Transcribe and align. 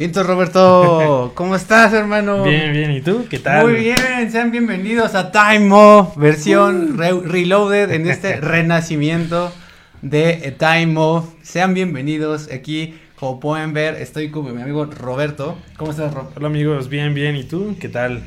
Viento 0.00 0.22
Roberto, 0.22 1.32
¿cómo 1.34 1.54
estás, 1.54 1.92
hermano? 1.92 2.42
Bien, 2.42 2.72
bien, 2.72 2.90
¿y 2.90 3.02
tú? 3.02 3.26
¿Qué 3.28 3.38
tal? 3.38 3.66
Muy 3.66 3.74
bien, 3.80 4.32
sean 4.32 4.50
bienvenidos 4.50 5.14
a 5.14 5.30
Time 5.30 5.68
Off, 5.74 6.16
versión 6.16 6.96
re- 6.96 7.20
reloaded 7.20 7.90
en 7.90 8.08
este 8.08 8.36
renacimiento 8.40 9.52
de 10.00 10.56
Time 10.58 10.94
Off. 10.96 11.34
Sean 11.42 11.74
bienvenidos 11.74 12.50
aquí, 12.50 12.94
como 13.16 13.40
pueden 13.40 13.74
ver, 13.74 13.96
estoy 13.96 14.30
con 14.30 14.50
mi 14.54 14.62
amigo 14.62 14.86
Roberto. 14.86 15.58
¿Cómo 15.76 15.90
estás, 15.90 16.14
Rob? 16.14 16.30
Hola 16.34 16.46
amigos, 16.46 16.88
bien, 16.88 17.12
bien, 17.12 17.36
¿y 17.36 17.44
tú? 17.44 17.76
¿Qué 17.78 17.90
tal? 17.90 18.22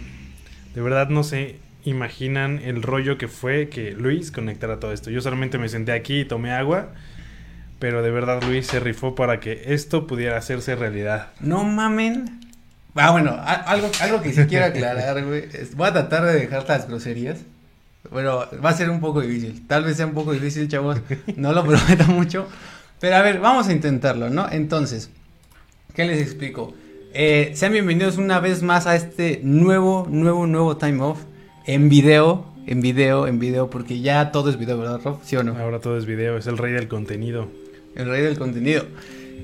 De 0.76 0.82
verdad 0.82 1.10
no 1.10 1.24
se 1.24 1.56
imaginan 1.86 2.62
el 2.64 2.84
rollo 2.84 3.18
que 3.18 3.28
fue 3.28 3.70
que 3.70 3.94
Luis 3.94 4.30
conectara 4.32 4.80
todo 4.80 4.94
esto. 4.94 5.10
Yo 5.10 5.22
solamente 5.22 5.58
me 5.58 5.68
senté 5.70 5.92
aquí 5.94 6.20
y 6.20 6.26
tomé 6.26 6.52
agua, 6.52 6.90
pero 7.84 8.02
de 8.02 8.12
verdad 8.12 8.42
Luis 8.48 8.68
se 8.68 8.80
rifó 8.80 9.14
para 9.14 9.42
que 9.42 9.62
esto 9.74 10.08
pudiera 10.08 10.38
hacerse 10.38 10.74
realidad. 10.74 11.28
No 11.42 11.66
mamen. 11.66 12.40
Ah, 12.96 13.12
bueno, 13.12 13.32
a- 13.32 13.56
algo, 13.56 13.92
algo 14.00 14.22
que 14.22 14.32
sí 14.32 14.42
quiero 14.48 14.68
aclarar, 14.68 15.22
güey. 15.26 15.50
Voy 15.76 15.90
a 15.90 15.92
tratar 15.92 16.24
de 16.24 16.34
dejar 16.34 16.64
las 16.66 16.88
groserías. 16.88 17.40
Pero 18.10 18.48
va 18.64 18.70
a 18.70 18.74
ser 18.74 18.90
un 18.90 19.02
poco 19.02 19.20
difícil. 19.20 19.68
Tal 19.68 19.84
vez 19.84 19.98
sea 19.98 20.06
un 20.06 20.14
poco 20.14 20.32
difícil, 20.32 20.70
chavos. 20.70 21.02
No 21.36 21.52
lo 21.52 21.62
prometo 21.66 22.06
mucho. 22.06 22.48
Pero 23.02 23.18
a 23.18 23.22
ver, 23.22 23.42
vamos 23.42 23.68
a 23.68 23.74
intentarlo, 23.74 24.30
¿no? 24.30 24.50
Entonces, 24.50 25.10
¿qué 25.94 26.06
les 26.06 26.22
explico? 26.22 26.74
Eh, 27.14 27.52
sean 27.54 27.74
bienvenidos 27.74 28.16
una 28.18 28.40
vez 28.40 28.64
más 28.64 28.88
a 28.88 28.96
este 28.96 29.42
nuevo, 29.44 30.08
nuevo, 30.10 30.48
nuevo 30.48 30.78
Time 30.78 31.02
Off. 31.04 31.20
En 31.66 31.90
video, 31.90 32.46
en 32.66 32.80
video, 32.80 33.28
en 33.28 33.40
video. 33.40 33.70
Porque 33.70 34.00
ya 34.00 34.32
todo 34.32 34.50
es 34.50 34.58
video, 34.58 34.78
¿verdad, 34.78 35.02
Rob? 35.04 35.20
¿Sí 35.26 35.36
o 35.36 35.44
no? 35.44 35.58
Ahora 35.58 35.80
todo 35.82 35.98
es 35.98 36.06
video, 36.06 36.38
es 36.38 36.48
el 36.48 36.58
rey 36.58 36.72
del 36.72 36.88
contenido. 36.88 37.62
El 37.96 38.08
rey 38.08 38.22
del 38.22 38.38
contenido. 38.38 38.86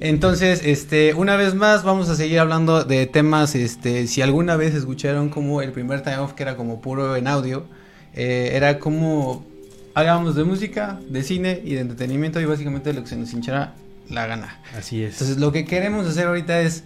Entonces, 0.01 0.61
este, 0.63 1.13
una 1.13 1.35
vez 1.35 1.55
más 1.55 1.83
vamos 1.83 2.09
a 2.09 2.15
seguir 2.15 2.39
hablando 2.39 2.83
de 2.83 3.05
temas, 3.05 3.53
este, 3.55 4.07
si 4.07 4.21
alguna 4.21 4.55
vez 4.55 4.73
escucharon 4.73 5.29
como 5.29 5.61
el 5.61 5.71
primer 5.71 6.01
time 6.03 6.17
off 6.19 6.33
que 6.33 6.43
era 6.43 6.55
como 6.55 6.79
puro 6.79 7.17
en 7.17 7.27
audio, 7.27 7.65
eh, 8.13 8.51
era 8.53 8.79
como 8.79 9.45
hablábamos 9.93 10.35
de 10.35 10.45
música, 10.45 10.99
de 11.09 11.23
cine 11.23 11.61
y 11.65 11.73
de 11.73 11.81
entretenimiento 11.81 12.39
y 12.39 12.45
básicamente 12.45 12.93
lo 12.93 13.03
que 13.03 13.09
se 13.09 13.17
nos 13.17 13.33
hinchara 13.33 13.75
la 14.09 14.25
gana. 14.25 14.59
Así 14.77 15.03
es. 15.03 15.13
Entonces, 15.13 15.37
lo 15.37 15.51
que 15.51 15.65
queremos 15.65 16.07
hacer 16.07 16.27
ahorita 16.27 16.61
es 16.61 16.83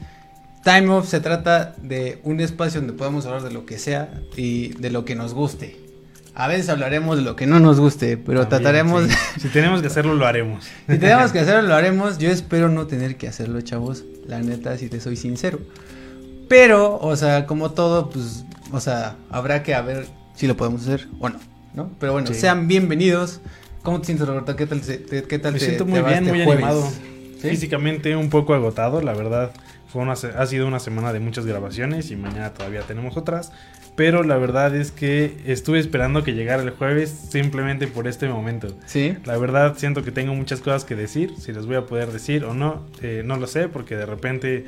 time 0.64 0.89
off 0.89 1.08
se 1.08 1.19
trata 1.19 1.75
de 1.81 2.19
un 2.23 2.39
espacio 2.39 2.81
donde 2.81 2.94
podamos 2.94 3.25
hablar 3.25 3.44
de 3.44 3.52
lo 3.52 3.66
que 3.66 3.78
sea 3.78 4.22
y 4.36 4.69
de 4.69 4.89
lo 4.89 5.06
que 5.06 5.16
nos 5.16 5.34
guste. 5.34 5.83
A 6.36 6.48
veces 6.48 6.67
hablaremos 6.70 7.16
de 7.17 7.22
lo 7.22 7.36
que 7.36 7.45
no 7.45 7.59
nos 7.59 7.80
guste, 7.80 8.17
pero 8.17 8.48
También, 8.48 8.64
trataremos 8.64 9.03
sí. 9.08 9.39
Si 9.42 9.50
tenemos 9.50 9.81
que 9.81 9.88
hacerlo, 9.88 10.16
lo 10.16 10.26
haremos. 10.26 10.64
si 10.90 10.98
tenemos 10.98 11.31
que 11.31 11.40
hacerlo, 11.40 11.62
lo 11.62 11.75
haremos. 11.75 12.17
Yo 12.17 12.31
espero 12.31 12.70
no 12.70 12.88
tener 12.88 13.17
que 13.17 13.28
hacerlo, 13.28 13.62
chavos. 13.62 14.03
La 14.28 14.40
neta, 14.40 14.78
si 14.78 14.90
te 14.90 15.00
soy 15.00 15.16
sincero. 15.16 15.59
Pero, 16.50 16.98
o 17.00 17.16
sea, 17.16 17.45
como 17.45 17.72
todo, 17.72 18.09
pues, 18.09 18.45
o 18.72 18.80
sea, 18.80 19.16
habrá 19.30 19.64
que 19.64 19.80
ver 19.81 20.08
si 20.36 20.48
lo 20.48 20.58
podemos 20.58 20.81
hacer 20.81 21.08
o 21.20 21.30
no, 21.30 21.40
¿no? 21.73 21.90
Pero 22.00 22.14
bueno, 22.14 22.28
Sí. 22.28 22.34
sean 22.36 22.68
bienvenidos. 22.68 23.40
¿Cómo 23.84 24.00
te 24.00 24.08
sientes, 24.08 24.28
Roberto? 24.28 24.56
¿Qué 24.56 24.66
tal, 24.66 24.81
se- 24.81 24.97
te, 24.97 25.23
qué 25.23 25.40
tal 25.40 25.53
Me 25.53 25.59
te- 25.59 25.66
siento 25.66 25.86
te 25.86 25.92
muy 25.92 26.00
va 26.02 26.09
bien, 26.09 26.23
este 26.23 26.36
muy 26.36 26.45
jueves? 26.45 26.64
animado. 26.64 26.90
¿Sí? 27.41 27.50
Físicamente 27.50 28.16
un 28.16 28.29
poco 28.29 28.53
agotado, 28.53 29.02
la 29.02 29.13
verdad. 29.13 29.52
Fue 29.88 30.02
una, 30.02 30.13
ha 30.13 30.46
sido 30.47 30.66
una 30.68 30.79
semana 30.79 31.13
de 31.13 31.19
muchas 31.19 31.46
grabaciones 31.46 32.09
y 32.09 32.16
mañana 32.16 32.52
todavía 32.53 32.81
tenemos 32.81 33.18
otras. 33.18 33.52
Pero 33.96 34.24
la 34.24 34.38
verdad 34.38 34.76
es 34.76 34.92
que 34.92 35.38
estuve 35.46 35.78
esperando 35.80 36.24
que 36.24 36.34
llegara 36.34 36.64
el 36.64 36.72
jueves 36.72 37.14
simplemente 37.30 37.88
por 37.88 38.08
este 38.08 38.28
momento. 38.28 38.76
Sí. 38.88 39.16
La 39.26 39.38
verdad 39.38 39.76
siento 39.78 40.04
que 40.04 40.12
tengo 40.12 40.34
muchas 40.34 40.62
cosas 40.62 40.84
que 40.84 40.96
decir. 40.96 41.34
Si 41.40 41.54
les 41.54 41.66
voy 41.68 41.76
a 41.76 41.86
poder 41.86 42.12
decir 42.12 42.44
o 42.44 42.53
no, 42.56 42.86
eh, 43.03 43.22
no 43.24 43.38
lo 43.38 43.46
sé 43.46 43.68
porque 43.68 43.96
de 43.96 44.08
repente, 44.08 44.66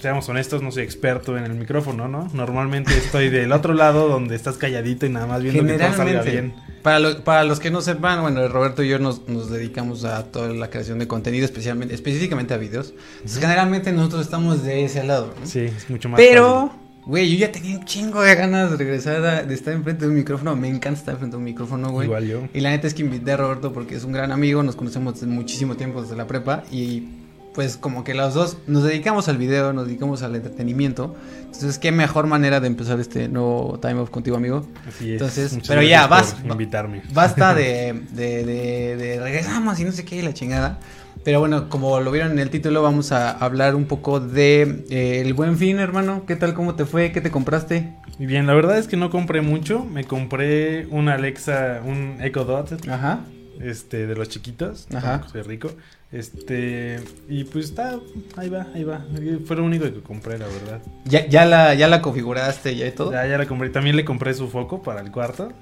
seamos 0.00 0.28
honestos, 0.28 0.62
no 0.62 0.70
soy 0.72 0.82
experto 0.82 1.36
en 1.38 1.44
el 1.44 1.54
micrófono, 1.54 2.08
¿no? 2.08 2.28
Normalmente 2.34 2.92
estoy 2.96 3.28
del 3.30 3.52
otro 3.52 3.74
lado 3.74 4.08
donde 4.08 4.34
estás 4.36 4.56
calladito 4.56 5.06
y 5.06 5.10
nada 5.10 5.26
más 5.26 5.42
viendo 5.42 5.64
que 5.66 5.78
todo 5.78 5.92
salga 5.94 6.22
bien. 6.22 6.54
para, 6.82 6.98
lo- 6.98 7.22
para 7.24 7.44
los 7.44 7.58
que 7.60 7.70
no 7.70 7.80
sepan, 7.82 8.20
bueno, 8.22 8.46
Roberto 8.48 8.82
y 8.82 8.88
yo 8.88 8.98
nos, 8.98 9.28
nos 9.28 9.50
dedicamos 9.50 10.04
a 10.04 10.24
toda 10.24 10.48
la 10.50 10.68
creación 10.70 10.98
de 10.98 11.06
contenido, 11.06 11.44
especialmente, 11.44 11.94
específicamente 11.94 12.54
a 12.54 12.56
videos. 12.58 12.92
Entonces, 13.16 13.40
generalmente 13.40 13.92
nosotros 13.92 14.22
estamos 14.22 14.62
de 14.62 14.84
ese 14.84 15.04
lado, 15.04 15.34
¿no? 15.38 15.46
Sí, 15.46 15.60
es 15.60 15.88
mucho 15.90 16.08
más 16.08 16.18
Pero, 16.18 16.72
güey, 17.06 17.30
yo 17.32 17.38
ya 17.46 17.50
tenía 17.52 17.76
un 17.78 17.84
chingo 17.84 18.20
de 18.22 18.34
ganas 18.34 18.70
de 18.70 18.76
regresar 18.76 19.24
a- 19.24 19.42
de 19.42 19.54
estar 19.54 19.74
enfrente 19.74 20.04
de 20.04 20.10
un 20.10 20.16
micrófono. 20.16 20.54
Me 20.56 20.68
encanta 20.68 20.98
estar 21.00 21.14
enfrente 21.14 21.34
de 21.34 21.38
un 21.38 21.44
micrófono, 21.44 21.90
güey. 21.90 22.06
Igual 22.06 22.26
yo. 22.26 22.42
Y 22.54 22.60
la 22.60 22.70
neta 22.70 22.86
es 22.86 22.94
que 22.94 23.02
invité 23.02 23.32
a 23.32 23.36
Roberto 23.36 23.72
porque 23.72 23.96
es 23.96 24.04
un 24.04 24.12
gran 24.12 24.32
amigo, 24.32 24.62
nos 24.62 24.76
conocemos 24.76 25.14
desde 25.14 25.26
muchísimo 25.26 25.76
tiempo, 25.76 26.02
desde 26.02 26.16
la 26.16 26.26
prepa. 26.26 26.62
Y 26.70 27.08
pues 27.54 27.76
como 27.76 28.04
que 28.04 28.14
los 28.14 28.32
dos 28.34 28.58
nos 28.68 28.84
dedicamos 28.84 29.28
al 29.28 29.36
video, 29.36 29.72
nos 29.72 29.86
dedicamos 29.86 30.22
al 30.22 30.36
entretenimiento. 30.36 31.16
Entonces, 31.46 31.78
qué 31.80 31.90
mejor 31.90 32.28
manera 32.28 32.60
de 32.60 32.68
empezar 32.68 33.00
este 33.00 33.28
nuevo 33.28 33.78
Time 33.82 33.94
Off 34.00 34.10
contigo, 34.10 34.36
amigo. 34.36 34.64
Así 34.88 35.06
es. 35.06 35.12
Entonces, 35.14 35.52
Muchas 35.54 35.68
pero 35.68 35.82
ya, 35.82 36.06
vas- 36.06 36.36
invitarme. 36.44 37.02
Basta 37.12 37.52
de, 37.54 38.02
de, 38.12 38.44
de, 38.44 38.96
de 38.96 39.20
regresamos 39.20 39.80
y 39.80 39.84
no 39.84 39.90
sé 39.90 40.04
qué 40.04 40.16
y 40.16 40.22
la 40.22 40.32
chingada. 40.32 40.78
Pero 41.24 41.38
bueno, 41.40 41.68
como 41.68 42.00
lo 42.00 42.10
vieron 42.10 42.32
en 42.32 42.38
el 42.38 42.48
título, 42.48 42.82
vamos 42.82 43.12
a 43.12 43.30
hablar 43.30 43.74
un 43.74 43.84
poco 43.84 44.20
de 44.20 44.84
eh, 44.88 45.20
el 45.24 45.34
buen 45.34 45.58
fin, 45.58 45.78
hermano. 45.78 46.24
¿Qué 46.26 46.34
tal? 46.34 46.54
¿Cómo 46.54 46.74
te 46.76 46.86
fue? 46.86 47.12
¿Qué 47.12 47.20
te 47.20 47.30
compraste? 47.30 47.92
Bien, 48.18 48.46
la 48.46 48.54
verdad 48.54 48.78
es 48.78 48.88
que 48.88 48.96
no 48.96 49.10
compré 49.10 49.42
mucho. 49.42 49.84
Me 49.84 50.04
compré 50.04 50.86
un 50.86 51.08
Alexa, 51.10 51.82
un 51.84 52.16
Echo 52.22 52.44
Dot, 52.46 52.88
Ajá. 52.88 53.20
este, 53.60 54.06
de 54.06 54.14
los 54.14 54.30
chiquitos. 54.30 54.86
Ajá. 54.94 55.22
Soy 55.30 55.42
rico. 55.42 55.70
Este, 56.10 56.98
y 57.28 57.44
pues 57.44 57.66
está, 57.66 58.00
ahí 58.36 58.48
va, 58.48 58.66
ahí 58.74 58.82
va. 58.82 59.04
Fue 59.44 59.56
lo 59.56 59.64
único 59.64 59.84
que 59.84 60.00
compré, 60.00 60.38
la 60.38 60.46
verdad. 60.46 60.80
¿Ya, 61.04 61.26
ya, 61.28 61.44
la, 61.44 61.74
¿Ya 61.74 61.86
la 61.86 62.00
configuraste 62.00 62.74
ya 62.76 62.86
y 62.86 62.92
todo? 62.92 63.12
Ya, 63.12 63.26
ya 63.26 63.36
la 63.36 63.46
compré. 63.46 63.68
También 63.68 63.94
le 63.94 64.06
compré 64.06 64.32
su 64.32 64.48
foco 64.48 64.82
para 64.82 65.02
el 65.02 65.10
cuarto. 65.12 65.52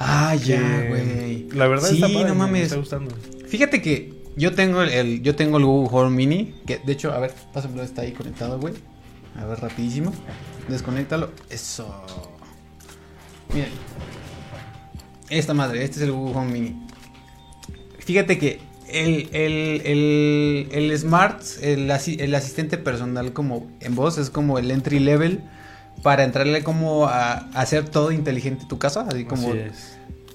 Ah, 0.00 0.34
ya, 0.34 0.86
güey. 0.88 1.48
La 1.52 1.66
verdad 1.68 1.88
Sí, 1.88 1.96
está 1.96 2.08
padre, 2.08 2.28
no 2.28 2.34
me- 2.34 2.40
Me 2.40 2.46
mames. 2.46 2.62
está 2.64 2.76
gustando. 2.76 3.14
Fíjate 3.46 3.80
que 3.80 4.12
yo 4.36 4.54
tengo 4.54 4.82
el, 4.82 5.22
yo 5.22 5.34
tengo 5.34 5.58
el 5.58 5.64
Google 5.64 5.88
Home 5.92 6.10
Mini, 6.10 6.54
que 6.66 6.78
de 6.78 6.92
hecho, 6.92 7.12
a 7.12 7.18
ver, 7.18 7.34
pásamelo, 7.52 7.82
está 7.82 8.02
ahí 8.02 8.12
conectado, 8.12 8.58
güey. 8.60 8.74
A 9.38 9.44
ver, 9.44 9.58
rapidísimo. 9.60 10.12
Desconéctalo. 10.68 11.30
Eso. 11.50 12.04
Miren. 13.52 13.70
Esta 15.28 15.54
madre, 15.54 15.82
este 15.84 15.96
es 15.96 16.02
el 16.04 16.12
Google 16.12 16.36
Home 16.36 16.52
Mini. 16.52 16.86
Fíjate 17.98 18.38
que 18.38 18.60
el, 18.88 19.28
el, 19.32 19.82
el, 19.84 20.68
el 20.70 20.98
Smart, 20.98 21.42
el, 21.60 21.90
asi- 21.90 22.16
el 22.20 22.34
asistente 22.34 22.78
personal 22.78 23.32
como 23.32 23.66
en 23.80 23.94
voz, 23.96 24.18
es 24.18 24.30
como 24.30 24.58
el 24.58 24.70
entry 24.70 25.00
level 25.00 25.40
para 26.02 26.22
entrarle 26.24 26.62
como 26.62 27.06
a, 27.06 27.32
hacer 27.54 27.88
todo 27.88 28.12
inteligente 28.12 28.64
tu 28.68 28.78
casa, 28.78 29.06
así 29.08 29.24
como. 29.24 29.52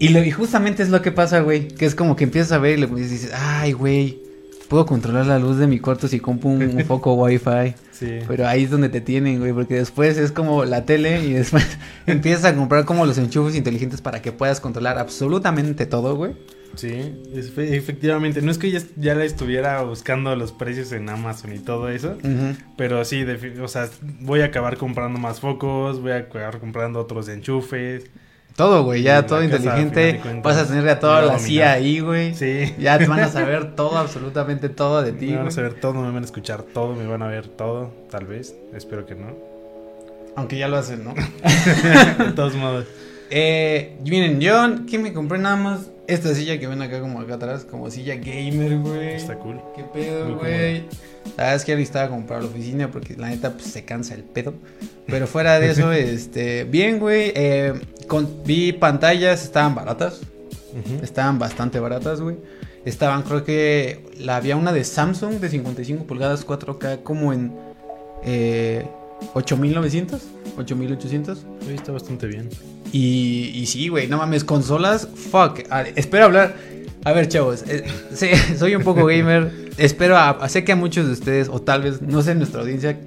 Y, 0.05 0.09
lo- 0.09 0.23
y 0.23 0.31
justamente 0.31 0.83
es 0.83 0.89
lo 0.89 1.01
que 1.01 1.11
pasa, 1.11 1.39
güey. 1.41 1.67
Que 1.67 1.85
es 1.85 1.95
como 1.95 2.15
que 2.15 2.23
empiezas 2.25 2.51
a 2.51 2.57
ver 2.57 2.77
y 2.77 2.81
le 2.81 2.87
dices, 2.87 3.31
ay, 3.33 3.71
güey, 3.73 4.19
puedo 4.67 4.85
controlar 4.85 5.25
la 5.25 5.39
luz 5.39 5.57
de 5.57 5.67
mi 5.67 5.79
cuarto 5.79 6.07
si 6.07 6.19
compro 6.19 6.49
un, 6.49 6.63
un 6.63 6.85
foco 6.85 7.13
wifi. 7.13 7.73
Sí. 7.91 8.19
Pero 8.27 8.47
ahí 8.47 8.63
es 8.63 8.69
donde 8.71 8.89
te 8.89 8.99
tienen, 9.01 9.39
güey, 9.39 9.53
porque 9.53 9.75
después 9.75 10.17
es 10.17 10.31
como 10.31 10.65
la 10.65 10.85
tele 10.85 11.23
y 11.23 11.33
después 11.33 11.65
empiezas 12.07 12.45
a 12.45 12.55
comprar 12.55 12.85
como 12.85 13.05
los 13.05 13.17
enchufes 13.17 13.55
inteligentes 13.55 14.01
para 14.01 14.21
que 14.21 14.31
puedas 14.31 14.59
controlar 14.59 14.97
absolutamente 14.97 15.85
todo, 15.85 16.15
güey. 16.15 16.33
Sí, 16.75 16.93
es- 17.35 17.51
efectivamente. 17.57 18.41
No 18.41 18.49
es 18.49 18.57
que 18.57 18.71
ya, 18.71 18.79
ya 18.95 19.13
la 19.13 19.25
estuviera 19.25 19.81
buscando 19.83 20.33
los 20.37 20.51
precios 20.53 20.91
en 20.93 21.09
Amazon 21.09 21.53
y 21.53 21.59
todo 21.59 21.89
eso. 21.89 22.17
Pero 22.77 23.03
sí, 23.05 23.25
o 23.61 23.67
sea, 23.67 23.89
voy 24.21 24.39
a 24.41 24.45
acabar 24.45 24.77
comprando 24.77 25.19
más 25.19 25.41
focos, 25.41 26.01
voy 26.01 26.13
a 26.13 26.17
acabar 26.17 26.59
comprando 26.59 26.99
otros 27.01 27.27
enchufes. 27.27 28.05
Todo, 28.55 28.83
güey, 28.83 29.01
ya 29.01 29.25
todo 29.25 29.43
inteligente. 29.43 30.21
Vas 30.43 30.57
a 30.57 30.67
tener 30.67 30.87
a 30.89 30.99
toda 30.99 31.21
la 31.21 31.39
CIA 31.39 31.73
ahí, 31.73 31.99
güey. 31.99 32.35
Sí. 32.35 32.75
Ya 32.77 32.97
te 32.97 33.07
van 33.07 33.21
a 33.21 33.29
saber 33.29 33.75
todo, 33.75 33.97
absolutamente 33.97 34.69
todo 34.69 35.01
de 35.01 35.13
ti, 35.13 35.27
Me 35.27 35.37
van 35.37 35.47
a 35.47 35.51
saber 35.51 35.75
todo, 35.75 35.93
me 35.93 36.11
van 36.11 36.23
a 36.23 36.25
escuchar 36.25 36.63
todo, 36.63 36.93
me 36.93 37.05
van 37.05 37.21
a 37.21 37.27
ver 37.27 37.47
todo, 37.47 37.91
tal 38.09 38.25
vez. 38.25 38.55
Espero 38.73 39.05
que 39.05 39.15
no. 39.15 39.35
Aunque 40.35 40.57
ya 40.57 40.67
lo 40.67 40.77
hacen, 40.77 41.03
¿no? 41.03 41.13
de 42.25 42.31
todos 42.33 42.55
modos. 42.55 42.85
Eh, 43.31 43.97
miren, 44.03 44.41
yo 44.41 44.85
que 44.85 44.99
me 44.99 45.13
compré 45.13 45.39
nada 45.39 45.55
más 45.55 45.89
esta 46.07 46.35
silla 46.35 46.59
que 46.59 46.67
ven 46.67 46.81
acá 46.81 46.99
como 46.99 47.21
acá 47.21 47.35
atrás, 47.35 47.63
como 47.63 47.89
silla 47.89 48.15
gamer, 48.15 48.77
güey. 48.79 49.15
Está 49.15 49.35
cool. 49.35 49.61
¿Qué 49.73 49.83
pedo, 49.83 50.37
güey? 50.37 50.81
La 51.37 51.43
verdad 51.43 51.55
es 51.55 51.65
que 51.65 51.75
necesitaba 51.75 52.09
como 52.09 52.27
para 52.27 52.41
la 52.41 52.47
oficina 52.47 52.91
porque 52.91 53.15
la 53.15 53.29
neta 53.29 53.53
pues 53.53 53.65
se 53.65 53.85
cansa 53.85 54.15
el 54.15 54.23
pedo. 54.23 54.53
Pero 55.07 55.27
fuera 55.27 55.59
de 55.59 55.71
eso, 55.71 55.91
este, 55.93 56.65
bien, 56.65 56.99
güey. 56.99 57.31
Eh, 57.33 57.73
vi 58.45 58.73
pantallas, 58.73 59.43
estaban 59.43 59.73
baratas. 59.75 60.19
Estaban 61.01 61.39
bastante 61.39 61.79
baratas, 61.79 62.21
güey. 62.21 62.35
Estaban, 62.83 63.23
creo 63.23 63.43
que 63.45 64.03
la 64.19 64.35
había 64.37 64.57
una 64.57 64.73
de 64.73 64.83
Samsung 64.83 65.39
de 65.39 65.49
55 65.49 66.05
pulgadas 66.05 66.45
4K 66.45 67.03
como 67.03 67.31
en 67.31 67.53
eh, 68.23 68.85
8900, 69.33 70.21
8800. 70.57 71.45
Oye, 71.65 71.75
está 71.75 71.91
bastante 71.91 72.27
bien. 72.27 72.49
Y, 72.91 73.51
y 73.55 73.65
sí, 73.67 73.87
güey, 73.87 74.07
no 74.07 74.17
mames, 74.17 74.43
consolas, 74.43 75.07
fuck. 75.13 75.59
A- 75.69 75.83
espero 75.83 76.25
hablar. 76.25 76.55
A 77.03 77.13
ver, 77.13 77.27
chavos, 77.27 77.63
eh, 77.67 77.83
sí, 78.13 78.27
soy 78.57 78.75
un 78.75 78.83
poco 78.83 79.05
gamer. 79.05 79.51
Espero, 79.77 80.17
a, 80.17 80.47
sé 80.49 80.63
que 80.63 80.73
a 80.73 80.75
muchos 80.75 81.07
de 81.07 81.13
ustedes, 81.13 81.49
o 81.49 81.61
tal 81.61 81.81
vez, 81.83 82.01
no 82.01 82.21
sé, 82.21 82.31
en 82.31 82.37
nuestra 82.39 82.61
audiencia, 82.61 82.99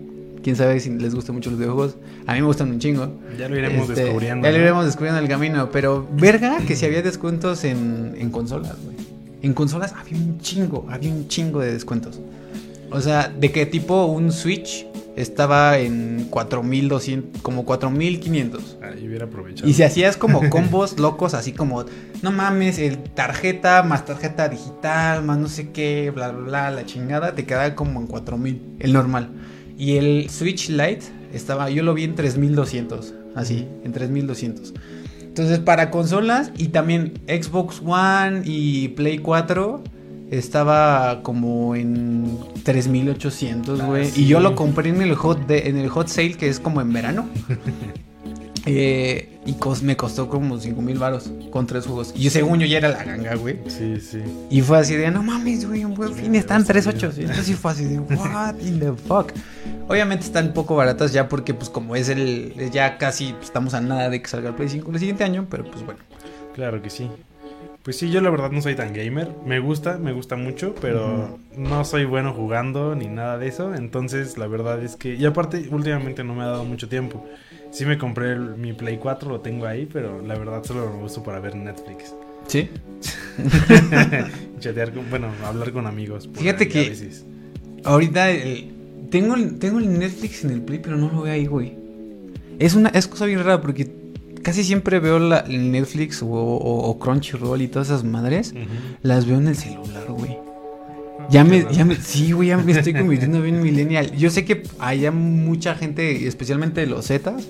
quién 0.43 0.57
sabe 0.57 0.81
si 0.81 0.91
les 0.91 1.15
gustan 1.15 1.37
mucho 1.37 1.51
los 1.51 1.59
videojuegos. 1.59 1.97
A 2.27 2.33
mí 2.35 2.41
me 2.41 2.47
gustan 2.47 2.71
un 2.71 2.79
chingo. 2.81 3.13
Ya 3.39 3.49
lo 3.49 3.57
iremos 3.57 3.89
Este, 3.89 4.03
descubriendo. 4.05 4.47
Ya 4.49 4.53
lo 4.53 4.59
iremos 4.59 4.85
descubriendo 4.85 5.19
en 5.19 5.25
el 5.25 5.31
camino. 5.31 5.69
Pero, 5.71 6.09
verga, 6.19 6.59
que 6.67 6.75
si 6.75 6.87
había 6.87 7.03
descuentos 7.03 7.63
en, 7.65 8.15
en 8.19 8.31
consolas, 8.31 8.75
güey. 8.83 8.97
En 9.43 9.53
consolas 9.53 9.93
había 9.93 10.17
un 10.19 10.41
chingo, 10.41 10.87
había 10.91 11.13
un 11.13 11.29
chingo 11.29 11.61
de 11.61 11.73
descuentos. 11.73 12.19
O 12.91 13.01
sea, 13.01 13.29
de 13.29 13.53
que 13.53 13.67
tipo 13.67 14.07
un 14.07 14.33
Switch 14.33 14.87
estaba 15.17 15.79
en 15.79 16.27
4200, 16.31 17.43
como 17.43 17.65
4500. 17.65 18.79
Ahí 18.83 19.07
hubiera 19.07 19.27
aprovechado. 19.27 19.69
Y 19.69 19.75
si 19.75 19.83
hacías 19.83 20.17
como 20.17 20.49
combos 20.51 20.99
locos, 20.99 21.35
así 21.35 21.53
como, 21.53 21.85
no 22.23 22.33
mames, 22.33 22.79
el 22.79 22.99
tarjeta 22.99 23.83
más 23.83 24.05
tarjeta 24.05 24.49
digital, 24.49 25.23
más 25.25 25.39
no 25.39 25.49
sé 25.49 25.71
qué, 25.71 26.11
bla, 26.11 26.31
bla, 26.31 26.45
bla, 26.45 26.71
la 26.71 26.87
chingada, 26.87 27.35
te 27.35 27.45
quedaba 27.45 27.75
como 27.75 28.01
en 28.01 28.07
4000, 28.07 28.77
el 28.81 28.93
normal. 28.93 29.31
Y 29.77 29.97
el 29.97 30.31
Switch 30.31 30.69
Lite 30.69 31.03
estaba, 31.33 31.71
yo 31.71 31.83
lo 31.83 31.95
vi 31.95 32.05
en 32.05 32.15
3200, 32.15 33.15
así, 33.35 33.69
en 33.85 33.93
3200. 33.93 34.75
Entonces, 35.21 35.59
para 35.59 35.91
consolas 35.91 36.53
y 36.57 36.69
también 36.69 37.15
Xbox 37.27 37.83
One 37.85 38.43
y 38.45 38.89
Play 38.89 39.19
4 39.19 39.83
estaba 40.39 41.21
como 41.23 41.75
en 41.77 42.39
3800, 42.65 43.81
Ah, 43.81 43.87
güey. 43.87 44.07
sí. 44.11 44.23
Y 44.23 44.27
yo 44.27 44.41
lo 44.41 44.55
compré 44.55 44.91
en 44.91 45.03
el 45.03 45.15
hot 45.15 45.47
de- 45.47 45.69
en 45.69 45.77
el 45.77 45.89
hot 45.89 46.09
sale 46.09 46.35
que 46.35 46.49
es 46.49 46.61
como 46.61 46.81
en 46.81 46.93
verano. 46.93 47.29
Eh, 48.67 49.41
y 49.45 49.53
cos- 49.57 49.83
me 49.83 49.95
costó 49.95 50.31
como 50.31 50.59
5 50.59 50.81
mil 50.81 50.99
varos 50.99 51.31
con 51.51 51.67
tres 51.67 51.85
juegos. 51.85 52.15
Y 52.17 52.31
según 52.31 52.61
yo 52.61 52.67
ya 52.67 52.79
era 52.79 52.89
la 52.89 53.05
ganga, 53.05 53.35
güey. 53.35 53.59
Sí, 53.67 54.01
sí. 54.01 54.23
Y 54.49 54.63
fue 54.63 54.79
así 54.79 54.95
de, 54.97 55.11
no 55.11 55.23
mames, 55.23 55.69
güey, 55.69 55.85
un 55.85 55.93
buen 55.95 56.15
fin 56.15 56.35
están 56.35 56.63
Sí. 56.65 56.73
3.8. 56.73 57.19
Entonces 57.19 57.45
sí 57.45 57.53
fue 57.53 57.73
así 57.73 57.85
de, 57.85 57.99
what 57.99 58.55
in 58.63 58.81
the 58.81 58.93
fuck. 59.07 59.33
Obviamente 59.87 60.25
están 60.25 60.47
un 60.47 60.53
poco 60.55 60.77
baratas 60.77 61.13
ya 61.13 61.29
porque 61.29 61.53
pues 61.53 61.69
como 61.69 61.95
es 61.95 62.09
el, 62.09 62.55
ya 62.73 62.97
casi 62.97 63.33
pues, 63.35 63.45
estamos 63.45 63.75
a 63.75 63.83
nada 63.83 64.09
de 64.09 64.23
que 64.23 64.29
salga 64.29 64.49
el 64.49 64.55
Play 64.55 64.71
5 64.71 64.91
el 64.93 64.99
siguiente 64.99 65.25
año, 65.25 65.47
pero 65.51 65.65
pues 65.71 65.85
bueno. 65.85 66.01
Claro 66.55 66.81
que 66.81 66.89
sí. 66.89 67.11
Pues 67.85 67.99
sí, 67.99 68.11
yo 68.11 68.23
la 68.23 68.31
verdad 68.31 68.51
no 68.51 68.63
soy 68.63 68.75
tan 68.75 68.95
gamer. 68.95 69.31
Me 69.45 69.61
gusta, 69.61 69.99
me 69.99 70.13
gusta 70.13 70.37
mucho, 70.37 70.75
pero 70.81 71.39
no 71.57 71.85
soy 71.85 72.07
bueno 72.07 72.33
jugando 72.33 72.95
ni 72.95 73.09
nada 73.09 73.37
de 73.37 73.49
eso. 73.49 73.75
Entonces, 73.75 74.39
la 74.39 74.47
verdad 74.47 74.83
es 74.83 74.97
que. 74.97 75.15
Y 75.15 75.25
aparte, 75.27 75.69
últimamente 75.71 76.25
no 76.25 76.35
me 76.35 76.43
ha 76.45 76.47
dado 76.47 76.65
mucho 76.65 76.89
tiempo. 76.89 77.25
Sí 77.71 77.85
me 77.85 77.99
compré 77.99 78.33
el- 78.33 78.57
mi 78.57 78.73
Play 78.73 78.97
4, 78.97 79.29
lo 79.29 79.41
tengo 79.41 79.67
ahí, 79.67 79.87
pero 79.93 80.23
la 80.23 80.39
verdad 80.39 80.65
solo 80.65 80.87
lo 80.89 81.05
uso 81.05 81.23
para 81.23 81.41
ver 81.41 81.57
Netflix. 81.57 82.15
Sí. 82.47 82.71
Chatear 84.61 84.93
con, 84.93 85.11
bueno, 85.11 85.29
hablar 85.45 85.71
con 85.73 85.87
amigos. 85.87 86.29
Fíjate 86.33 86.69
que- 86.69 86.89
veces. 86.89 87.27
Ahorita 87.85 88.31
el- 88.31 88.71
tengo, 89.11 89.35
el, 89.35 89.59
tengo 89.59 89.79
el 89.79 89.99
Netflix 89.99 90.43
en 90.45 90.51
el 90.53 90.63
Play, 90.63 90.79
pero 90.83 90.97
no 90.97 91.11
lo 91.13 91.23
veo 91.23 91.35
ahí, 91.35 91.45
güey. 91.47 91.75
Es 92.59 92.75
una 92.75 92.89
es 92.91 93.07
cosa 93.09 93.27
bien 93.27 93.41
rara 93.41 93.61
porque 93.61 93.91
casi 94.45 94.63
siempre 94.63 95.01
veo 95.01 95.19
la, 95.19 95.43
Netflix 95.49 96.23
o, 96.23 96.27
o- 96.29 96.89
o 96.91 96.99
Crunchyroll 97.01 97.61
y 97.63 97.67
todas 97.69 97.89
esas 97.89 98.05
madres. 98.05 98.55
Las 99.03 99.27
veo 99.27 99.39
en 99.39 99.49
el 99.49 99.57
celular, 99.57 100.05
güey. 100.09 100.39
Ya 101.31 101.43
me, 101.43 101.67
ya 101.73 101.85
me, 101.85 101.97
sí, 101.97 102.33
güey, 102.33 102.49
ya 102.51 102.59
me 102.59 102.71
estoy 102.73 102.93
convirtiendo 103.01 103.41
bien 103.43 103.61
millennial. 103.63 104.13
Yo 104.13 104.31
sé 104.31 104.45
que 104.45 104.63
haya 104.79 105.11
mucha 105.11 105.75
gente, 105.75 106.27
especialmente 106.29 106.87
los 106.87 107.07
Zetas, 107.09 107.45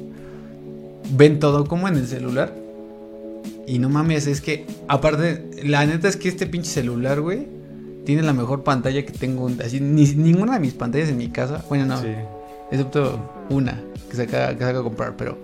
ven 1.17 1.39
todo 1.39 1.67
como 1.67 1.89
en 1.89 1.97
el 1.97 2.07
celular. 2.07 2.55
Y 3.67 3.79
no 3.79 3.89
mames, 3.89 4.27
es 4.27 4.41
que, 4.41 4.65
aparte, 4.89 5.45
la 5.65 5.85
neta 5.87 6.09
es 6.09 6.17
que 6.17 6.29
este 6.29 6.47
pinche 6.47 6.71
celular, 6.71 7.21
güey, 7.21 7.47
tiene 8.05 8.23
la 8.23 8.33
mejor 8.33 8.63
pantalla 8.63 9.05
que 9.05 9.13
tengo. 9.13 9.51
Así, 9.65 9.81
ni, 9.81 10.05
ninguna 10.15 10.55
de 10.55 10.61
mis 10.61 10.75
pantallas 10.75 11.09
en 11.09 11.17
mi 11.17 11.29
casa, 11.29 11.65
bueno, 11.69 11.87
no, 11.87 12.01
Sí. 12.01 12.09
excepto 12.71 13.19
una 13.51 13.81
que 14.11 14.17
se 14.17 14.23
acaba, 14.23 14.49
que 14.53 14.59
se 14.59 14.65
acaba 14.65 14.79
de 14.79 14.85
comprar, 14.85 15.17
pero 15.17 15.39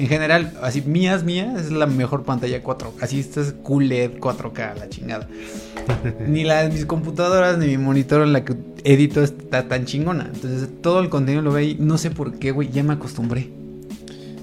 en 0.00 0.08
general, 0.08 0.52
así, 0.62 0.80
mías, 0.80 1.24
mías, 1.24 1.60
es 1.60 1.70
la 1.70 1.86
mejor 1.86 2.22
pantalla 2.22 2.62
4 2.62 2.94
Así, 3.02 3.20
esta 3.20 3.42
es 3.42 3.52
QLED 3.52 4.18
4K, 4.18 4.78
la 4.78 4.88
chingada. 4.88 5.28
ni 6.26 6.42
la 6.42 6.62
de 6.62 6.70
mis 6.70 6.86
computadoras, 6.86 7.58
ni 7.58 7.66
mi 7.66 7.76
monitor 7.76 8.22
en 8.22 8.32
la 8.32 8.42
que 8.42 8.54
edito 8.82 9.22
está 9.22 9.68
tan 9.68 9.84
chingona. 9.84 10.30
Entonces, 10.32 10.70
todo 10.80 11.00
el 11.00 11.10
contenido 11.10 11.42
lo 11.42 11.52
ve 11.52 11.60
ahí. 11.60 11.76
No 11.78 11.98
sé 11.98 12.10
por 12.10 12.38
qué, 12.38 12.50
güey, 12.50 12.70
ya 12.70 12.82
me 12.82 12.94
acostumbré. 12.94 13.50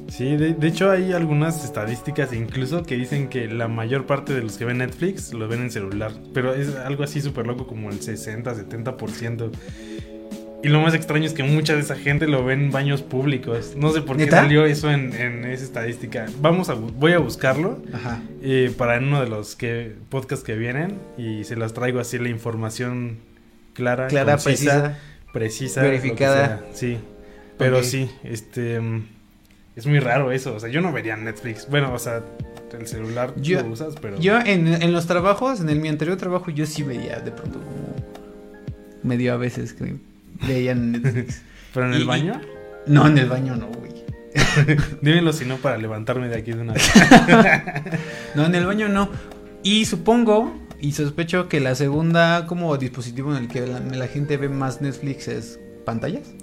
Sí, 0.10 0.38
de, 0.38 0.54
de 0.54 0.68
hecho 0.68 0.92
hay 0.92 1.14
algunas 1.14 1.66
estadísticas 1.66 2.34
incluso 2.34 2.84
que 2.84 2.96
dicen 2.96 3.28
que 3.28 3.48
la 3.48 3.68
mayor 3.68 4.06
parte 4.06 4.34
de 4.34 4.42
los 4.44 4.58
que 4.58 4.66
ven 4.66 4.78
Netflix 4.78 5.34
lo 5.34 5.48
ven 5.48 5.62
en 5.62 5.72
celular. 5.72 6.12
Pero 6.36 6.54
es 6.54 6.76
algo 6.76 7.04
así 7.04 7.20
súper 7.20 7.48
loco 7.48 7.66
como 7.66 7.90
el 7.90 8.00
60, 8.00 8.54
70%. 8.54 9.52
Y 10.68 10.70
lo 10.70 10.82
más 10.82 10.94
extraño 10.94 11.26
es 11.26 11.32
que 11.32 11.44
mucha 11.44 11.76
de 11.76 11.80
esa 11.80 11.96
gente 11.96 12.28
lo 12.28 12.44
ve 12.44 12.52
en 12.54 12.72
baños 12.72 13.02
públicos. 13.02 13.74
No 13.78 13.92
sé 13.94 14.02
por 14.02 14.18
qué 14.18 14.26
¿Neta? 14.26 14.42
salió 14.42 14.66
eso 14.66 14.92
en, 14.92 15.14
en 15.14 15.46
esa 15.46 15.64
estadística. 15.64 16.26
Vamos 16.42 16.68
a, 16.70 16.74
voy 16.74 17.14
a 17.14 17.20
buscarlo 17.20 17.82
Ajá. 17.94 18.20
eh, 18.42 18.74
para 18.78 18.98
en 18.98 19.06
uno 19.06 19.22
de 19.22 19.30
los 19.30 19.56
que, 19.56 19.94
podcasts 20.10 20.44
que 20.44 20.56
vienen 20.58 20.98
y 21.18 21.46
se 21.46 21.56
las 21.56 21.74
traigo 21.74 22.02
así 22.02 22.18
la 22.20 22.28
información 22.28 23.16
clara, 23.76 24.08
Clara, 24.08 24.34
concisa, 24.34 24.98
precisa. 25.32 25.82
precisa, 25.82 25.82
Verificada. 25.84 26.62
Sí, 26.74 26.98
pero 27.58 27.82
sí, 27.82 28.12
este 28.26 28.82
es 29.78 29.86
muy 29.88 30.00
raro 30.00 30.34
eso. 30.34 30.54
O 30.54 30.60
sea, 30.60 30.68
yo 30.68 30.82
no 30.82 30.92
vería 30.92 31.16
Netflix. 31.16 31.70
Bueno, 31.70 31.94
o 31.94 32.00
sea, 32.00 32.24
el 32.78 32.88
celular 32.88 33.34
Yo- 33.38 33.62
lo 33.62 33.70
usas, 33.70 33.96
pero 34.02 34.20
Yo 34.20 34.38
en, 34.40 34.68
en 34.68 34.92
los 34.92 35.08
trabajos, 35.08 35.62
en 35.62 35.70
el, 35.70 35.80
mi 35.80 35.88
anterior 35.88 36.18
trabajo, 36.18 36.52
yo 36.52 36.66
sí 36.66 36.84
veía 36.84 37.22
de 37.22 37.32
pronto 37.32 37.58
como 37.60 37.96
medio 39.04 39.34
a 39.34 39.38
veces 39.38 39.72
que 39.72 39.96
veía 40.46 40.72
en 40.72 40.92
Netflix. 40.94 41.42
pero 41.74 41.88
en 41.88 41.94
el 41.94 42.02
y- 42.04 42.06
baño, 42.06 42.42
no, 42.86 43.08
en 43.08 43.18
el 43.18 43.30
baño 43.30 43.56
no, 43.56 43.68
güey. 43.68 43.88
dímelo 45.02 45.34
si 45.34 45.46
no 45.46 45.58
para 45.58 45.78
levantarme 45.78 46.28
de 46.30 46.38
aquí 46.38 46.52
de 46.52 46.62
una 46.62 46.74
vez. 46.74 46.92
No, 48.36 48.46
en 48.46 48.54
el 48.56 48.66
baño 48.66 48.88
no. 48.88 49.10
Y 49.64 49.86
supongo 49.86 50.54
y 50.80 50.92
sospecho 50.92 51.50
que 51.50 51.60
la 51.60 51.74
segunda 51.76 52.46
como 52.46 52.78
dispositivo 52.78 53.36
en 53.36 53.44
el 53.44 53.48
que 53.50 53.66
la, 53.66 53.80
la 53.80 54.08
gente 54.08 54.38
ve 54.38 54.48
más 54.50 54.80
Netflix 54.82 55.28
es 55.28 55.60
pantallas. 55.86 56.34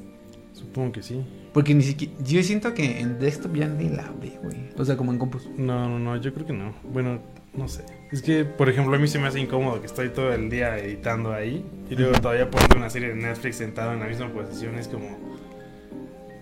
Supongo 0.53 0.93
que 0.93 1.03
sí. 1.03 1.23
Porque 1.53 1.73
ni 1.73 1.85
siquiera. 1.85 2.13
Yo 2.25 2.43
siento 2.43 2.75
que 2.75 3.01
en 3.01 3.21
desktop 3.21 3.55
ya 3.55 3.69
ni 3.69 3.89
la 3.89 4.11
ve, 4.21 4.33
güey. 4.43 4.71
O 4.77 4.85
sea, 4.85 4.97
como 4.97 5.13
en 5.13 5.19
compus. 5.19 5.49
No, 5.57 5.89
no, 5.89 5.99
no, 6.01 6.17
yo 6.17 6.35
creo 6.35 6.47
que 6.47 6.53
no. 6.53 6.75
Bueno, 6.83 7.23
no 7.57 7.69
sé. 7.69 7.85
Es 8.13 8.23
que, 8.23 8.45
por 8.45 8.69
ejemplo, 8.69 8.95
a 8.95 8.99
mí 8.99 9.09
se 9.09 9.19
me 9.19 9.27
hace 9.29 9.41
incómodo 9.41 9.81
que 9.81 9.87
estoy 9.87 10.09
todo 10.11 10.33
el 10.33 10.49
día 10.51 10.79
editando 10.79 11.33
ahí 11.33 11.65
y 11.91 11.97
luego 11.97 12.21
todavía 12.21 12.51
poniendo 12.51 12.77
una 12.77 12.91
serie 12.91 13.09
de 13.09 13.15
Netflix 13.17 13.57
sentado 13.57 13.93
en 13.93 14.01
la 14.01 14.07
misma 14.07 14.29
posición. 14.29 14.77
Es 14.77 14.89
como, 14.89 15.19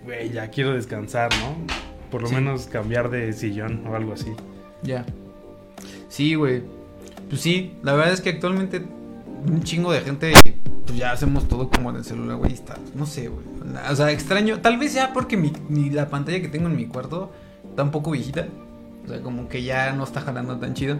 güey, 0.05 0.29
ya 0.31 0.49
quiero 0.49 0.73
descansar, 0.73 1.31
¿no? 1.39 1.55
Por 2.11 2.21
lo 2.21 2.27
Sí. 2.27 2.35
menos 2.35 2.67
cambiar 2.67 3.09
de 3.09 3.33
sillón 3.33 3.85
o 3.87 3.95
algo 3.95 4.13
así. 4.13 4.33
Ya. 4.83 5.05
Sí, 6.09 6.35
güey. 6.35 6.61
Pues 7.29 7.41
sí, 7.41 7.73
la 7.83 7.93
verdad 7.93 8.13
es 8.13 8.21
que 8.21 8.29
actualmente 8.29 8.83
un 9.47 9.63
chingo 9.63 9.91
de 9.91 10.01
gente. 10.01 10.33
Pues 10.85 10.97
ya 10.97 11.11
hacemos 11.11 11.47
todo 11.47 11.69
como 11.69 11.89
en 11.89 11.95
el 11.97 12.03
celular, 12.05 12.37
güey. 12.37 12.53
Está, 12.53 12.77
no 12.93 13.05
sé, 13.05 13.29
güey. 13.29 13.45
O 13.89 13.95
sea, 13.95 14.11
extraño. 14.11 14.59
Tal 14.59 14.77
vez 14.77 14.93
ya 14.93 15.13
porque 15.13 15.37
mi, 15.37 15.51
mi- 15.69 15.89
la 15.89 16.09
pantalla 16.09 16.41
que 16.41 16.49
tengo 16.49 16.67
en 16.67 16.75
mi 16.75 16.85
cuarto 16.85 17.31
está 17.69 17.81
un 17.83 17.91
poco 17.91 18.11
viejita. 18.11 18.47
O 19.03 19.07
sea, 19.07 19.21
como 19.21 19.49
que 19.49 19.63
ya 19.63 19.91
no 19.93 20.03
está 20.03 20.21
jalando 20.21 20.57
tan 20.59 20.73
chido. 20.73 20.97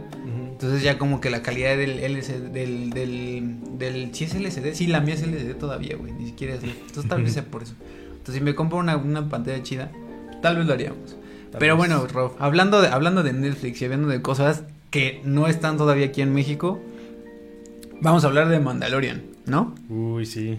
Entonces 0.51 0.83
ya 0.83 0.97
como 0.97 1.21
que 1.21 1.29
la 1.29 1.41
calidad 1.41 1.77
del 1.77 1.99
LCD, 1.99 2.51
del, 2.51 2.89
del, 2.91 3.57
del, 3.77 4.13
¿sí 4.13 4.25
es 4.25 4.35
LCD? 4.35 4.73
Sí, 4.73 4.87
la 4.87 4.99
mía 5.01 5.15
es 5.15 5.23
LCD 5.23 5.55
todavía, 5.57 5.95
güey, 5.97 6.11
ni 6.13 6.27
siquiera 6.27 6.53
es, 6.55 6.63
entonces 6.63 7.07
tal 7.07 7.23
vez 7.23 7.33
sea 7.33 7.43
por 7.45 7.63
eso. 7.63 7.73
Entonces 8.11 8.35
si 8.35 8.41
me 8.41 8.55
compro 8.55 8.77
una, 8.77 8.95
una 8.97 9.27
pantalla 9.29 9.61
chida, 9.63 9.91
tal 10.41 10.57
vez 10.57 10.65
lo 10.65 10.73
haríamos. 10.73 11.17
Tal 11.51 11.59
Pero 11.59 11.75
vez. 11.75 11.77
bueno, 11.89 12.07
Rob, 12.07 12.33
hablando 12.39 12.81
de, 12.81 12.87
hablando 12.89 13.23
de 13.23 13.33
Netflix 13.33 13.81
y 13.81 13.85
hablando 13.85 14.07
de 14.09 14.21
cosas 14.21 14.63
que 14.89 15.21
no 15.25 15.47
están 15.47 15.77
todavía 15.77 16.05
aquí 16.07 16.21
en 16.21 16.33
México, 16.33 16.79
vamos 18.01 18.23
a 18.23 18.27
hablar 18.27 18.47
de 18.49 18.59
Mandalorian, 18.59 19.23
¿no? 19.45 19.73
Uy, 19.89 20.25
sí. 20.25 20.57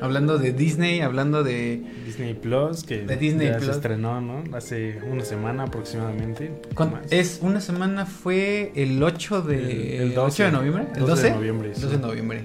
Hablando 0.00 0.38
de 0.38 0.52
Disney, 0.52 1.00
hablando 1.00 1.42
de... 1.42 1.82
Disney 2.04 2.34
Plus, 2.34 2.84
que 2.84 2.98
De 3.04 3.16
Disney 3.16 3.48
ya 3.48 3.54
Plus. 3.56 3.66
se 3.66 3.72
estrenó, 3.72 4.20
¿no? 4.20 4.44
Hace 4.56 4.98
una 5.10 5.24
semana 5.24 5.64
aproximadamente. 5.64 6.48
un 6.50 6.56
poco 6.62 6.74
¿cuán- 6.74 6.92
más. 6.92 7.10
Es 7.10 7.38
una 7.42 7.60
semana, 7.60 8.04
fue 8.06 8.72
el 8.74 9.02
8 9.02 9.42
de... 9.42 9.96
El- 9.96 10.02
el 10.02 10.14
12. 10.14 10.42
8 10.42 10.44
de 10.44 10.52
noviembre, 10.52 10.82
¿el 10.94 11.00
12 11.00 11.08
12? 11.10 11.22
de 11.24 11.30
noviembre, 11.30 11.68
El 11.70 11.74
sí. 11.76 11.82
12 11.82 11.96
de 11.96 12.02
noviembre. 12.02 12.44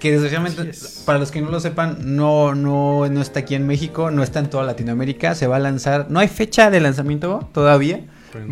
Que 0.00 0.12
desgraciadamente, 0.12 0.70
para 1.04 1.18
los 1.18 1.30
que 1.32 1.42
no 1.42 1.50
lo 1.50 1.58
sepan, 1.58 1.98
no, 2.16 2.54
no, 2.54 3.08
no 3.08 3.20
está 3.20 3.40
aquí 3.40 3.56
en 3.56 3.66
México, 3.66 4.10
no 4.12 4.22
está 4.22 4.38
en 4.38 4.48
toda 4.48 4.62
Latinoamérica. 4.64 5.34
Se 5.34 5.48
va 5.48 5.56
a 5.56 5.58
lanzar, 5.58 6.06
no 6.08 6.20
hay 6.20 6.28
fecha 6.28 6.70
de 6.70 6.80
lanzamiento 6.80 7.48
todavía. 7.52 8.04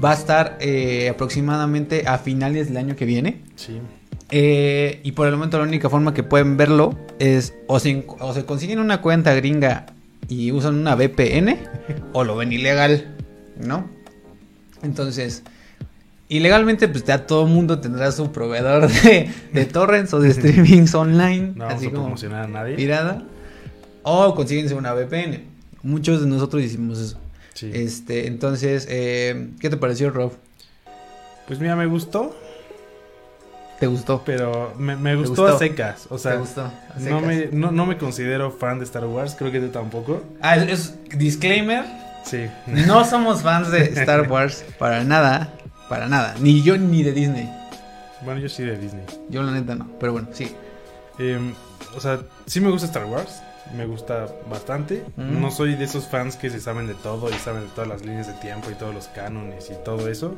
Va 0.02 0.10
a 0.10 0.14
estar 0.14 0.56
eh, 0.60 1.08
aproximadamente 1.08 2.04
a 2.08 2.18
finales 2.18 2.66
del 2.68 2.78
año 2.78 2.96
que 2.96 3.04
viene. 3.04 3.42
Sí. 3.54 3.78
Eh, 4.30 5.00
y 5.04 5.12
por 5.12 5.28
el 5.28 5.34
momento 5.34 5.58
la 5.58 5.64
única 5.64 5.88
forma 5.88 6.12
que 6.12 6.22
pueden 6.24 6.56
verlo 6.56 6.98
es 7.18 7.54
o 7.68 7.78
se, 7.78 8.04
o 8.18 8.34
se 8.34 8.44
consiguen 8.44 8.80
una 8.80 9.00
cuenta 9.00 9.34
gringa 9.34 9.86
y 10.28 10.50
usan 10.50 10.74
una 10.74 10.96
VPN 10.96 11.56
o 12.12 12.24
lo 12.24 12.34
ven 12.36 12.52
ilegal, 12.52 13.14
¿no? 13.60 13.88
Entonces, 14.82 15.42
Y 16.28 16.40
legalmente, 16.40 16.88
pues 16.88 17.04
ya 17.04 17.24
todo 17.26 17.46
mundo 17.46 17.78
tendrá 17.78 18.10
su 18.10 18.32
proveedor 18.32 18.88
de, 18.90 19.30
de 19.52 19.64
torrents 19.64 20.12
o 20.12 20.20
de 20.20 20.32
streamings 20.32 20.92
online. 20.94 21.52
No 21.54 21.64
vamos 21.66 21.74
así 21.74 21.86
a 21.86 21.90
como 21.90 22.02
promocionar 22.04 22.44
a 22.44 22.48
nadie. 22.48 22.74
pirada. 22.74 23.24
O 24.02 24.34
consíguense 24.34 24.74
una 24.74 24.92
VPN. 24.92 25.44
Muchos 25.84 26.20
de 26.20 26.26
nosotros 26.26 26.62
hicimos 26.64 26.98
eso. 26.98 27.18
Sí. 27.54 27.70
Este, 27.72 28.26
entonces, 28.26 28.86
eh, 28.90 29.50
¿qué 29.60 29.70
te 29.70 29.76
pareció, 29.76 30.10
Rob? 30.10 30.32
Pues 31.46 31.60
mira, 31.60 31.76
me 31.76 31.86
gustó, 31.86 32.36
¿Te 33.78 33.86
gustó? 33.86 34.22
pero 34.24 34.72
me, 34.78 34.96
me 34.96 35.14
gustó, 35.16 35.42
gustó? 35.42 35.56
a 35.56 35.58
secas. 35.58 36.06
O 36.10 36.18
sea, 36.18 36.32
¿Te 36.32 36.38
gustó? 36.38 36.62
A 36.62 36.98
no 37.00 37.20
me, 37.20 37.48
no, 37.52 37.70
no 37.72 37.84
me 37.86 37.98
considero 37.98 38.50
fan 38.50 38.78
de 38.78 38.84
Star 38.84 39.04
Wars, 39.04 39.34
creo 39.38 39.52
que 39.52 39.60
tú 39.60 39.68
tampoco. 39.68 40.22
Ah, 40.40 40.56
es, 40.56 40.70
es- 40.70 41.18
disclaimer. 41.18 41.84
Sí. 42.24 42.46
No 42.66 43.04
somos 43.04 43.42
fans 43.42 43.70
de 43.70 43.82
Star 43.84 44.22
Wars 44.30 44.64
para 44.78 45.04
nada. 45.04 45.52
Para 45.88 46.08
nada. 46.08 46.34
Ni 46.40 46.62
yo 46.62 46.76
ni 46.76 47.02
de 47.02 47.12
Disney. 47.12 47.48
Bueno, 48.24 48.40
yo 48.40 48.48
sí 48.48 48.62
de 48.64 48.76
Disney. 48.78 49.04
Yo 49.28 49.42
la 49.42 49.52
neta 49.52 49.74
no. 49.74 49.88
Pero 50.00 50.12
bueno, 50.12 50.28
sí. 50.32 50.50
Em, 51.18 51.52
o 51.96 52.00
sea, 52.00 52.18
sí 52.46 52.60
me 52.60 52.70
gusta 52.70 52.86
Star 52.86 53.04
Wars. 53.04 53.40
Me 53.76 53.84
gusta 53.86 54.26
bastante. 54.50 55.04
Mm. 55.16 55.40
No 55.40 55.50
soy 55.50 55.74
de 55.74 55.84
esos 55.84 56.06
fans 56.08 56.36
que 56.36 56.50
se 56.50 56.60
saben 56.60 56.86
de 56.86 56.94
todo 56.94 57.28
y 57.30 57.34
saben 57.34 57.62
de 57.62 57.68
todas 57.68 57.88
las 57.88 58.02
líneas 58.04 58.26
de 58.26 58.32
tiempo 58.34 58.70
y 58.70 58.74
todos 58.74 58.94
los 58.94 59.08
cánones 59.08 59.70
y 59.70 59.84
todo 59.84 60.08
eso. 60.08 60.34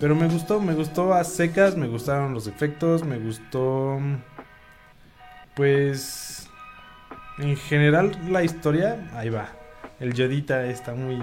Pero 0.00 0.14
me 0.16 0.26
gustó, 0.28 0.60
me 0.60 0.74
gustó 0.74 1.12
a 1.12 1.22
secas, 1.24 1.76
me 1.76 1.86
gustaron 1.86 2.32
los 2.32 2.46
efectos, 2.46 3.04
me 3.04 3.18
gustó... 3.18 3.98
Pues... 5.54 6.48
En 7.38 7.56
general 7.56 8.18
la 8.30 8.42
historia, 8.42 9.10
ahí 9.14 9.30
va. 9.30 9.48
El 9.98 10.14
Yodita 10.14 10.66
está 10.66 10.94
muy 10.94 11.22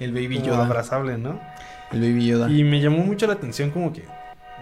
El 0.00 0.12
Baby 0.12 0.42
Yoda. 0.42 0.64
abrazable, 0.66 1.18
¿no? 1.18 1.40
El 1.92 2.00
Baby 2.00 2.26
Yoda. 2.26 2.50
Y 2.50 2.64
me 2.64 2.80
llamó 2.80 2.98
mucho 2.98 3.26
la 3.26 3.34
atención 3.34 3.70
como 3.70 3.92
que 3.92 4.04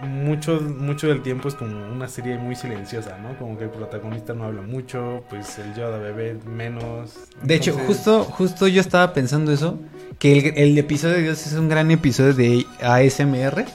mucho, 0.03 0.61
mucho 0.61 1.07
del 1.07 1.21
tiempo 1.23 1.47
es 1.47 1.55
como 1.55 1.91
una 1.91 2.07
serie 2.07 2.37
muy 2.37 2.55
silenciosa, 2.55 3.17
¿no? 3.17 3.37
Como 3.37 3.57
que 3.57 3.65
el 3.65 3.69
protagonista 3.69 4.33
no 4.33 4.45
habla 4.45 4.61
mucho, 4.61 5.23
pues 5.29 5.57
el 5.59 5.73
Yoda 5.75 5.97
bebé 5.97 6.37
menos. 6.45 7.15
De 7.41 7.55
hecho, 7.55 7.73
justo, 7.73 8.23
justo 8.23 8.67
yo 8.67 8.81
estaba 8.81 9.13
pensando 9.13 9.51
eso. 9.51 9.79
Que 10.19 10.37
el, 10.37 10.57
el 10.57 10.77
episodio 10.77 11.15
de 11.15 11.23
Dios 11.23 11.45
es 11.45 11.53
un 11.53 11.69
gran 11.69 11.89
episodio 11.91 12.33
de 12.33 12.65
ASMR. 12.81 13.65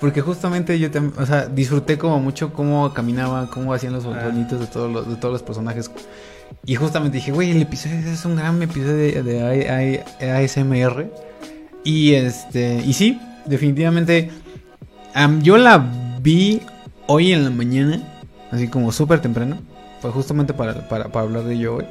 Porque 0.00 0.20
justamente 0.20 0.78
yo 0.78 0.90
también, 0.90 1.14
o 1.18 1.24
sea, 1.24 1.46
disfruté 1.46 1.96
como 1.96 2.20
mucho 2.20 2.52
cómo 2.52 2.92
caminaba, 2.92 3.48
cómo 3.50 3.72
hacían 3.72 3.94
los 3.94 4.04
Ah. 4.04 4.24
sonidos 4.28 4.60
de 4.60 4.66
todos 4.66 4.92
los, 4.92 5.08
de 5.08 5.16
todos 5.16 5.32
los 5.32 5.42
personajes. 5.42 5.90
Y 6.66 6.74
justamente 6.74 7.16
dije, 7.16 7.32
güey, 7.32 7.50
el 7.50 7.62
episodio 7.62 7.96
es 7.98 8.24
un 8.24 8.36
gran 8.36 8.60
episodio 8.62 9.22
de, 9.22 9.22
de 9.22 10.04
ASMR. 10.20 11.10
Y 11.82 12.14
este, 12.14 12.82
y 12.84 12.92
sí, 12.92 13.18
definitivamente. 13.46 14.30
Am, 15.16 15.42
yo 15.42 15.56
la 15.56 15.84
vi 16.20 16.60
hoy 17.06 17.32
en 17.32 17.44
la 17.44 17.50
mañana, 17.50 18.00
así 18.50 18.68
como 18.68 18.92
súper 18.92 19.20
temprano. 19.20 19.58
Fue 20.00 20.10
justamente 20.10 20.52
para, 20.54 20.88
para, 20.88 21.08
para 21.08 21.24
hablar 21.26 21.44
de 21.44 21.54
ello 21.54 21.76
hoy. 21.76 21.84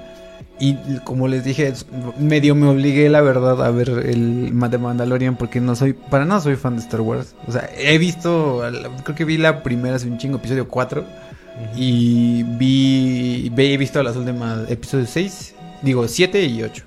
Y 0.59 0.75
como 1.03 1.27
les 1.27 1.43
dije, 1.43 1.73
medio 2.17 2.55
me 2.55 2.67
obligué, 2.67 3.09
la 3.09 3.19
verdad, 3.21 3.61
a 3.65 3.71
ver 3.71 3.89
el 3.89 4.57
de 4.69 4.77
Mandalorian 4.77 5.35
porque 5.35 5.59
no 5.59 5.75
soy, 5.75 5.91
para 5.93 6.23
nada 6.23 6.39
soy 6.39 6.55
fan 6.55 6.75
de 6.77 6.81
Star 6.81 7.01
Wars. 7.01 7.35
O 7.45 7.51
sea, 7.51 7.69
he 7.77 7.97
visto, 7.97 8.61
creo 9.03 9.15
que 9.17 9.25
vi 9.25 9.37
la 9.37 9.63
primera 9.63 9.95
hace 9.97 10.07
un 10.07 10.17
chingo, 10.17 10.37
episodio 10.37 10.67
4. 10.69 11.01
ujú. 11.01 11.09
Y 11.75 12.43
vi, 12.43 13.51
ve- 13.53 13.73
he 13.73 13.77
visto 13.77 14.01
las 14.01 14.15
últimas 14.15 14.69
episodios 14.71 15.09
6, 15.09 15.55
digo 15.81 16.07
7 16.07 16.45
y 16.45 16.63
8. 16.63 16.83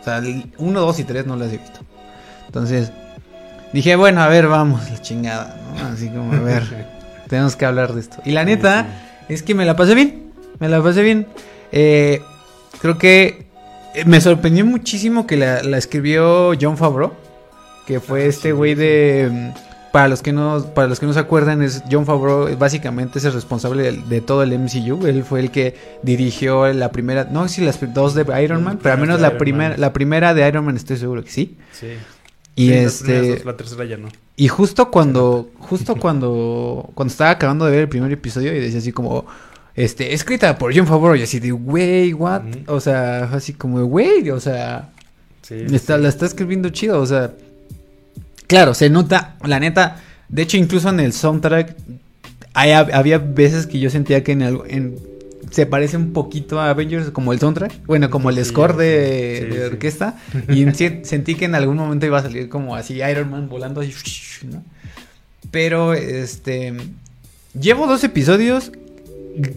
O 0.00 0.04
sea, 0.04 0.22
1, 0.58 0.80
2 0.80 0.98
y 1.00 1.04
3 1.04 1.26
no 1.26 1.34
las 1.36 1.48
he 1.52 1.58
visto. 1.58 1.80
Entonces, 2.46 2.92
dije, 3.76 3.96
bueno, 3.96 4.20
a 4.22 4.28
ver, 4.28 4.46
vamos, 4.48 4.90
la 4.90 5.00
chingada, 5.00 5.56
¿no? 5.78 5.86
Así 5.88 6.08
como, 6.08 6.32
a 6.32 6.40
ver, 6.40 6.62
tenemos 7.28 7.56
que 7.56 7.64
hablar 7.66 7.92
de 7.92 8.00
esto. 8.00 8.16
Y 8.24 8.32
la 8.32 8.44
neta, 8.44 8.86
sí. 9.28 9.34
es 9.34 9.42
que 9.42 9.54
me 9.54 9.64
la 9.64 9.76
pasé 9.76 9.94
bien. 9.94 10.32
Me 10.58 10.68
la 10.68 10.82
pasé 10.82 11.02
bien. 11.02 11.26
Eh, 11.72 12.20
creo 12.80 12.98
que 12.98 13.46
eh, 13.94 14.04
me 14.06 14.20
sorprendió 14.20 14.64
muchísimo 14.64 15.26
que 15.26 15.36
la, 15.36 15.62
la 15.62 15.78
escribió 15.78 16.52
John 16.60 16.76
Favreau. 16.76 17.12
Que 17.86 18.00
fue 18.00 18.22
Ah, 18.24 18.26
este 18.26 18.52
güey 18.52 18.72
sí. 18.74 18.80
de. 18.80 19.28
mm, 19.30 19.92
Para 19.92 20.08
los 20.08 20.20
que 20.22 20.32
no, 20.32 20.64
para 20.74 20.88
los 20.88 20.98
que 21.00 21.06
no 21.06 21.12
se 21.12 21.20
acuerdan, 21.20 21.62
es 21.62 21.82
John 21.90 22.04
Favreau, 22.06 22.54
básicamente 22.58 23.18
es 23.18 23.24
el 23.24 23.32
responsable 23.32 23.82
de, 23.82 23.92
de 23.92 24.20
todo 24.20 24.42
el 24.42 24.58
MCU. 24.58 25.06
Él 25.06 25.22
fue 25.24 25.40
el 25.40 25.50
que 25.50 25.74
dirigió 26.02 26.72
la 26.72 26.90
primera, 26.92 27.24
no 27.30 27.46
sé 27.48 27.54
si 27.56 27.60
las 27.64 27.78
dos 27.94 28.14
de 28.14 28.24
Iron 28.42 28.62
Man, 28.64 28.78
pero 28.82 28.94
al 28.94 29.00
menos 29.00 29.20
la 29.20 29.38
primera, 29.38 29.76
la 29.76 29.92
primera 29.92 30.34
de 30.34 30.46
Iron 30.48 30.64
Man 30.64 30.76
estoy 30.76 30.96
seguro 30.96 31.22
que 31.24 31.30
sí. 31.30 31.56
Sí. 31.72 31.88
Y 32.56 32.68
Sí, 32.68 32.72
este, 32.72 33.28
dos, 33.36 33.44
la 33.44 33.56
tercera 33.56 33.84
ya 33.84 33.96
no. 33.98 34.08
y 34.36 34.48
justo 34.48 34.90
cuando, 34.90 35.50
justo 35.58 35.94
cuando, 35.96 36.90
cuando 36.94 37.12
estaba 37.12 37.30
acabando 37.30 37.66
de 37.66 37.70
ver 37.72 37.80
el 37.82 37.88
primer 37.88 38.10
episodio 38.10 38.54
y 38.56 38.60
decía 38.60 38.78
así 38.78 38.92
como, 38.92 39.26
este, 39.74 40.14
escrita 40.14 40.56
por 40.56 40.74
John 40.74 40.86
Favreau 40.86 41.14
y 41.16 41.22
así 41.22 41.38
de, 41.38 41.50
güey, 41.52 42.14
what? 42.14 42.42
O 42.66 42.80
sea, 42.80 43.24
así 43.24 43.52
como, 43.52 43.84
güey, 43.84 44.30
o 44.30 44.40
sea, 44.40 44.90
Sí, 45.42 45.54
está, 45.70 45.96
sí. 45.96 46.02
la 46.02 46.08
está 46.08 46.24
escribiendo 46.26 46.70
chido, 46.70 46.98
o 47.00 47.06
sea, 47.06 47.32
claro, 48.46 48.74
se 48.74 48.88
nota, 48.90 49.36
la 49.44 49.60
neta, 49.60 50.02
de 50.28 50.42
hecho 50.42 50.56
incluso 50.56 50.88
en 50.88 51.00
el 51.00 51.12
soundtrack 51.12 51.76
hay- 52.54 52.72
había 52.72 53.18
veces 53.18 53.66
que 53.66 53.78
yo 53.78 53.90
sentía 53.90 54.24
que 54.24 54.32
en, 54.32 54.42
algo- 54.42 54.64
en 54.66 54.98
se 55.50 55.66
parece 55.66 55.96
un 55.96 56.12
poquito 56.12 56.60
a 56.60 56.70
Avengers 56.70 57.10
como 57.10 57.32
el 57.32 57.38
soundtrack, 57.38 57.84
bueno, 57.86 58.10
como 58.10 58.30
el 58.30 58.36
Sí, 58.36 58.44
score 58.44 58.76
de, 58.76 59.38
sí, 59.42 59.46
de 59.56 59.60
sí. 59.66 59.72
orquesta 59.72 60.18
y 60.48 60.64
sentí 61.04 61.34
que 61.34 61.44
en 61.46 61.54
algún 61.54 61.76
momento 61.76 62.06
iba 62.06 62.18
a 62.18 62.22
salir 62.22 62.48
como 62.48 62.74
así 62.76 62.94
Iron 63.02 63.30
Man 63.30 63.48
volando 63.48 63.80
así, 63.80 63.92
¿no? 64.50 64.62
Pero 65.50 65.94
este 65.94 66.74
llevo 67.58 67.86
dos 67.86 68.02
episodios 68.04 68.72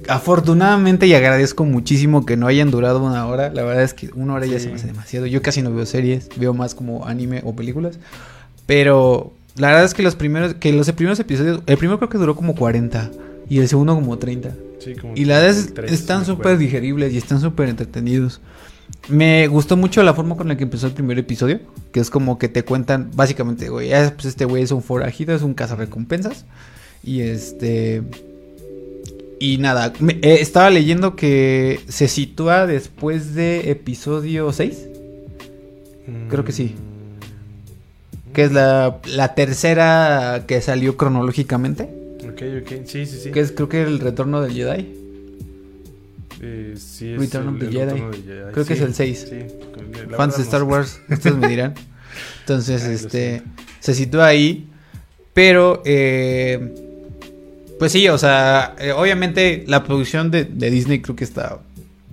afortunadamente 0.08 1.08
y 1.08 1.14
agradezco 1.14 1.66
muchísimo 1.66 2.26
que 2.26 2.38
no 2.38 2.48
hayan 2.48 2.72
durado 2.72 3.02
una 3.04 3.26
hora. 3.28 3.50
La 3.50 3.64
verdad 3.64 3.84
es 3.84 3.94
que 3.94 4.10
una 4.14 4.34
hora 4.34 4.46
ya 4.46 4.60
se 4.60 4.70
me 4.70 4.76
hace 4.76 4.88
demasiado. 4.88 5.26
Yo 5.26 5.42
casi 5.42 5.62
no 5.62 5.74
veo 5.74 5.86
series, 5.86 6.30
veo 6.36 6.54
más 6.54 6.76
como 6.76 7.06
anime 7.06 7.42
o 7.46 7.56
películas. 7.56 7.98
Pero 8.66 9.34
la 9.56 9.68
verdad 9.70 9.86
es 9.86 9.94
que 9.94 10.04
los 10.04 10.16
primeros, 10.16 10.54
que 10.56 10.74
los 10.74 10.92
primeros 10.92 11.20
episodios, 11.20 11.62
el 11.66 11.78
primero 11.78 11.98
creo 11.98 12.10
que 12.10 12.18
duró 12.18 12.36
como 12.36 12.56
40 12.56 13.10
y 13.50 13.60
el 13.60 13.68
segundo 13.68 13.96
como 13.96 14.18
30. 14.18 14.54
Sí, 14.80 14.96
como 14.96 15.14
Y 15.16 15.26
la 15.26 15.40
verdad 15.40 15.86
están 15.92 16.26
súper 16.26 16.58
digeribles 16.58 17.14
y 17.14 17.18
están 17.18 17.42
súper 17.42 17.68
entretenidos. 17.70 18.40
Me 19.08 19.48
gustó 19.48 19.76
mucho 19.78 20.02
la 20.04 20.14
forma 20.14 20.36
con 20.36 20.48
la 20.48 20.58
que 20.58 20.64
empezó 20.64 20.88
el 20.88 20.94
primer 20.94 21.18
episodio, 21.20 21.60
que 21.92 22.00
es 22.00 22.10
como 22.10 22.38
que 22.38 22.48
te 22.50 22.64
cuentan, 22.64 23.12
básicamente, 23.16 23.70
güey, 23.70 23.94
ah, 23.94 24.14
pues 24.16 24.26
este 24.26 24.46
güey 24.46 24.64
es 24.64 24.72
un 24.72 24.82
forajido, 24.84 25.36
es 25.36 25.42
un 25.42 25.54
cazarrecompensas. 25.54 26.46
Y 27.04 27.22
este... 27.22 28.04
Y 29.40 29.58
nada, 29.58 29.94
me- 30.00 30.20
eh, 30.22 30.42
estaba 30.42 30.70
leyendo 30.70 31.16
que 31.16 31.80
se 31.88 32.08
sitúa 32.10 32.68
después 32.68 33.36
de 33.36 33.72
episodio 33.72 34.52
6, 34.52 34.78
creo 36.30 36.44
que 36.44 36.52
sí. 36.52 36.76
Mm, 36.76 38.34
que 38.34 38.44
es 38.44 38.52
la, 38.52 38.98
la 39.08 39.34
tercera 39.36 40.44
que 40.46 40.62
salió 40.62 40.98
cronológicamente, 40.98 41.90
Ok, 42.40 42.64
ok. 42.64 42.86
Sí, 42.86 43.06
sí, 43.06 43.20
sí. 43.24 43.32
que 43.32 43.40
es 43.42 43.52
creo 43.52 43.68
que 43.68 43.82
el 43.82 44.00
retorno 44.00 44.42
del 44.42 44.54
Jedi. 44.54 44.96
Eh, 46.42 46.76
sí, 46.78 47.12
es 47.14 47.20
Return 47.20 47.50
of 47.50 47.60
the 47.60 47.66
Jedi. 47.68 47.80
Retorno 47.86 48.12
del 48.12 48.24
Jedi. 48.24 48.52
Creo 48.54 48.66
que 48.66 48.74
es 48.74 48.82
el 48.82 48.94
seis. 48.94 49.28
Sí. 49.30 49.40
La 50.10 50.18
fans 50.18 50.38
de 50.38 50.44
Star 50.44 50.62
no 50.62 50.68
sé. 50.68 50.72
Wars, 50.72 51.02
ustedes 51.10 51.36
me 51.36 51.48
dirán. 51.50 51.74
Entonces, 52.42 52.84
Ay, 52.84 52.96
este, 52.96 53.42
se 53.80 53.94
sitúa 53.94 54.28
ahí. 54.28 54.70
Pero, 55.34 55.82
eh, 55.86 56.74
pues 57.78 57.92
sí, 57.92 58.08
o 58.10 58.18
sea, 58.18 58.76
eh, 58.80 58.92
obviamente 58.92 59.64
la 59.68 59.84
producción 59.84 60.32
de, 60.32 60.46
de 60.46 60.70
Disney 60.70 61.02
creo 61.02 61.16
que 61.16 61.24
está 61.24 61.60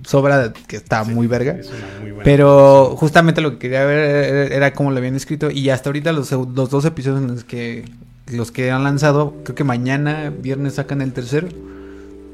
sobra, 0.05 0.53
que 0.67 0.77
está 0.77 1.03
Sí, 1.03 1.11
muy 1.11 1.27
verga. 1.27 1.57
es 1.59 1.69
muy 2.01 2.13
Pero 2.23 2.95
justamente 2.97 3.41
lo 3.41 3.51
que 3.53 3.57
quería 3.59 3.85
ver 3.85 3.97
era, 3.97 4.55
era 4.55 4.73
cómo 4.73 4.91
lo 4.91 4.97
habían 4.97 5.15
escrito. 5.15 5.51
Y 5.51 5.69
hasta 5.69 5.89
ahorita 5.89 6.11
los, 6.13 6.31
los 6.31 6.69
dos 6.69 6.85
episodios 6.85 7.21
en 7.21 7.27
los 7.27 7.43
que, 7.43 7.85
los 8.31 8.51
que 8.51 8.71
han 8.71 8.83
lanzado, 8.83 9.33
creo 9.43 9.55
que 9.55 9.63
mañana, 9.63 10.29
viernes, 10.29 10.75
sacan 10.75 11.01
el 11.01 11.13
tercero. 11.13 11.47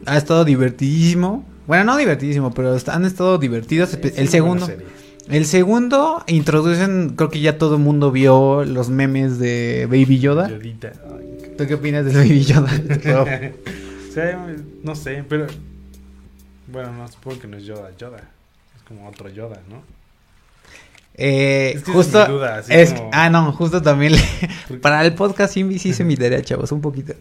Ha 0.06 0.18
estado 0.18 0.44
divertidísimo. 0.46 1.46
Bueno, 1.68 1.86
no 1.86 1.98
divertidísimo, 1.98 2.54
pero 2.54 2.76
han 2.88 3.06
estado 3.06 3.38
Espe- 3.86 4.08
es 4.08 4.18
el 4.18 4.28
segundo. 4.30 4.68
El 5.30 5.46
segundo 5.46 6.22
introducen, 6.28 7.14
creo 7.16 7.30
que 7.30 7.40
ya 7.40 7.58
todo 7.58 7.76
el 7.76 7.82
mundo 7.82 8.12
vio 8.12 8.66
los 8.66 8.90
memes 8.90 9.40
de 9.40 9.88
Baby 9.90 10.20
Yoda. 10.20 10.50
Yodita. 10.50 10.92
Ay, 11.18 11.54
¿Tú 11.58 11.66
qué 11.66 11.76
opinas 11.76 12.04
del 12.06 12.16
Baby 12.16 12.44
Yoda? 12.44 12.72
Rob? 13.06 13.28
O 14.10 14.14
sea, 14.14 14.48
no 14.84 14.96
sé, 14.96 15.24
pero. 15.30 15.48
Bueno, 16.72 16.92
no, 16.94 17.08
supongo 17.08 17.40
que 17.40 17.48
no 17.48 17.56
es 17.58 17.64
Yoda. 17.64 17.92
Yoda. 17.98 18.18
Es 18.76 18.84
como 18.86 19.08
otro 19.08 19.30
Yoda, 19.30 19.62
¿no? 19.70 19.82
Eh, 21.16 21.74
Es 21.76 21.84
que 21.84 21.92
es 21.92 21.96
justo. 21.98 22.26
mi 22.28 22.34
duda, 22.34 22.58
así 22.58 22.74
es- 22.74 22.94
como- 22.94 23.10
Ah, 23.14 23.30
no, 23.30 23.52
justo 23.54 23.82
también. 23.82 24.14
le- 24.14 24.78
para 24.78 25.06
el 25.06 25.14
podcast 25.14 25.54
sí, 25.54 25.78
sí 25.80 25.90
hice 25.90 26.04
mi 26.04 26.16
tarea, 26.18 26.42
chavos, 26.42 26.72
un 26.72 26.82
poquito. 26.82 27.14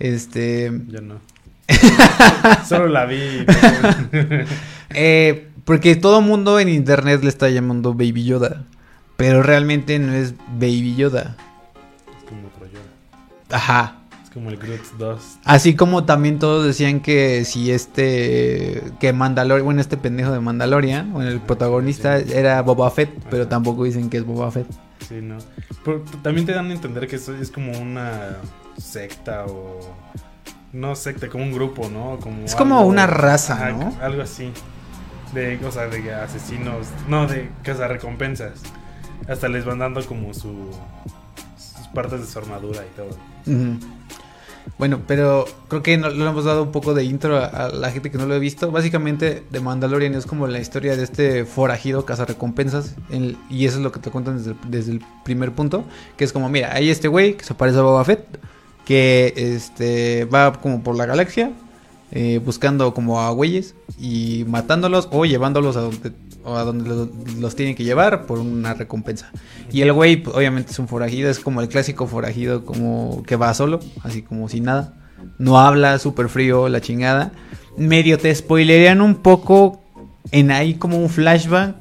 Este. 0.00 0.72
Yo 0.88 1.00
no. 1.00 1.20
Solo 2.68 2.88
la 2.88 3.06
vi. 3.06 3.18
eh, 4.90 5.48
porque 5.64 5.96
todo 5.96 6.20
mundo 6.20 6.58
en 6.60 6.68
internet 6.68 7.22
le 7.22 7.28
está 7.28 7.48
llamando 7.48 7.92
Baby 7.94 8.24
Yoda. 8.24 8.64
Pero 9.16 9.42
realmente 9.42 9.98
no 9.98 10.12
es 10.12 10.34
Baby 10.58 10.94
Yoda. 10.96 11.36
como 12.28 12.48
otro 12.48 12.66
Yoda. 12.66 13.56
Ajá. 13.56 13.95
Como 14.36 14.50
el 14.50 14.58
Groot 14.58 14.82
2. 14.98 15.38
Así 15.44 15.74
como 15.76 16.04
también 16.04 16.38
todos 16.38 16.66
decían 16.66 17.00
que 17.00 17.46
si 17.46 17.72
este. 17.72 18.82
Que 19.00 19.14
Mandalorian. 19.14 19.64
Bueno, 19.64 19.80
este 19.80 19.96
pendejo 19.96 20.30
de 20.30 20.40
Mandalorian. 20.40 21.10
Bueno, 21.10 21.30
el 21.30 21.40
protagonista 21.40 22.20
Sí. 22.20 22.34
era 22.34 22.60
Boba 22.60 22.90
Fett. 22.90 23.08
Pero 23.30 23.48
tampoco 23.48 23.84
dicen 23.84 24.10
que 24.10 24.18
es 24.18 24.26
Boba 24.26 24.50
Fett. 24.50 24.66
Sí, 25.08 25.22
¿no? 25.22 25.38
Pero 25.86 26.02
también 26.22 26.44
te 26.44 26.52
dan 26.52 26.70
a 26.70 26.74
entender 26.74 27.08
que 27.08 27.16
eso 27.16 27.34
es 27.34 27.50
como 27.50 27.72
una 27.78 28.36
secta 28.76 29.46
o... 29.46 29.80
No 30.74 30.94
secta, 30.96 31.30
como 31.30 31.42
un 31.42 31.52
grupo, 31.52 31.88
¿no? 31.88 32.18
Como 32.20 32.44
Es 32.44 32.54
como 32.54 32.82
una 32.82 33.06
raza, 33.06 33.70
¿no? 33.70 33.96
Algo 34.02 34.20
así. 34.20 34.52
De, 35.32 35.58
o 35.64 35.72
sea, 35.72 35.86
de 35.86 36.12
asesinos... 36.12 36.88
No, 37.08 37.26
de 37.26 37.48
recompensas. 37.88 38.60
Hasta 39.30 39.48
les 39.48 39.64
van 39.64 39.78
dando 39.78 40.04
como 40.04 40.34
su... 40.34 40.70
Sus 41.56 41.86
partes 41.94 42.20
de 42.20 42.26
su 42.26 42.38
armadura 42.38 42.82
y 42.82 42.94
todo. 42.94 43.16
Bueno, 44.78 45.00
pero 45.06 45.46
creo 45.68 45.82
que 45.82 45.96
no, 45.96 46.10
le 46.10 46.22
hemos 46.28 46.44
dado 46.44 46.62
un 46.64 46.72
poco 46.72 46.92
de 46.92 47.04
intro 47.04 47.38
a, 47.38 47.68
la 47.70 47.90
gente 47.90 48.10
que 48.10 48.18
no 48.18 48.26
lo 48.26 48.34
ha 48.34 48.38
visto. 48.38 48.70
Básicamente, 48.70 49.42
The 49.50 49.60
Mandalorian 49.60 50.14
es 50.14 50.26
como 50.26 50.46
la 50.48 50.58
historia 50.60 50.96
de 50.96 51.04
este 51.04 51.44
forajido 51.46 52.04
cazarrecompensas. 52.04 52.94
en- 53.10 53.36
y 53.48 53.64
eso 53.66 53.78
es 53.78 53.82
lo 53.82 53.92
que 53.92 54.00
te 54.00 54.10
cuentan 54.10 54.36
desde, 54.38 54.50
el- 54.52 54.56
desde 54.70 54.92
el 54.92 55.02
primer 55.24 55.52
punto. 55.52 55.84
Que 56.16 56.24
es 56.24 56.32
como, 56.32 56.48
mira, 56.48 56.74
hay 56.74 56.90
este 56.90 57.08
güey 57.08 57.36
que 57.36 57.44
se 57.44 57.54
parece 57.54 57.78
a 57.78 57.82
Boba 57.82 58.04
Fett. 58.04 58.24
Que 58.84 59.32
este 59.36 60.26
va 60.26 60.52
como 60.60 60.82
por 60.82 60.96
la 60.96 61.06
galaxia. 61.06 61.52
eh, 62.12 62.40
buscando 62.44 62.94
como 62.94 63.20
a 63.20 63.30
güeyes. 63.30 63.74
Y 63.98 64.44
matándolos 64.48 65.08
o 65.10 65.24
llevándolos 65.24 65.76
a 65.76 65.80
donde, 65.80 66.12
o 66.46 66.56
a 66.56 66.62
donde 66.62 67.08
los, 67.40 67.56
tienen 67.56 67.74
que 67.74 67.82
llevar 67.82 68.24
por 68.24 68.38
una 68.38 68.72
recompensa. 68.72 69.30
Y 69.72 69.82
el 69.82 69.92
güey, 69.92 70.16
pues, 70.16 70.36
obviamente 70.36 70.70
es 70.70 70.78
un 70.78 70.86
forajido, 70.86 71.28
es 71.28 71.40
como 71.40 71.60
el 71.60 71.68
clásico 71.68 72.06
forajido, 72.06 72.64
como 72.64 73.24
que 73.24 73.34
va 73.34 73.52
solo, 73.52 73.80
así 74.04 74.22
como 74.22 74.48
sin 74.48 74.64
nada. 74.64 74.94
No 75.38 75.58
habla, 75.58 75.98
súper 75.98 76.28
frío, 76.28 76.68
la 76.68 76.80
chingada. 76.80 77.32
Medio 77.76 78.16
te 78.16 78.32
spoilerían 78.32 79.00
un 79.00 79.16
poco 79.16 79.82
en 80.30 80.52
ahí 80.52 80.74
como 80.74 80.98
un 80.98 81.08
flashback 81.10 81.74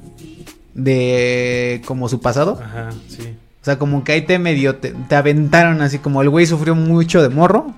de 0.74 1.84
como 1.86 2.10
su 2.10 2.20
pasado. 2.20 2.60
Ajá, 2.62 2.90
sí. 3.08 3.36
O 3.62 3.66
sea, 3.66 3.78
como 3.78 4.04
que 4.04 4.14
ahí 4.14 4.22
te 4.24 4.40
medio 4.40 4.78
te, 4.78 4.96
te 5.08 5.16
aventaron 5.16 5.82
así 5.82 6.00
como 6.00 6.24
el 6.24 6.30
güey 6.30 6.48
sufrió 6.48 6.74
mucho 6.74 7.22
de 7.22 7.30
morro. 7.30 7.72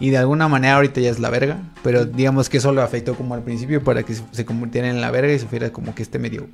Y 0.00 0.10
de 0.10 0.18
alguna 0.18 0.46
manera 0.48 0.76
ahorita 0.76 1.00
ya 1.00 1.10
es 1.10 1.18
la 1.18 1.30
verga. 1.30 1.58
Pero 1.82 2.04
digamos 2.04 2.48
que 2.48 2.58
eso 2.58 2.72
lo 2.72 2.82
afectó 2.82 3.14
como 3.14 3.34
al 3.34 3.42
principio 3.42 3.82
para 3.82 4.02
que 4.04 4.14
se, 4.32 4.44
convirtiera 4.44 4.88
en 4.88 5.00
la 5.00 5.10
verga 5.10 5.32
y 5.32 5.38
sufriera 5.38 5.70
como 5.70 5.94
que 5.94 6.02
este 6.02 6.18
medio 6.18 6.46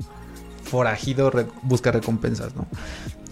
forajido 0.64 1.30
re- 1.30 1.46
busca 1.62 1.92
recompensas, 1.92 2.54
¿no? 2.56 2.66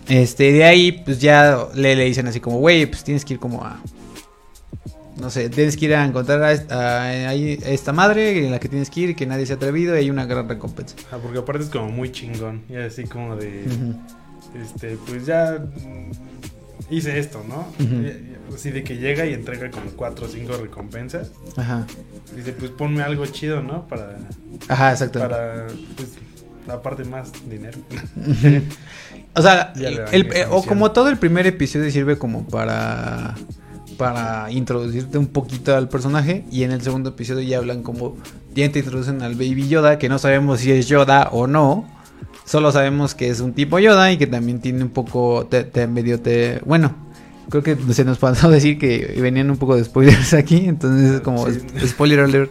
Este, 0.09 0.53
de 0.53 0.65
ahí 0.65 0.93
pues 0.93 1.21
ya 1.21 1.67
le, 1.75 1.97
le 1.97 2.05
dicen 2.05 2.27
así 2.27 2.41
como, 2.41 2.59
güey, 2.59 2.87
pues 2.87 3.05
tienes 3.05 3.25
que 3.25 3.35
ir 3.35 3.41
como 3.41 3.65
a... 3.65 3.81
No 5.19 5.31
sé, 5.31 5.49
tienes 5.51 5.77
que 5.77 5.85
ir 5.85 5.95
a 5.95 6.05
encontrar 6.05 6.43
a, 6.43 6.53
esta- 6.53 7.03
a- 7.03 7.35
esta 7.35 7.93
madre 7.93 8.45
en 8.47 8.51
la 8.51 8.59
que 8.59 8.69
tienes 8.69 8.91
que 8.91 9.01
ir 9.01 9.17
que 9.17 9.27
nadie 9.27 9.47
se 9.47 9.53
ha 9.53 9.57
atrevido 9.57 9.95
y 9.95 9.99
hay 10.01 10.11
una 10.11 10.25
gran 10.27 10.49
recompensa. 10.49 10.97
Ah, 11.13 11.19
porque 11.23 11.39
aparte 11.39 11.65
es 11.65 11.71
como 11.71 11.89
muy 11.91 12.11
chingón. 12.13 12.63
Y 12.69 12.77
así 12.77 13.05
como 13.05 13.37
de... 13.37 13.65
Este, 14.61 14.99
pues 15.07 15.25
ya... 15.27 15.59
Hice 16.91 17.19
esto, 17.19 17.45
¿no? 17.49 17.67
Así 18.55 18.71
de 18.71 18.85
que 18.85 18.97
llega 18.99 19.25
y 19.27 19.33
entrega 19.33 19.71
como 19.71 19.91
cuatro 19.93 20.27
o 20.27 20.29
cinco 20.29 20.57
recompensas. 20.57 21.31
Ajá. 21.57 21.87
Dice, 22.37 22.53
pues 22.53 22.71
ponme 22.71 23.03
algo 23.03 23.25
chido, 23.27 23.63
¿no? 23.63 23.87
Para, 23.89 24.17
Ajá, 24.69 24.93
exacto. 24.93 25.19
para 25.21 25.67
pues, 25.97 26.11
aparte 26.69 27.05
más 27.05 27.31
dinero. 27.49 27.79
O 29.35 29.43
sea, 29.43 29.73
el- 30.13 30.27
eh, 30.35 30.47
o 30.51 30.63
como 30.65 30.93
todo 30.93 31.09
el 31.09 31.19
primer 31.19 31.47
episodio 31.47 31.91
sirve 31.91 32.19
como 32.19 32.47
para 32.47 33.35
para 33.99 34.51
introducirte 34.51 35.17
un 35.19 35.27
poquito 35.27 35.77
al 35.77 35.89
personaje 35.89 36.45
y 36.51 36.65
en 36.65 36.73
el 36.73 36.81
segundo 36.83 37.11
episodio 37.11 37.43
ya 37.43 37.59
hablan 37.59 37.83
como 37.83 38.17
ya 38.55 38.71
te 38.73 38.81
introducen 38.81 39.23
al 39.23 39.35
Baby 39.35 39.69
Yoda 39.69 39.99
que 39.99 40.09
no 40.09 40.19
sabemos 40.19 40.61
si 40.61 40.73
es 40.73 40.89
Yoda 40.89 41.29
o 41.31 41.47
no. 41.47 41.87
Solo 42.45 42.73
sabemos 42.73 43.15
que 43.15 43.29
es 43.31 43.41
un 43.41 43.53
tipo 43.53 43.79
Yoda 43.79 44.11
y 44.13 44.17
que 44.19 44.27
también 44.27 44.61
tiene 44.61 44.83
un 44.83 44.91
poco 44.91 45.47
te, 45.47 45.65
te 45.65 45.87
medio 45.87 46.21
te 46.21 46.61
bueno, 46.65 46.95
creo 47.49 47.63
que 47.63 47.77
se 47.93 48.05
nos 48.05 48.19
pasó 48.19 48.51
decir 48.51 48.79
que 48.79 49.17
venían 49.21 49.51
un 49.51 49.57
poco 49.59 49.77
de 49.77 49.85
spoilers 49.85 50.35
aquí, 50.35 50.65
entonces 50.67 51.13
es 51.17 51.21
como 51.21 51.47
Sí. 51.51 51.61
spoiler 51.87 52.21
alert. 52.21 52.51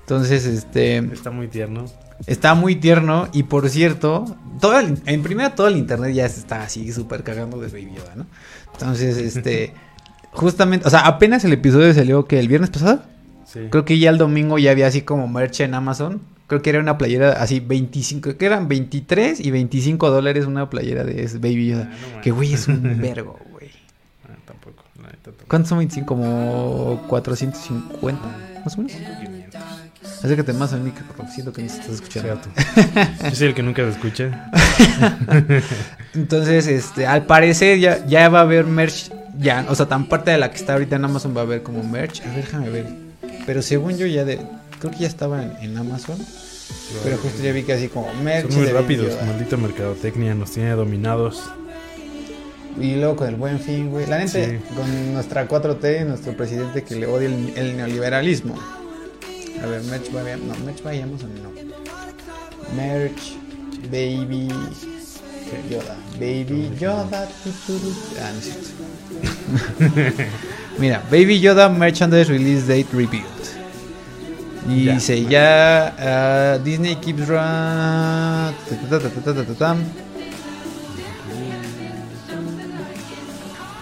Entonces, 0.00 0.46
este 0.46 0.98
Está 0.98 1.30
muy 1.30 1.48
tierno. 1.48 1.84
Está 2.26 2.54
muy 2.54 2.76
tierno 2.76 3.28
y 3.32 3.42
por 3.42 3.68
cierto, 3.68 4.24
todo 4.60 4.78
el- 4.80 4.98
en 5.04 5.22
primera 5.22 5.54
todo 5.54 5.66
el 5.68 5.76
internet 5.76 6.14
ya 6.14 6.28
se 6.28 6.40
está 6.40 6.62
así 6.62 6.90
súper 6.92 7.22
cagando 7.22 7.58
de 7.60 7.68
Baby 7.68 7.92
Yoda, 7.96 8.14
¿no? 8.16 8.26
Entonces, 8.72 9.18
este, 9.18 9.74
justamente, 10.32 10.86
o 10.86 10.90
sea, 10.90 11.00
apenas 11.00 11.44
el 11.44 11.52
episodio 11.52 11.92
salió 11.92 12.24
que 12.26 12.38
el 12.38 12.48
viernes 12.48 12.70
pasado, 12.70 13.02
Sí. 13.44 13.60
creo 13.70 13.84
que 13.84 13.98
ya 13.98 14.10
el 14.10 14.18
domingo 14.18 14.58
ya 14.58 14.70
había 14.70 14.86
así 14.86 15.02
como 15.02 15.28
merch 15.28 15.60
en 15.60 15.74
Amazon. 15.74 16.20
Creo 16.46 16.62
que 16.62 16.70
era 16.70 16.78
una 16.80 16.96
playera 16.96 17.32
así 17.32 17.58
25, 17.60 18.36
que 18.36 18.46
eran 18.46 18.68
23 18.68 19.40
y 19.40 19.50
25 19.50 20.10
dólares 20.10 20.46
una 20.46 20.70
playera 20.70 21.02
de 21.04 21.24
ese 21.24 21.38
Baby 21.38 21.72
Ah, 21.72 21.74
Yoda. 21.76 21.84
no 21.84 21.90
mames. 22.08 22.22
Que 22.22 22.30
güey 22.30 22.52
es 22.54 22.68
un 22.68 23.00
vergo, 23.00 23.38
güey. 23.50 23.70
Ah, 24.28 24.36
tampoco, 24.44 24.82
tampoco. 25.22 25.44
¿Cuántos 25.48 25.68
son 25.68 25.78
25? 25.78 26.06
Como 26.06 27.04
450, 27.08 28.22
más 28.64 28.74
o 28.74 28.82
menos. 28.82 28.92
500. 28.92 29.60
Acércate 30.24 30.52
más 30.52 30.72
al 30.72 30.80
micro, 30.80 31.04
porque 31.16 31.30
siento 31.32 31.52
que 31.52 31.62
no 31.62 31.66
estás 31.68 31.88
escuchando. 31.90 32.40
Yo 33.24 33.30
soy 33.34 33.48
el 33.48 33.54
que 33.54 33.62
nunca 33.62 33.82
se 33.82 33.90
escucha. 33.90 34.50
Entonces, 36.14 36.66
este, 36.66 37.06
al 37.06 37.26
parecer 37.26 37.78
ya, 37.78 38.04
ya 38.06 38.28
va 38.28 38.38
a 38.40 38.42
haber 38.42 38.64
merch, 38.64 39.10
ya, 39.38 39.66
o 39.68 39.74
sea, 39.74 39.86
tan 39.86 40.06
parte 40.08 40.30
de 40.30 40.38
la 40.38 40.50
que 40.50 40.56
está 40.56 40.72
ahorita 40.74 40.96
en 40.96 41.04
Amazon 41.04 41.36
va 41.36 41.40
a 41.42 41.44
haber 41.44 41.62
como 41.62 41.82
merch. 41.82 42.22
A 42.22 42.26
ver, 42.28 42.36
déjame 42.36 42.70
ver. 42.70 42.86
Pero 43.44 43.62
según 43.62 43.96
yo 43.98 44.06
ya 44.06 44.24
de, 44.24 44.40
creo 44.78 44.90
que 44.92 44.98
ya 44.98 45.06
estaba 45.08 45.42
en, 45.42 45.52
en 45.60 45.76
Amazon, 45.76 46.18
pero 47.02 47.16
justo 47.18 47.42
ya 47.42 47.52
vi 47.52 47.62
que 47.62 47.72
así 47.74 47.88
como 47.88 48.12
merch. 48.22 48.50
Son 48.50 48.62
muy 48.62 48.70
rápidos. 48.72 49.08
Yoda. 49.12 49.24
Maldita 49.24 49.56
mercadotecnia 49.56 50.34
nos 50.34 50.50
tiene 50.52 50.70
dominados. 50.72 51.42
Y 52.80 52.96
luego 52.96 53.16
con 53.16 53.28
el 53.28 53.36
buen 53.36 53.58
fin, 53.58 53.90
güey. 53.90 54.06
La 54.06 54.18
neta, 54.18 54.32
Sí. 54.32 54.58
con 54.76 55.14
nuestra 55.14 55.48
4T, 55.48 56.04
nuestro 56.06 56.36
presidente 56.36 56.82
que 56.84 56.94
le 56.96 57.06
odia 57.06 57.28
el, 57.28 57.52
el 57.56 57.76
neoliberalismo. 57.76 58.54
A 59.62 59.66
ver, 59.66 59.82
merch 59.84 60.14
va 60.14 60.20
a 60.20 60.36
no, 60.36 60.54
merch 60.64 60.84
va 60.84 60.90
a 60.90 61.02
Amazon, 61.02 61.30
no. 61.42 61.50
Merch, 62.76 63.36
baby 63.90 64.48
Yoda. 65.70 65.96
Baby 66.18 66.70
Yoda. 66.78 67.28
Ah, 68.20 68.30
no. 69.80 69.96
Mira, 70.78 71.02
Baby 71.10 71.40
Yoda 71.40 71.68
Merchandise 71.70 72.28
Release 72.30 72.66
Date 72.66 72.88
Revealed. 72.92 73.55
Y 74.68 74.84
Ya. 74.84 74.94
dice 74.94 75.24
ya 75.26 75.94
ah, 75.98 76.58
Disney 76.58 76.96
keeps 76.96 77.26
run. 77.28 78.54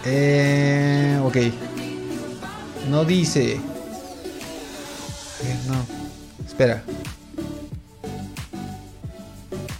Eh, 0.04 1.18
ok. 1.22 1.36
No 2.90 3.04
dice. 3.04 3.58
Ver, 5.42 5.56
no. 5.68 6.44
Espera. 6.46 6.82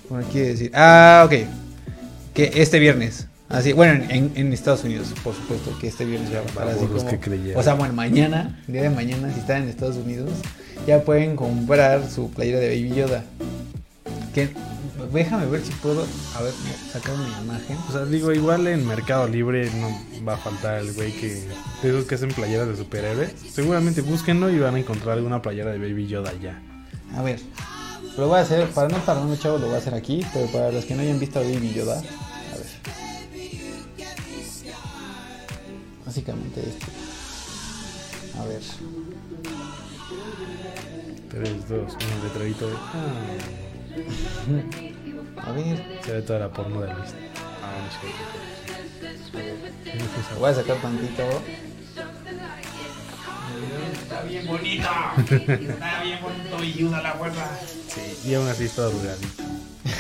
Por 0.09 0.23
aquí 0.23 0.39
decir. 0.39 0.71
Ah, 0.75 1.23
ok. 1.27 1.33
Que 2.33 2.51
este 2.55 2.79
viernes. 2.79 3.27
Así, 3.51 3.73
bueno, 3.73 4.05
en, 4.09 4.33
en 4.35 4.53
Estados 4.53 4.83
Unidos, 4.85 5.09
por 5.23 5.35
supuesto, 5.35 5.77
que 5.79 5.87
este 5.89 6.05
viernes 6.05 6.31
ya 6.31 6.39
va 6.41 6.45
a 6.47 6.49
estar 6.49 6.69
así 6.69 6.77
Babosos 6.81 6.99
como- 7.05 7.11
que 7.11 7.21
creyeron. 7.21 7.61
O 7.61 7.63
sea, 7.63 7.75
bueno, 7.75 7.93
mañana, 7.95 8.61
día 8.67 8.83
de 8.83 8.91
mañana, 8.91 9.33
si 9.33 9.39
están 9.41 9.63
en 9.65 9.69
Estados 9.69 9.97
Unidos, 9.97 10.31
ya 10.87 11.03
pueden 11.03 11.37
comprar 11.37 12.11
su 12.11 12.31
playera 12.31 12.59
de 12.59 12.69
Baby 12.69 12.95
Yoda. 12.95 13.25
Que, 14.35 14.51
déjame 15.13 15.47
ver 15.47 15.63
si 15.63 15.73
puedo, 15.73 16.07
a 16.37 16.43
ver, 16.43 16.53
sacar 16.93 17.15
una 17.15 17.41
imagen. 17.43 17.77
O 17.89 17.93
sea, 17.93 18.05
digo, 18.05 18.33
igual 18.33 18.67
en 18.67 18.87
Mercado 18.87 19.29
Libre 19.29 19.71
no 19.77 19.89
va 20.27 20.35
a 20.35 20.39
faltar 20.39 20.81
el 20.81 20.93
güey 20.93 21.13
que. 21.13 21.47
De 21.83 21.91
esos 21.91 22.05
que 22.05 22.17
hacen 22.17 22.31
playeras 22.31 22.69
de 22.69 22.77
superhéroes. 22.77 23.33
Seguramente 23.53 24.01
búsquenlo 24.03 24.51
y 24.51 24.59
van 24.59 24.75
a 24.75 24.79
encontrar 24.79 25.17
alguna 25.17 25.41
playera 25.41 25.71
de 25.73 25.79
Baby 25.79 26.07
Yoda 26.07 26.33
ya. 26.41 26.61
A 27.17 27.23
ver, 27.23 27.39
lo 28.17 28.29
voy 28.29 28.39
a 28.39 28.43
hacer, 28.43 28.69
para 28.71 28.89
no 28.89 28.97
tardarme, 28.99 29.39
chavos, 29.39 29.61
lo 29.61 29.67
voy 29.67 29.77
a 29.77 29.79
hacer 29.79 29.95
aquí, 29.95 30.25
pero 30.33 30.47
para 30.47 30.71
los 30.71 30.85
que 30.85 30.95
no 30.95 31.03
hayan 31.03 31.19
visto 31.19 31.39
a 31.39 31.43
Baby 31.43 31.73
Yoda, 31.75 31.99
a 31.99 32.57
ver. 32.57 32.67
Básicamente 36.07 36.61
esto. 36.61 36.87
A 38.41 38.47
ver. 38.47 38.61
3, 41.35 41.69
2, 41.69 41.69
1, 41.69 42.25
letrerito 42.25 42.69
de. 42.69 42.77
Ah, 42.77 43.11
A 45.49 45.53
ver. 45.53 46.01
se 46.05 46.13
ve 46.13 46.23
toda 46.23 46.39
la 46.39 46.49
porno 46.49 46.81
de 46.81 46.95
Luis. 46.95 47.15
Ah, 47.61 47.73
no 47.83 47.91
sé. 47.91 48.07
Voy 50.39 50.51
a 50.51 50.55
sacar 50.55 50.77
tantito. 50.77 51.23
Está 54.01 54.23
bien 54.23 54.47
bonito. 54.47 54.89
Está 55.19 56.03
bien 56.03 56.23
bonito 56.23 56.65
y 56.65 56.85
usa 56.85 57.03
la 57.03 57.13
fuerza. 57.15 57.59
Sí, 57.89 58.31
y 58.31 58.35
aún 58.35 58.49
así 58.49 58.65
está 58.65 58.87
arrugadito. 58.87 59.43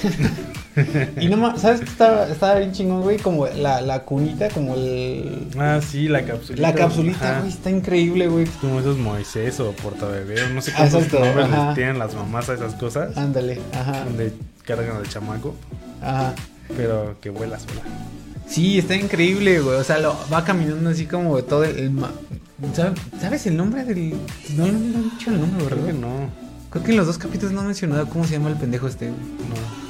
y 1.20 1.28
no 1.28 1.36
ma- 1.36 1.56
¿sabes 1.56 1.80
qué 1.80 1.86
estaba, 1.86 2.26
estaba 2.28 2.54
bien 2.58 2.72
chingón, 2.72 3.02
güey? 3.02 3.18
Como 3.18 3.46
la, 3.46 3.80
la 3.80 4.00
cunita, 4.02 4.48
como 4.48 4.74
el... 4.74 5.48
Ah, 5.58 5.80
sí, 5.86 6.08
la 6.08 6.24
capsulita. 6.24 6.68
La 6.68 6.74
capsulita, 6.74 7.30
Ajá. 7.30 7.40
güey, 7.40 7.52
está 7.52 7.70
increíble, 7.70 8.28
güey. 8.28 8.46
Como 8.60 8.80
esos 8.80 8.98
Moisés 8.98 9.60
o 9.60 9.72
portabebé, 9.72 10.48
no 10.52 10.60
sé 10.60 10.72
Ah, 10.72 10.78
cuántos 10.78 11.04
exacto, 11.04 11.24
nombres 11.24 11.48
les 11.50 11.74
tienen 11.74 11.98
las 11.98 12.14
mamás 12.14 12.48
a 12.48 12.54
esas 12.54 12.74
cosas. 12.74 13.16
Ándale, 13.16 13.60
ajá, 13.72 14.04
Donde 14.04 14.32
cargan 14.64 14.96
al 14.96 15.08
chamaco, 15.08 15.54
ajá. 16.02 16.34
pero 16.76 17.16
que 17.20 17.30
vuela 17.30 17.58
sola. 17.58 17.82
Sí, 18.48 18.78
está 18.78 18.94
increíble, 18.94 19.60
güey. 19.60 19.76
O 19.78 19.84
sea, 19.84 19.98
lo, 19.98 20.16
va 20.32 20.44
caminando 20.44 20.90
así 20.90 21.06
como 21.06 21.42
todo 21.44 21.64
el... 21.64 21.78
el 21.78 21.90
ma- 21.90 22.10
¿Sabe- 22.74 22.94
¿Sabes 23.20 23.46
el 23.46 23.56
nombre 23.56 23.84
del...? 23.84 24.10
No, 24.56 24.66
no 24.66 24.72
me 24.78 24.96
han 24.96 25.10
dicho 25.10 25.30
el 25.30 25.40
nombre, 25.40 25.64
Creo 25.66 25.78
que 25.78 25.92
¿verdad? 25.92 26.00
no, 26.00 26.44
Creo 26.70 26.84
que 26.84 26.90
en 26.92 26.96
los 26.96 27.06
dos 27.06 27.18
capítulos 27.18 27.52
no 27.52 27.60
han 27.60 27.66
mencionado 27.66 28.06
cómo 28.08 28.24
se 28.24 28.32
llama 28.32 28.50
el 28.50 28.56
pendejo 28.56 28.86
este, 28.88 29.06
güey. 29.06 29.18
no. 29.48 29.83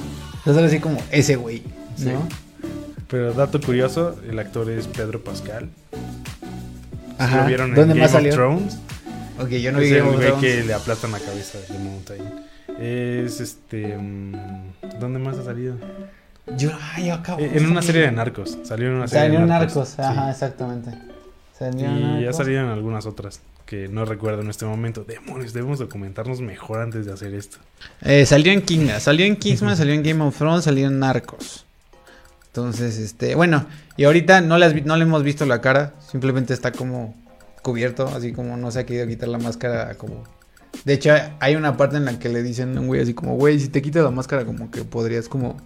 O 0.45 0.53
sea, 0.53 0.65
así 0.65 0.79
como 0.79 0.99
ese 1.11 1.35
güey, 1.35 1.63
Sí. 1.95 2.05
¿no? 2.05 2.27
Pero 3.07 3.33
dato 3.33 3.59
curioso, 3.61 4.15
el 4.29 4.37
actor 4.39 4.69
es 4.69 4.87
Pedro 4.87 5.23
Pascal. 5.23 5.69
Ajá. 7.17 7.41
¿Lo 7.41 7.47
vieron 7.47 7.69
en 7.69 7.75
¿Dónde 7.75 7.93
Game 7.93 8.01
más 8.01 8.09
of 8.11 8.15
salió? 8.17 8.33
Thrones? 8.33 8.77
Ok, 9.39 9.49
yo 9.49 9.71
no 9.71 9.79
es 9.79 9.89
vi 9.89 9.95
el 9.95 9.99
Game 10.03 10.09
of 10.09 10.15
güey 10.17 10.39
que 10.41 10.63
le 10.63 10.73
aplastan 10.73 11.11
la 11.11 11.19
cabeza 11.19 11.57
de 11.71 11.79
Mountain. 11.79 12.23
Es 12.79 13.39
este. 13.39 13.97
mm, 13.97 14.33
¿Dónde 14.99 15.19
más 15.19 15.37
ha 15.37 15.43
salido? 15.43 15.75
Yo, 16.57 16.71
ay, 16.93 17.07
yo 17.07 17.13
acabo. 17.15 17.39
Eh, 17.39 17.51
en 17.53 17.65
una 17.69 17.81
serie 17.81 18.01
de 18.01 18.11
narcos. 18.11 18.57
Salió 18.63 18.87
en 18.89 18.93
una 18.95 19.07
serie 19.07 19.23
Salió 19.23 19.37
de 19.39 19.43
en 19.43 19.49
narcos. 19.49 19.75
Narcos, 19.75 19.89
sí. 19.89 20.01
ajá, 20.01 20.31
exactamente. 20.31 20.91
Salió 21.57 21.81
Y 21.81 21.85
ha 21.85 22.19
Narcos. 22.19 22.37
salido 22.37 22.61
en 22.61 22.67
algunas 22.69 23.05
otras 23.05 23.39
que 23.65 23.87
no 23.87 24.05
recuerdo 24.05 24.41
en 24.41 24.49
este 24.49 24.65
momento. 24.65 25.03
Demonios, 25.03 25.53
debemos 25.53 25.79
documentarnos 25.79 26.41
mejor 26.41 26.81
antes 26.81 27.05
de 27.05 27.13
hacer 27.13 27.33
esto. 27.33 27.57
Eh, 28.01 28.25
salió 28.25 28.51
en 28.51 28.61
Kinga, 28.61 28.99
salió 28.99 29.25
en 29.25 29.35
Kingsman, 29.35 29.75
salió 29.75 29.93
en 29.93 30.03
Game 30.03 30.23
of 30.23 30.37
Thrones, 30.37 30.65
salió 30.65 30.87
en 30.87 30.99
Narcos. 30.99 31.65
Entonces, 32.47 32.97
este, 32.97 33.35
bueno, 33.35 33.65
y 33.97 34.05
ahorita 34.05 34.41
no 34.41 34.57
le, 34.57 34.65
has 34.65 34.73
vi- 34.73 34.81
no 34.81 34.95
le 34.95 35.03
hemos 35.03 35.23
visto 35.23 35.45
la 35.45 35.59
cara, 35.61 35.93
simplemente 36.09 36.53
está 36.53 36.71
como 36.71 37.15
cubierto, 37.61 38.07
así 38.07 38.31
como 38.31 38.55
no 38.55 38.71
se 38.71 38.79
ha 38.79 38.85
querido 38.85 39.07
quitar 39.07 39.27
la 39.29 39.39
máscara, 39.39 39.95
como... 39.95 40.23
De 40.83 40.93
hecho, 40.93 41.13
hay 41.39 41.55
una 41.55 41.75
parte 41.77 41.97
en 41.97 42.05
la 42.05 42.19
que 42.19 42.29
le 42.29 42.43
dicen 42.43 42.77
a 42.77 42.81
un 42.81 42.87
güey 42.87 43.01
así 43.01 43.13
como, 43.13 43.35
güey, 43.35 43.59
si 43.59 43.69
te 43.69 43.81
quitas 43.81 44.03
la 44.03 44.11
máscara, 44.11 44.45
como 44.45 44.69
que 44.71 44.83
podrías 44.83 45.27
como... 45.27 45.57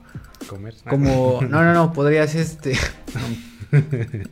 Comer. 0.47 0.73
Como, 0.89 1.39
no, 1.41 1.63
no, 1.63 1.73
no, 1.73 1.91
podrías 1.93 2.33
este. 2.35 2.73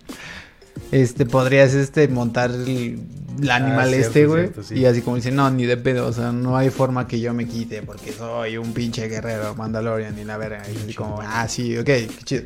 Este, 0.91 1.25
podrías 1.25 1.73
este 1.73 2.07
montar 2.07 2.51
el, 2.51 2.99
el 3.41 3.51
animal 3.51 3.87
Ah, 3.87 3.91
cierto, 3.91 4.07
este, 4.07 4.25
güey. 4.25 4.49
sí. 4.63 4.75
Y 4.75 4.85
así 4.85 5.01
como 5.01 5.15
dicen, 5.17 5.35
no, 5.35 5.49
ni 5.51 5.65
de 5.65 5.77
pedo, 5.77 6.07
o 6.07 6.13
sea, 6.13 6.31
no 6.31 6.57
hay 6.57 6.69
forma 6.69 7.07
que 7.07 7.19
yo 7.19 7.33
me 7.33 7.47
quite 7.47 7.81
porque 7.81 8.11
soy 8.11 8.57
un 8.57 8.73
pinche 8.73 9.07
guerrero 9.07 9.55
Mandalorian 9.55 10.15
ni 10.15 10.23
la 10.23 10.37
verga. 10.37 10.63
Y 10.73 10.77
así 10.77 10.93
como, 10.93 11.19
ah, 11.21 11.47
sí, 11.47 11.77
ok, 11.77 11.85
qué 11.85 12.09
chido. 12.23 12.43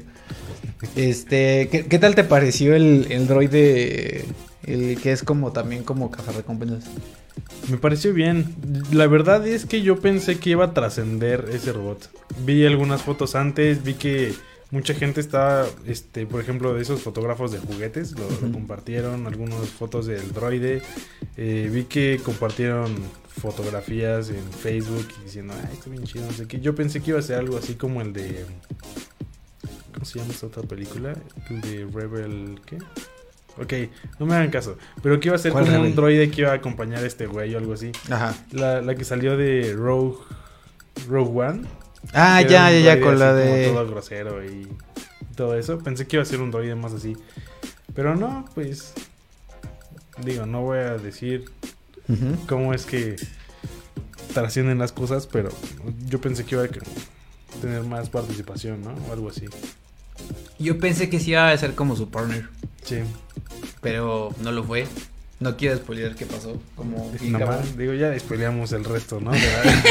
Este, 0.96 1.68
¿qué, 1.72 1.86
qué 1.86 2.00
tal 2.00 2.16
te 2.16 2.24
pareció 2.24 2.76
el, 2.76 3.08
el 3.10 3.28
droide? 3.28 4.26
El 4.64 5.00
que 5.02 5.12
es 5.12 5.24
como 5.24 5.52
también 5.52 5.84
como 5.84 6.12
cazarrecompensas. 6.12 6.84
Me 7.70 7.78
pareció 7.78 8.14
bien. 8.14 8.56
La 8.92 9.08
verdad 9.08 9.48
es 9.48 9.66
que 9.66 9.82
yo 9.82 10.00
pensé 10.00 10.38
que 10.40 10.52
iba 10.52 10.66
a 10.66 10.74
trascender 10.74 11.48
ese 11.52 11.72
robot. 11.74 12.10
Vi 12.46 12.66
algunas 12.66 13.02
fotos 13.02 13.36
antes, 13.36 13.84
vi 13.84 13.94
que 13.96 14.34
mucha 14.72 14.94
gente 14.94 15.20
estaba, 15.20 15.68
este, 15.86 16.26
por 16.26 16.42
ejemplo, 16.42 16.74
de 16.74 16.82
esos 16.82 17.02
fotógrafos 17.02 17.52
de 17.52 17.60
juguetes, 17.60 18.14
lo, 18.18 18.28
compartieron, 18.52 19.28
algunas 19.28 19.70
fotos 19.70 20.06
del 20.06 20.32
droide. 20.32 20.82
Eh, 21.38 21.70
vi 21.72 21.84
que 21.84 22.20
compartieron 22.24 22.96
fotografías 23.28 24.30
en 24.30 24.44
Facebook 24.52 25.08
diciendo, 25.24 25.54
ay, 25.58 25.70
está 25.74 25.90
bien 25.90 26.04
chido, 26.04 26.26
no 26.26 26.32
sé 26.32 26.48
qué. 26.48 26.60
Yo 26.60 26.74
pensé 26.74 27.02
que 27.02 27.12
iba 27.12 27.20
a 27.20 27.24
ser 27.24 27.38
algo 27.38 27.58
así 27.58 27.76
como 27.76 28.02
el 28.02 28.14
de... 28.14 28.46
¿Cómo 29.94 30.06
se 30.06 30.20
llama 30.20 30.32
esta 30.32 30.48
otra 30.48 30.64
película? 30.64 31.16
El 31.50 31.62
de 31.62 31.88
Rebel... 31.92 32.62
¿Qué? 32.66 32.78
Ok, 33.58 33.74
no 34.20 34.26
me 34.26 34.36
hagan 34.36 34.50
caso. 34.50 34.78
Pero 35.04 35.20
que 35.20 35.28
iba 35.28 35.36
a 35.36 35.40
ser 35.40 35.52
¿Cuál 35.52 35.66
como 35.66 35.82
un 35.82 35.96
droide 35.96 36.32
que 36.32 36.42
iba 36.42 36.52
a 36.52 36.56
acompañar 36.56 37.04
a 37.04 37.08
este 37.08 37.28
güey 37.28 37.54
o 37.54 37.58
algo 37.58 37.74
así. 37.74 37.92
Ajá. 38.10 38.34
La, 38.52 38.82
la 38.82 38.96
que 38.96 39.04
salió 39.04 39.36
de 39.36 39.74
Rogue, 39.74 40.18
Rogue 41.08 41.48
One. 41.48 41.68
Ah, 42.14 42.42
ya, 42.42 42.72
ya, 42.72 42.80
ya, 42.80 43.02
con 43.02 43.20
la 43.20 43.34
de. 43.34 43.68
Todo 43.68 43.88
grosero 43.88 44.46
y 44.46 44.68
todo 45.36 45.58
eso. 45.58 45.80
Pensé 45.80 46.08
que 46.08 46.18
iba 46.18 46.24
a 46.24 46.26
ser 46.26 46.42
un 46.42 46.52
droide 46.52 46.76
más 46.76 46.94
así. 46.94 47.16
Pero 47.94 48.16
no, 48.16 48.46
pues. 48.54 48.94
Digo, 50.24 50.46
no 50.46 50.62
voy 50.62 50.80
a 50.80 50.98
decir 50.98 51.46
cómo 52.48 52.74
es 52.74 52.86
que 52.86 53.16
trascienden 54.34 54.78
las 54.78 54.92
cosas, 54.92 55.28
pero 55.28 55.50
yo 56.06 56.20
pensé 56.20 56.46
que 56.46 56.56
iba 56.56 56.64
a 56.66 56.70
tener 57.62 57.84
más 57.84 58.10
participación, 58.10 58.82
¿no? 58.82 58.94
O 59.10 59.14
algo 59.14 59.30
así. 59.30 59.46
Yo 60.60 60.78
pensé 60.80 61.10
que 61.10 61.20
sí 61.20 61.32
iba 61.32 61.50
a 61.50 61.58
ser 61.58 61.74
como 61.74 61.96
su 61.96 62.10
partner. 62.10 62.50
Sí. 62.84 63.00
Pero 63.82 64.36
no 64.42 64.52
lo 64.52 64.64
fue. 64.64 64.88
No 65.42 65.58
quiero 65.58 65.76
spoiler 65.76 66.14
qué 66.14 66.28
pasó. 66.28 66.62
Como 66.76 67.12
más, 67.32 67.76
digo, 67.76 67.94
ya 67.94 68.18
spoileamos 68.18 68.72
el 68.74 68.86
resto, 68.86 69.20
¿no? 69.20 69.32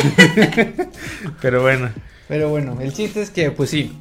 Pero 1.43 1.61
bueno. 1.61 1.91
Pero 2.29 2.49
bueno, 2.49 2.79
el 2.81 2.93
chiste 2.93 3.21
es 3.21 3.31
que, 3.31 3.51
pues 3.51 3.71
sí. 3.71 3.93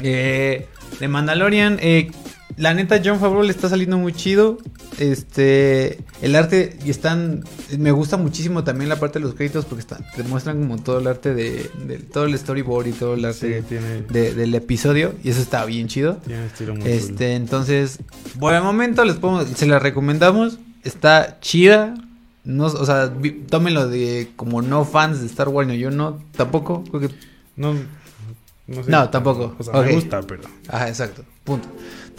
Eh, 0.00 0.68
de 1.00 1.08
Mandalorian, 1.08 1.78
eh, 1.82 2.12
la 2.56 2.74
neta, 2.74 3.00
John 3.04 3.18
Favreau 3.20 3.42
le 3.42 3.50
está 3.50 3.68
saliendo 3.68 3.96
muy 3.98 4.12
chido. 4.12 4.58
Este, 4.98 5.98
el 6.22 6.36
arte, 6.36 6.78
y 6.84 6.90
están, 6.90 7.42
me 7.78 7.90
gusta 7.90 8.16
muchísimo 8.16 8.64
también 8.64 8.88
la 8.88 8.96
parte 9.00 9.18
de 9.18 9.24
los 9.24 9.34
créditos 9.34 9.64
porque 9.64 9.80
están, 9.80 10.04
te 10.14 10.22
muestran 10.24 10.58
como 10.60 10.76
todo 10.82 10.98
el 10.98 11.06
arte 11.06 11.34
de, 11.34 11.70
de- 11.86 11.98
todo 11.98 12.24
el 12.24 12.38
storyboard 12.38 12.86
y 12.88 12.92
todo 12.92 13.14
el 13.14 13.20
Sí, 13.34 13.46
arte 13.46 13.62
tiene, 13.62 14.02
de- 14.02 14.34
del 14.34 14.54
episodio. 14.54 15.14
Y 15.24 15.30
eso 15.30 15.40
está 15.40 15.64
bien 15.64 15.88
chido. 15.88 16.16
tiene 16.26 16.46
estilo 16.46 16.72
muy 16.74 16.82
cool. 16.82 16.90
Este, 16.90 17.34
entonces, 17.34 17.98
por 18.38 18.54
el 18.54 18.62
momento 18.62 19.04
les 19.04 19.16
podemos, 19.16 19.46
se 19.48 19.66
la 19.66 19.78
recomendamos. 19.78 20.58
Está 20.84 21.38
chida. 21.40 21.94
No, 22.44 22.66
o 22.66 22.86
sea, 22.86 23.06
vi- 23.06 23.42
tómenlo 23.48 23.88
de 23.88 24.30
como 24.36 24.62
no 24.62 24.84
fans 24.84 25.20
de 25.20 25.26
Star 25.26 25.48
Wars, 25.48 25.68
no, 25.68 25.74
yo 25.74 25.90
no, 25.90 26.22
tampoco. 26.36 26.84
creo 26.84 27.00
que- 27.08 27.14
No, 27.56 27.74
no, 28.66 28.82
sé. 28.84 28.90
No, 28.90 29.10
tampoco. 29.10 29.54
O 29.58 29.62
sea, 29.62 29.74
me 29.82 29.92
gusta, 29.92 30.22
pero. 30.22 30.42
Ajá, 30.68 30.88
exacto. 30.88 31.22
Punto. 31.44 31.68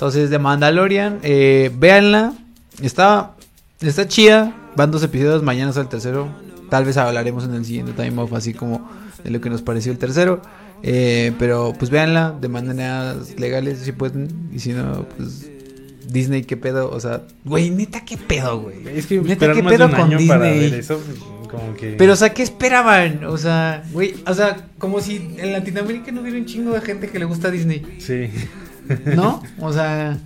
Entonces, 0.01 0.31
de 0.31 0.39
Mandalorian, 0.39 1.19
eh, 1.21 1.69
véanla. 1.77 2.33
Está, 2.81 3.35
está 3.81 4.07
chida. 4.07 4.51
Van 4.75 4.89
dos 4.89 5.03
episodios, 5.03 5.43
mañana 5.43 5.71
sale 5.73 5.83
el 5.83 5.89
tercero. 5.89 6.27
Tal 6.71 6.85
vez 6.85 6.97
hablaremos 6.97 7.43
en 7.43 7.53
el 7.53 7.63
siguiente 7.63 7.91
time 7.93 8.19
off, 8.19 8.33
así 8.33 8.55
como 8.55 8.89
de 9.23 9.29
lo 9.29 9.39
que 9.41 9.51
nos 9.51 9.61
pareció 9.61 9.91
el 9.91 9.99
tercero. 9.99 10.41
Eh, 10.81 11.33
pero 11.37 11.75
pues 11.77 11.91
véanla 11.91 12.35
de 12.41 12.47
maneras 12.47 13.39
legales 13.39 13.77
si 13.77 13.91
pueden. 13.91 14.49
Y 14.51 14.57
si 14.57 14.71
no, 14.73 15.05
pues 15.15 15.47
Disney, 16.07 16.45
qué 16.45 16.57
pedo. 16.57 16.89
O 16.89 16.99
sea, 16.99 17.21
güey, 17.45 17.69
neta, 17.69 18.03
qué 18.03 18.17
pedo, 18.17 18.59
güey. 18.59 18.77
Es 18.95 19.05
que 19.05 19.21
Neta, 19.21 19.53
¿qué 19.53 19.61
pedo 19.61 19.87
con 19.87 20.09
para 20.09 20.17
Disney? 20.17 20.37
ver 20.69 20.73
eso, 20.73 20.99
como 21.47 21.75
que... 21.75 21.91
Pero, 21.91 22.13
o 22.13 22.15
sea, 22.15 22.33
¿qué 22.33 22.41
esperaban? 22.41 23.23
O 23.25 23.37
sea, 23.37 23.83
güey, 23.91 24.15
o 24.25 24.33
sea, 24.33 24.65
como 24.79 24.99
si 24.99 25.35
en 25.37 25.53
Latinoamérica 25.53 26.11
no 26.11 26.21
hubiera 26.21 26.39
un 26.39 26.47
chingo 26.47 26.73
de 26.73 26.81
gente 26.81 27.07
que 27.07 27.19
le 27.19 27.25
gusta 27.25 27.51
Disney, 27.51 27.85
Sí. 27.99 28.31
¿No? 29.15 29.41
O 29.59 29.71
sea, 29.73 30.17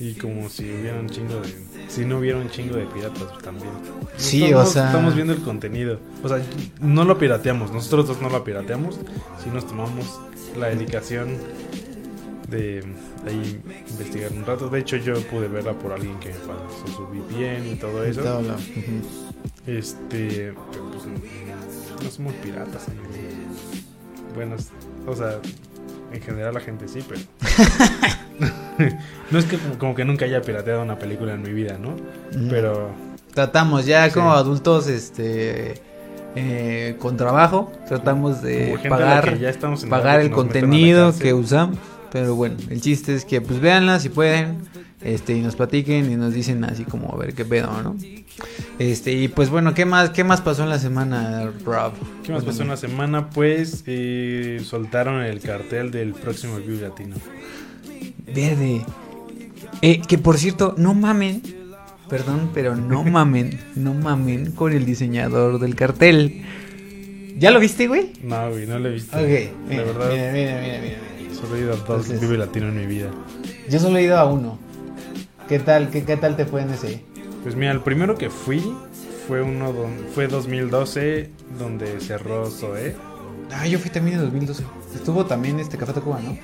Y 0.00 0.14
como 0.14 0.48
si 0.48 0.64
hubiera 0.64 0.98
un 1.00 1.08
chingo 1.08 1.40
de... 1.40 1.64
Si 1.88 2.04
no 2.04 2.18
hubiera 2.18 2.38
un 2.38 2.48
chingo 2.50 2.76
de 2.76 2.86
piratas 2.86 3.22
pues, 3.22 3.42
también. 3.42 3.70
Sí, 4.16 4.44
Estamos- 4.44 4.68
o 4.68 4.72
sea- 4.72 4.86
Estamos 4.86 5.14
viendo 5.14 5.32
el 5.32 5.40
contenido. 5.42 5.98
O 6.22 6.28
sea, 6.28 6.40
no 6.80 7.04
lo 7.04 7.18
pirateamos. 7.18 7.72
Nosotros 7.72 8.06
dos 8.08 8.20
no 8.22 8.28
lo 8.30 8.42
pirateamos. 8.44 8.98
Si 9.42 9.50
nos 9.50 9.66
tomamos 9.66 10.20
la 10.58 10.68
dedicación 10.68 11.36
de 12.48 12.84
ahí 13.26 13.60
investigar 13.90 14.32
un 14.32 14.44
rato. 14.44 14.68
De 14.68 14.80
hecho, 14.80 14.96
yo 14.96 15.20
pude 15.22 15.48
verla 15.48 15.72
por 15.72 15.92
alguien 15.92 16.18
que 16.20 16.28
me 16.28 16.34
pasó 16.34 16.86
su 16.96 17.06
VPN 17.08 17.72
y 17.72 17.76
todo 17.76 18.04
eso. 18.04 18.22
todo 18.22 18.42
lo- 18.42 18.54
ujú. 18.54 18.60
Este, 19.66 20.52
pero 20.70 20.90
pues 20.90 21.06
no, 21.06 22.04
no 22.04 22.10
somos 22.10 22.32
piratas. 22.34 22.86
amigos. 22.88 23.08
Bueno, 24.34 24.56
o 25.06 25.14
sea, 25.16 25.38
en 26.14 26.22
general 26.22 26.54
la 26.54 26.60
gente 26.60 26.88
sí, 26.88 27.00
pero 27.08 27.20
no 29.30 29.38
es 29.38 29.44
que 29.44 29.58
como, 29.78 29.94
que 29.94 30.04
nunca 30.04 30.24
haya 30.24 30.42
pirateado 30.42 30.82
una 30.82 30.98
película 30.98 31.34
en 31.34 31.42
mi 31.42 31.52
vida, 31.52 31.78
¿no? 31.78 31.96
Pero 32.50 32.90
tratamos 33.32 33.86
ya 33.86 34.06
Sí. 34.08 34.14
como 34.14 34.32
adultos, 34.32 34.86
este, 34.88 35.74
eh, 36.36 36.96
con 36.98 37.16
trabajo, 37.16 37.72
tratamos 37.88 38.42
de 38.42 38.78
pagar, 38.88 39.38
ya 39.38 39.50
estamos 39.50 39.84
pagar 39.86 40.20
el 40.20 40.30
contenido 40.30 41.16
que 41.16 41.34
usamos. 41.34 41.78
Pero 42.12 42.36
bueno, 42.36 42.56
el 42.70 42.80
chiste 42.80 43.12
es 43.14 43.24
que 43.24 43.40
pues 43.40 43.60
véanla 43.60 43.98
si 43.98 44.08
pueden, 44.08 44.58
este, 45.02 45.36
y 45.36 45.40
nos 45.40 45.56
platiquen 45.56 46.10
y 46.12 46.16
nos 46.16 46.32
dicen 46.32 46.62
así 46.64 46.84
como 46.84 47.12
a 47.12 47.16
ver 47.16 47.34
qué 47.34 47.44
pedo, 47.44 47.70
¿no? 47.82 47.96
Este, 48.78 49.12
y 49.12 49.28
pues 49.28 49.50
bueno, 49.50 49.74
¿qué 49.74 49.84
más, 49.84 50.10
qué 50.10 50.24
más 50.24 50.40
pasó 50.40 50.64
en 50.64 50.68
la 50.70 50.78
semana, 50.78 51.50
Rob? 51.64 51.92
¿Qué 52.24 52.32
más 52.32 52.44
pasó 52.44 52.62
en 52.62 52.68
la 52.68 52.76
semana? 52.76 53.30
Pues 53.30 53.84
eh, 53.86 54.60
soltaron 54.64 55.22
el 55.22 55.40
cartel 55.40 55.90
del 55.90 56.12
próximo 56.12 56.56
View 56.58 56.80
Latino. 56.80 57.16
Verde. 58.26 58.84
Eh, 59.82 60.00
que 60.06 60.18
por 60.18 60.38
cierto, 60.38 60.74
no 60.76 60.94
mamen. 60.94 61.42
Perdón, 62.08 62.50
pero 62.52 62.74
no 62.76 63.04
mamen. 63.04 63.60
No 63.76 63.94
mamen 63.94 64.52
con 64.52 64.72
el 64.72 64.84
diseñador 64.84 65.58
del 65.60 65.74
cartel. 65.76 66.42
¿Ya 67.38 67.50
lo 67.50 67.60
viste, 67.60 67.86
güey? 67.88 68.12
No, 68.22 68.50
güey, 68.50 68.66
no 68.66 68.78
lo 68.78 68.88
he 68.88 68.92
visto. 68.92 69.16
Ok, 69.16 69.24
mira, 69.68 69.82
verdad, 69.84 70.10
mira, 70.12 70.32
mira, 70.32 70.60
mira, 70.60 70.80
mira. 70.82 71.34
solo 71.34 71.56
he 71.56 71.60
ido 71.60 71.72
a 71.72 71.76
dos 71.76 71.80
Entonces- 71.80 72.20
Vive 72.20 72.38
Latino 72.38 72.68
en 72.68 72.76
mi 72.76 72.86
vida. 72.86 73.10
Yo 73.68 73.78
solo 73.80 73.98
he 73.98 74.02
ido 74.02 74.16
a 74.18 74.24
uno. 74.24 74.58
¿Qué 75.48 75.58
tal, 75.58 75.90
qué, 75.90 76.04
qué 76.04 76.16
tal 76.16 76.36
te 76.36 76.46
fue 76.46 76.62
en 76.62 76.70
ese? 76.70 77.02
Pues 77.44 77.54
mira, 77.56 77.70
el 77.72 77.80
primero 77.80 78.16
que 78.16 78.28
fui 78.30 78.60
fue 79.28 79.40
uno 79.42 79.72
don- 79.72 79.98
fue 80.14 80.26
2012 80.26 81.30
donde 81.58 82.00
cerró 82.00 82.50
Zoé. 82.50 82.96
Ah, 83.52 83.66
yo 83.66 83.78
fui 83.78 83.90
también 83.90 84.16
en 84.18 84.24
2012. 84.24 84.64
Estuvo 84.94 85.26
también 85.26 85.60
este 85.60 85.76
Café 85.76 85.92
Tacuba, 85.92 86.18
¿no? 86.20 86.36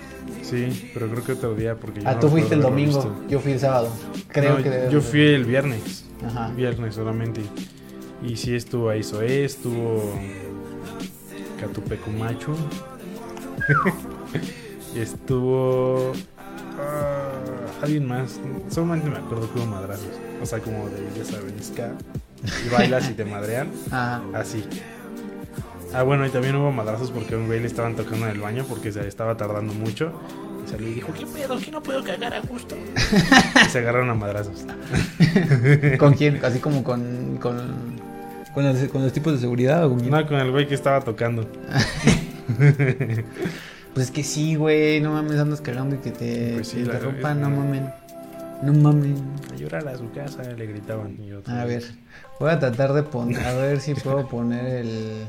Sí, 0.43 0.91
pero 0.95 1.09
creo 1.09 1.25
que 1.25 1.33
otro 1.33 1.55
día 1.55 1.75
porque 1.77 2.03
yo 2.03 2.09
Ah, 2.09 2.15
no 2.15 2.21
tú 2.21 2.29
fuiste 2.29 2.55
el 2.55 2.63
domingo. 2.63 2.97
visto. 3.03 3.15
Yo 3.29 3.41
fui 3.41 3.53
el 3.53 3.61
sábado. 3.61 3.89
Creo 4.29 4.59
No, 4.59 4.63
que 4.63 4.89
yo 4.91 5.01
fui 5.01 5.21
el 5.23 5.45
viernes. 5.45 6.05
Ajá. 6.25 6.49
Viernes 6.55 6.95
solamente. 6.95 7.41
Y 8.23 8.37
sí 8.37 8.55
estuvo 8.55 8.91
ahí 8.91 9.03
Zoé, 9.03 9.45
estuvo 9.45 10.13
Catupecumacho. 11.61 12.55
estuvo 14.95 16.13
alguien 17.83 18.07
más. 18.07 18.41
Solamente 18.69 19.09
me 19.09 19.19
acuerdo 19.19 19.53
que 19.53 19.59
hubo 19.59 19.67
madrazos. 19.67 20.11
O 20.43 20.47
sea, 20.47 20.59
como 20.61 20.89
de, 20.89 21.07
ya 21.17 21.25
saben, 21.25 21.55
ska. 21.63 21.93
Y 22.67 22.69
bailas 22.71 23.11
y 23.11 23.15
te 23.15 23.25
madrean. 23.25 23.71
Ajá. 23.91 24.23
Así. 24.35 24.65
Ah, 25.93 26.03
bueno, 26.03 26.25
y 26.25 26.31
también 26.31 26.55
hubo 26.55 26.71
madrazos 26.71 27.11
porque 27.11 27.35
a 27.35 27.39
un 27.39 27.47
güey 27.47 27.61
le 27.61 27.67
estaban 27.67 27.97
tocando 27.97 28.27
en 28.27 28.33
el 28.33 28.41
baño 28.41 28.65
porque 28.69 28.93
se 28.93 29.07
estaba 29.07 29.37
tardando 29.37 29.75
mucho. 29.75 30.13
Y 30.65 30.71
salió 30.71 30.89
y 30.89 30.95
dijo, 30.95 31.13
¿qué 31.13 31.27
pedo? 31.27 31.59
¿Que 31.59 31.71
no 31.71 31.83
puedo 31.83 32.05
cagar 32.05 32.35
a 32.35 32.41
gusto? 32.41 32.77
y 33.67 33.69
se 33.69 33.79
agarraron 33.79 34.11
a 34.11 34.15
madrazos. 34.15 34.65
¿Con 35.99 36.15
quién? 36.15 36.45
Así 36.45 36.61
como 36.61 36.85
con. 36.85 37.39
con. 37.41 38.01
con 38.55 38.65
los, 38.65 38.79
con 38.89 39.03
los 39.03 39.13
tipos 39.13 39.33
de 39.33 39.41
seguridad 39.41 39.85
o 39.87 39.91
con 39.91 40.01
quién? 40.01 40.11
No, 40.13 40.27
con 40.27 40.39
el 40.39 40.51
güey 40.53 40.69
que 40.69 40.75
estaba 40.75 41.01
tocando. 41.01 41.49
Pues 43.95 44.07
es 44.07 44.13
que 44.13 44.23
sí, 44.23 44.55
güey. 44.55 45.01
No 45.01 45.13
mames, 45.13 45.39
andas 45.39 45.61
cagando 45.61 45.97
y 45.97 45.99
que 45.99 46.11
te, 46.13 46.55
Pues 46.55 46.69
sí, 46.69 46.85
la-. 46.85 47.35
No 47.35 47.51
mamen. 47.51 47.93
No 48.63 48.73
mamen. 48.75 49.17
A 49.53 49.57
llorar 49.57 49.89
a 49.89 49.97
su 49.97 50.11
casa, 50.13 50.43
le 50.43 50.67
gritaban. 50.67 51.17
Y 51.23 51.27
yo, 51.29 51.41
A 51.47 51.65
ver, 51.65 51.83
voy 52.39 52.51
a 52.51 52.59
tratar 52.59 52.93
de 52.93 53.03
poner, 53.03 53.45
a 53.45 53.55
ver 53.55 53.81
si 53.81 53.95
puedo 54.05 54.27
poner 54.29 54.67
el, 54.67 55.25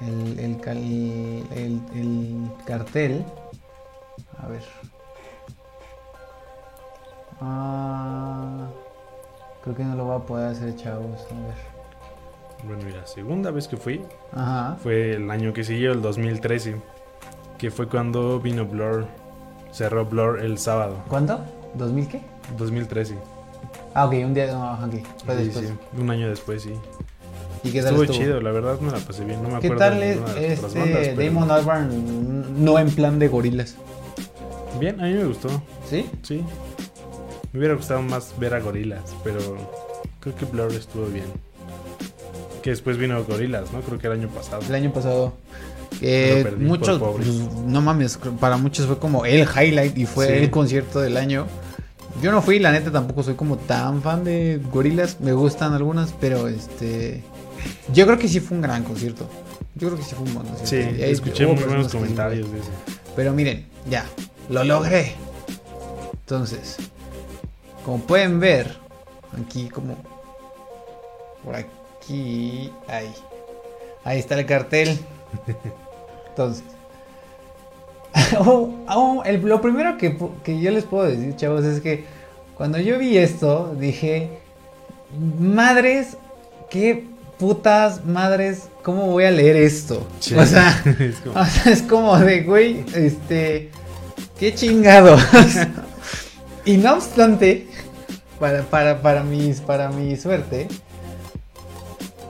el, 0.00 0.38
el, 0.38 0.60
cal- 0.60 0.76
el, 0.78 1.80
el 1.94 2.50
cartel. 2.64 3.24
A 4.38 4.46
ver. 4.48 4.62
Ah, 7.40 8.68
creo 9.62 9.74
que 9.76 9.84
no 9.84 9.96
lo 9.96 10.04
voy 10.04 10.16
a 10.16 10.20
poder 10.26 10.48
hacer, 10.48 10.76
chavos. 10.76 11.20
A 11.30 11.34
ver. 11.46 11.72
Bueno, 12.64 12.84
mira, 12.84 13.04
segunda 13.06 13.50
vez 13.50 13.66
que 13.66 13.76
fui 13.76 14.00
Ajá. 14.32 14.76
fue 14.80 15.14
el 15.16 15.28
año 15.30 15.52
que 15.52 15.64
siguió, 15.64 15.90
el 15.92 16.00
2013. 16.02 16.76
Que 17.62 17.70
fue 17.70 17.86
cuando 17.86 18.40
vino 18.40 18.66
Blur. 18.66 19.06
Cerró 19.72 20.04
Blur 20.04 20.40
el 20.40 20.58
sábado, 20.58 20.96
¿Cuándo? 21.08 21.40
¿2000 21.78 22.08
qué? 22.08 22.20
2013. 22.58 23.14
Ah, 23.94 24.04
ok, 24.06 24.14
un 24.24 24.34
día. 24.34 24.52
No, 24.52 24.72
ok. 24.74 24.94
Fue 25.24 25.36
Sí, 25.38 25.44
después. 25.44 25.68
sí, 25.68 25.74
un 26.00 26.10
año 26.10 26.28
después, 26.28 26.62
sí. 26.62 26.72
¿Y 27.62 27.70
qué 27.70 27.78
tal 27.80 27.90
Estuvo, 27.90 28.02
estuvo? 28.02 28.18
chido, 28.18 28.40
la 28.40 28.50
verdad 28.50 28.80
me 28.80 28.90
la 28.90 28.98
pasé 28.98 29.24
bien. 29.24 29.40
No 29.42 29.48
me 29.48 29.60
¿Qué 29.60 29.68
acuerdo 29.68 29.78
tal 29.78 30.00
de 30.00 30.12
este 30.12 30.66
bandas, 30.78 31.08
pero- 31.14 31.22
Damon 31.24 31.50
Albarn 31.52 32.64
no 32.64 32.78
en 32.80 32.90
plan 32.90 33.18
de 33.20 33.28
gorilas? 33.28 33.76
Bien, 34.80 35.00
a 35.00 35.04
mí 35.04 35.14
me 35.14 35.24
gustó. 35.24 35.48
¿Sí? 35.88 36.10
Sí. 36.22 36.44
Me 37.52 37.60
hubiera 37.60 37.74
gustado 37.76 38.02
más 38.02 38.34
ver 38.40 38.54
a 38.54 38.60
Gorilas, 38.60 39.14
pero 39.22 39.38
creo 40.20 40.34
que 40.34 40.44
Blur 40.46 40.72
estuvo 40.72 41.04
bien. 41.06 41.26
Que 42.62 42.70
después 42.70 42.96
vino 42.96 43.22
Gorilas, 43.24 43.70
¿no? 43.72 43.80
Creo 43.82 43.98
que 43.98 44.06
el 44.06 44.14
año 44.14 44.28
pasado. 44.28 44.62
El 44.66 44.74
año 44.74 44.92
pasado. 44.92 45.34
Perdí 46.02 46.64
muchos, 46.64 47.00
no 47.66 47.80
mames, 47.80 48.18
para 48.40 48.56
muchos 48.56 48.86
fue 48.86 48.98
como 48.98 49.24
el 49.24 49.46
highlight 49.48 49.96
y 49.96 50.06
fue 50.06 50.26
Sí. 50.26 50.32
el 50.34 50.50
concierto 50.50 51.00
del 51.00 51.16
año. 51.16 51.46
Yo 52.20 52.30
no 52.32 52.42
fui, 52.42 52.58
la 52.58 52.72
neta 52.72 52.90
tampoco 52.90 53.22
soy 53.22 53.34
como 53.34 53.56
tan 53.56 54.02
fan 54.02 54.22
de 54.24 54.60
gorilas, 54.72 55.18
me 55.20 55.32
gustan 55.32 55.72
algunas, 55.72 56.12
pero 56.20 56.48
este 56.48 57.22
yo 57.92 58.04
creo 58.06 58.18
que 58.18 58.28
sí 58.28 58.40
fue 58.40 58.56
un 58.56 58.62
gran 58.62 58.82
concierto. 58.84 59.28
Yo 59.76 59.88
creo 59.88 59.98
que 59.98 60.04
sí 60.04 60.14
fue 60.14 60.26
un 60.26 60.34
buen 60.34 60.46
concierto. 60.46 60.94
Sí, 60.94 61.00
Y 61.00 61.04
escuché 61.04 61.46
muy 61.46 61.62
buenos 61.62 61.90
comentarios 61.92 62.50
de 62.52 62.58
eso. 62.58 62.68
pero 63.16 63.32
miren, 63.32 63.66
ya, 63.88 64.04
lo 64.50 64.64
logré. 64.64 65.14
Entonces, 66.12 66.76
como 67.84 67.98
pueden 68.00 68.40
ver, 68.40 68.76
aquí 69.40 69.68
como 69.68 69.96
por 71.44 71.54
aquí, 71.54 72.70
ahí. 72.88 73.12
Ahí 74.04 74.18
está 74.18 74.38
el 74.38 74.46
cartel. 74.46 74.98
Entonces, 76.32 76.64
oh, 78.38 78.70
oh, 78.88 79.22
el- 79.24 79.42
lo 79.42 79.60
primero 79.60 79.96
que, 79.98 80.16
yo 80.60 80.70
les 80.70 80.84
puedo 80.84 81.04
decir, 81.04 81.34
chavos, 81.36 81.64
es 81.64 81.80
que 81.80 82.04
cuando 82.56 82.78
yo 82.78 82.98
vi 82.98 83.16
esto, 83.18 83.74
dije, 83.78 84.38
madres, 85.38 86.16
qué 86.70 87.04
putas 87.38 88.04
madres, 88.04 88.68
¿cómo 88.82 89.06
voy 89.08 89.24
a 89.24 89.30
leer 89.30 89.56
esto? 89.56 90.06
Sí. 90.20 90.34
O 90.34 90.44
sea, 90.46 90.82
Es 90.98 91.16
como- 91.20 91.40
o 91.40 91.44
sea, 91.44 91.72
es 91.72 91.82
como 91.82 92.18
de, 92.18 92.42
güey, 92.42 92.84
este, 92.94 93.70
qué 94.38 94.54
chingado. 94.54 95.16
y 96.64 96.76
no 96.76 96.94
obstante, 96.94 97.66
para, 98.38 98.62
para, 98.62 99.02
para, 99.02 99.22
mis, 99.22 99.60
para 99.60 99.90
mi 99.90 100.16
suerte, 100.16 100.68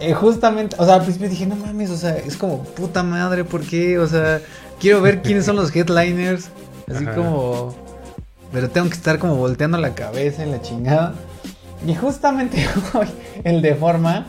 eh, 0.03 0.15
justamente, 0.15 0.77
o 0.79 0.85
sea, 0.85 0.95
al 0.95 1.03
principio 1.03 1.29
dije, 1.29 1.47
no 1.47 1.57
mames, 1.57 1.91
o 1.91 1.97
sea, 1.97 2.17
es 2.17 2.37
como, 2.37 2.65
puta 2.65 3.03
madre, 3.03 3.45
¿por 3.45 3.63
qué? 3.63 3.99
O 3.99 4.07
sea, 4.07 4.41
quiero 4.81 5.01
ver 5.01 5.23
quiénes 5.23 5.45
son 5.45 5.57
los 5.57 5.75
headliners, 5.75 6.49
así 6.91 7.05
Ajá. 7.05 7.15
como, 7.15 7.75
pero 8.53 8.69
tengo 8.69 8.89
que 8.89 8.95
estar 8.95 9.19
como 9.19 9.37
volteando 9.37 9.79
la 9.79 9.95
cabeza 9.95 10.43
en 10.43 10.51
la 10.51 10.61
chingada. 10.61 11.15
Y 11.87 11.95
justamente 11.95 12.67
hoy, 12.95 13.07
el 13.45 13.63
de 13.63 13.75
forma 13.75 14.27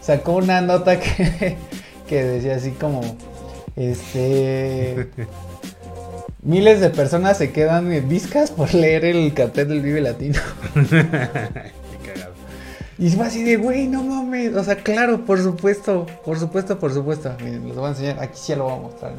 sacó 0.00 0.36
una 0.36 0.60
nota 0.60 1.00
que, 1.00 1.56
que 2.06 2.22
decía 2.22 2.56
así 2.56 2.72
como, 2.72 3.00
este, 3.76 5.08
miles 6.42 6.80
de 6.80 6.90
personas 6.90 7.38
se 7.38 7.50
quedan 7.50 8.08
viscas 8.08 8.50
por 8.50 8.74
leer 8.74 9.04
el 9.04 9.32
cartel 9.34 9.68
del 9.68 9.80
Vive 9.80 10.00
Latino. 10.00 10.38
Y 12.98 13.10
fue 13.10 13.26
así 13.26 13.44
de, 13.44 13.56
güey, 13.56 13.86
no 13.86 14.02
mames. 14.02 14.54
O 14.54 14.64
sea, 14.64 14.76
claro, 14.76 15.24
por 15.24 15.40
supuesto, 15.40 16.06
por 16.24 16.38
supuesto, 16.38 16.78
por 16.78 16.92
supuesto. 16.92 17.32
Miren, 17.38 17.68
les 17.68 17.76
voy 17.76 17.86
a 17.86 17.88
enseñar. 17.90 18.20
Aquí 18.20 18.36
sí 18.36 18.54
lo 18.56 18.64
voy 18.64 18.72
a 18.72 18.76
mostrar. 18.76 19.12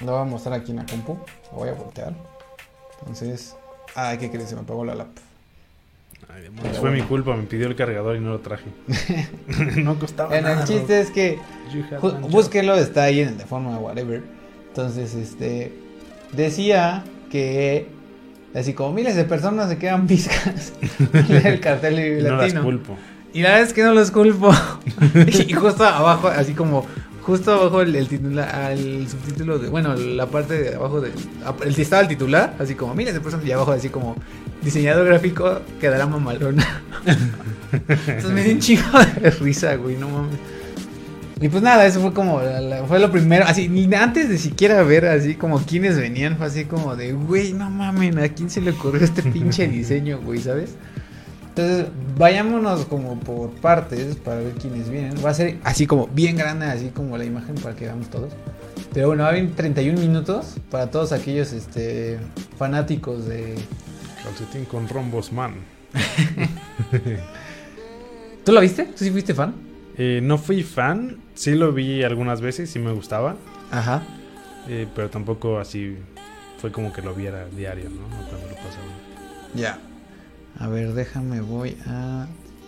Lo 0.00 0.12
voy 0.12 0.20
a 0.22 0.24
mostrar 0.24 0.54
aquí 0.60 0.70
en 0.70 0.78
la 0.78 0.86
compu. 0.86 1.18
Lo 1.52 1.58
voy 1.58 1.68
a 1.68 1.74
voltear. 1.74 2.14
Entonces, 3.00 3.54
ay, 3.94 4.16
¿qué 4.16 4.30
crees? 4.30 4.48
Se 4.48 4.54
me 4.54 4.62
apagó 4.62 4.84
la 4.84 4.94
lap. 4.94 5.08
Ay, 6.28 6.50
fue 6.80 6.90
mi 6.90 7.02
culpa, 7.02 7.36
me 7.36 7.42
pidió 7.42 7.66
el 7.66 7.76
cargador 7.76 8.16
y 8.16 8.20
no 8.20 8.30
lo 8.30 8.40
traje. 8.40 8.64
no 9.76 9.98
costaba 9.98 10.40
nada. 10.40 10.62
el 10.62 10.66
chiste 10.66 11.00
es 11.00 11.10
que. 11.10 11.38
Búsquelo, 12.30 12.76
está 12.76 13.04
ahí 13.04 13.20
en 13.20 13.28
el 13.28 13.38
de 13.38 13.44
forma 13.44 13.78
whatever. 13.78 14.22
Entonces, 14.68 15.14
este 15.14 15.72
decía 16.32 17.04
que 17.30 17.88
así 18.56 18.72
como 18.72 18.92
miles 18.92 19.16
de 19.16 19.24
personas 19.24 19.68
se 19.68 19.78
quedan 19.78 20.06
viscas 20.06 20.72
el 21.12 21.60
cartel 21.60 21.96
de 21.96 22.22
No 22.22 22.36
las 22.36 22.54
culpo. 22.54 22.96
y 23.32 23.42
la 23.42 23.50
verdad 23.50 23.66
es 23.66 23.72
que 23.72 23.82
no 23.82 23.92
los 23.94 24.10
culpo. 24.10 24.50
y 25.26 25.52
justo 25.52 25.84
abajo, 25.84 26.28
así 26.28 26.52
como 26.54 26.86
justo 27.22 27.52
abajo 27.52 27.82
el, 27.82 27.94
el 27.96 28.08
titular, 28.08 28.70
el 28.70 29.08
subtítulo 29.08 29.58
de, 29.58 29.68
bueno, 29.68 29.94
la 29.94 30.26
parte 30.26 30.54
de 30.62 30.74
abajo 30.76 31.00
de 31.00 31.10
el 31.64 31.80
estaba 31.80 32.02
el 32.02 32.08
titular, 32.08 32.54
así 32.58 32.74
como 32.74 32.94
miles 32.94 33.14
de 33.14 33.20
personas 33.20 33.44
y 33.44 33.52
abajo 33.52 33.72
así 33.72 33.88
como 33.88 34.16
diseñador 34.62 35.06
gráfico 35.06 35.60
quedará 35.80 36.06
mamalona. 36.06 36.82
Entonces 37.88 38.30
me 38.30 38.42
dio 38.42 38.54
un 38.54 38.60
chingo 38.60 38.98
de 39.20 39.30
risa, 39.30 39.74
güey, 39.76 39.96
no 39.96 40.08
mames. 40.08 40.38
Y 41.38 41.50
pues 41.50 41.62
nada, 41.62 41.84
eso 41.84 42.00
fue 42.00 42.14
como, 42.14 42.40
fue 42.88 42.98
lo 42.98 43.12
primero, 43.12 43.44
así, 43.46 43.68
ni 43.68 43.92
antes 43.94 44.30
de 44.30 44.38
siquiera 44.38 44.82
ver 44.82 45.04
así 45.04 45.34
como 45.34 45.60
quiénes 45.60 45.98
venían, 45.98 46.38
fue 46.38 46.46
así 46.46 46.64
como 46.64 46.96
de, 46.96 47.12
güey, 47.12 47.52
no 47.52 47.68
mamen, 47.68 48.18
¿a 48.18 48.30
quién 48.30 48.48
se 48.48 48.62
le 48.62 48.70
ocurrió 48.70 49.04
este 49.04 49.22
pinche 49.22 49.68
diseño, 49.68 50.18
güey, 50.22 50.40
sabes? 50.40 50.76
Entonces, 51.48 51.86
vayámonos 52.18 52.86
como 52.86 53.18
por 53.20 53.50
partes 53.50 54.16
para 54.16 54.40
ver 54.40 54.52
quiénes 54.54 54.90
vienen. 54.90 55.14
Va 55.24 55.30
a 55.30 55.34
ser 55.34 55.58
así 55.64 55.86
como 55.86 56.06
bien 56.06 56.36
grande, 56.36 56.66
así 56.66 56.88
como 56.88 57.16
la 57.16 57.24
imagen 57.24 57.54
para 57.54 57.74
que 57.74 57.86
veamos 57.86 58.10
todos. 58.10 58.32
Pero 58.92 59.08
bueno, 59.08 59.22
va 59.22 59.30
a 59.30 59.32
haber 59.32 59.54
31 59.54 59.98
minutos 59.98 60.56
para 60.70 60.90
todos 60.90 61.12
aquellos 61.12 61.52
este, 61.52 62.18
fanáticos 62.58 63.26
de... 63.26 63.54
Calcetín 64.22 64.66
con 64.66 64.88
rombos, 64.88 65.32
man. 65.32 65.54
¿Tú 68.44 68.52
lo 68.52 68.60
viste? 68.60 68.84
¿Tú 68.84 69.04
sí 69.04 69.10
fuiste 69.10 69.32
fan? 69.32 69.75
Eh, 69.98 70.20
no 70.22 70.36
fui 70.38 70.62
fan, 70.62 71.16
sí 71.34 71.54
lo 71.54 71.72
vi 71.72 72.02
algunas 72.02 72.40
veces, 72.40 72.70
sí 72.70 72.78
me 72.78 72.92
gustaba, 72.92 73.36
Ajá. 73.70 74.02
eh, 74.68 74.86
pero 74.94 75.08
tampoco 75.10 75.58
así 75.58 75.96
fue 76.60 76.70
como 76.70 76.92
que 76.92 77.00
lo 77.02 77.14
viera 77.14 77.46
diario, 77.46 77.88
¿no? 77.90 78.02
No 78.02 78.28
Cuando 78.28 78.46
lo 78.48 78.54
pasaba. 78.56 78.86
Ya. 79.54 79.78
A 80.58 80.68
ver, 80.68 80.92
déjame, 80.94 81.40
voy 81.40 81.76
a 81.86 82.26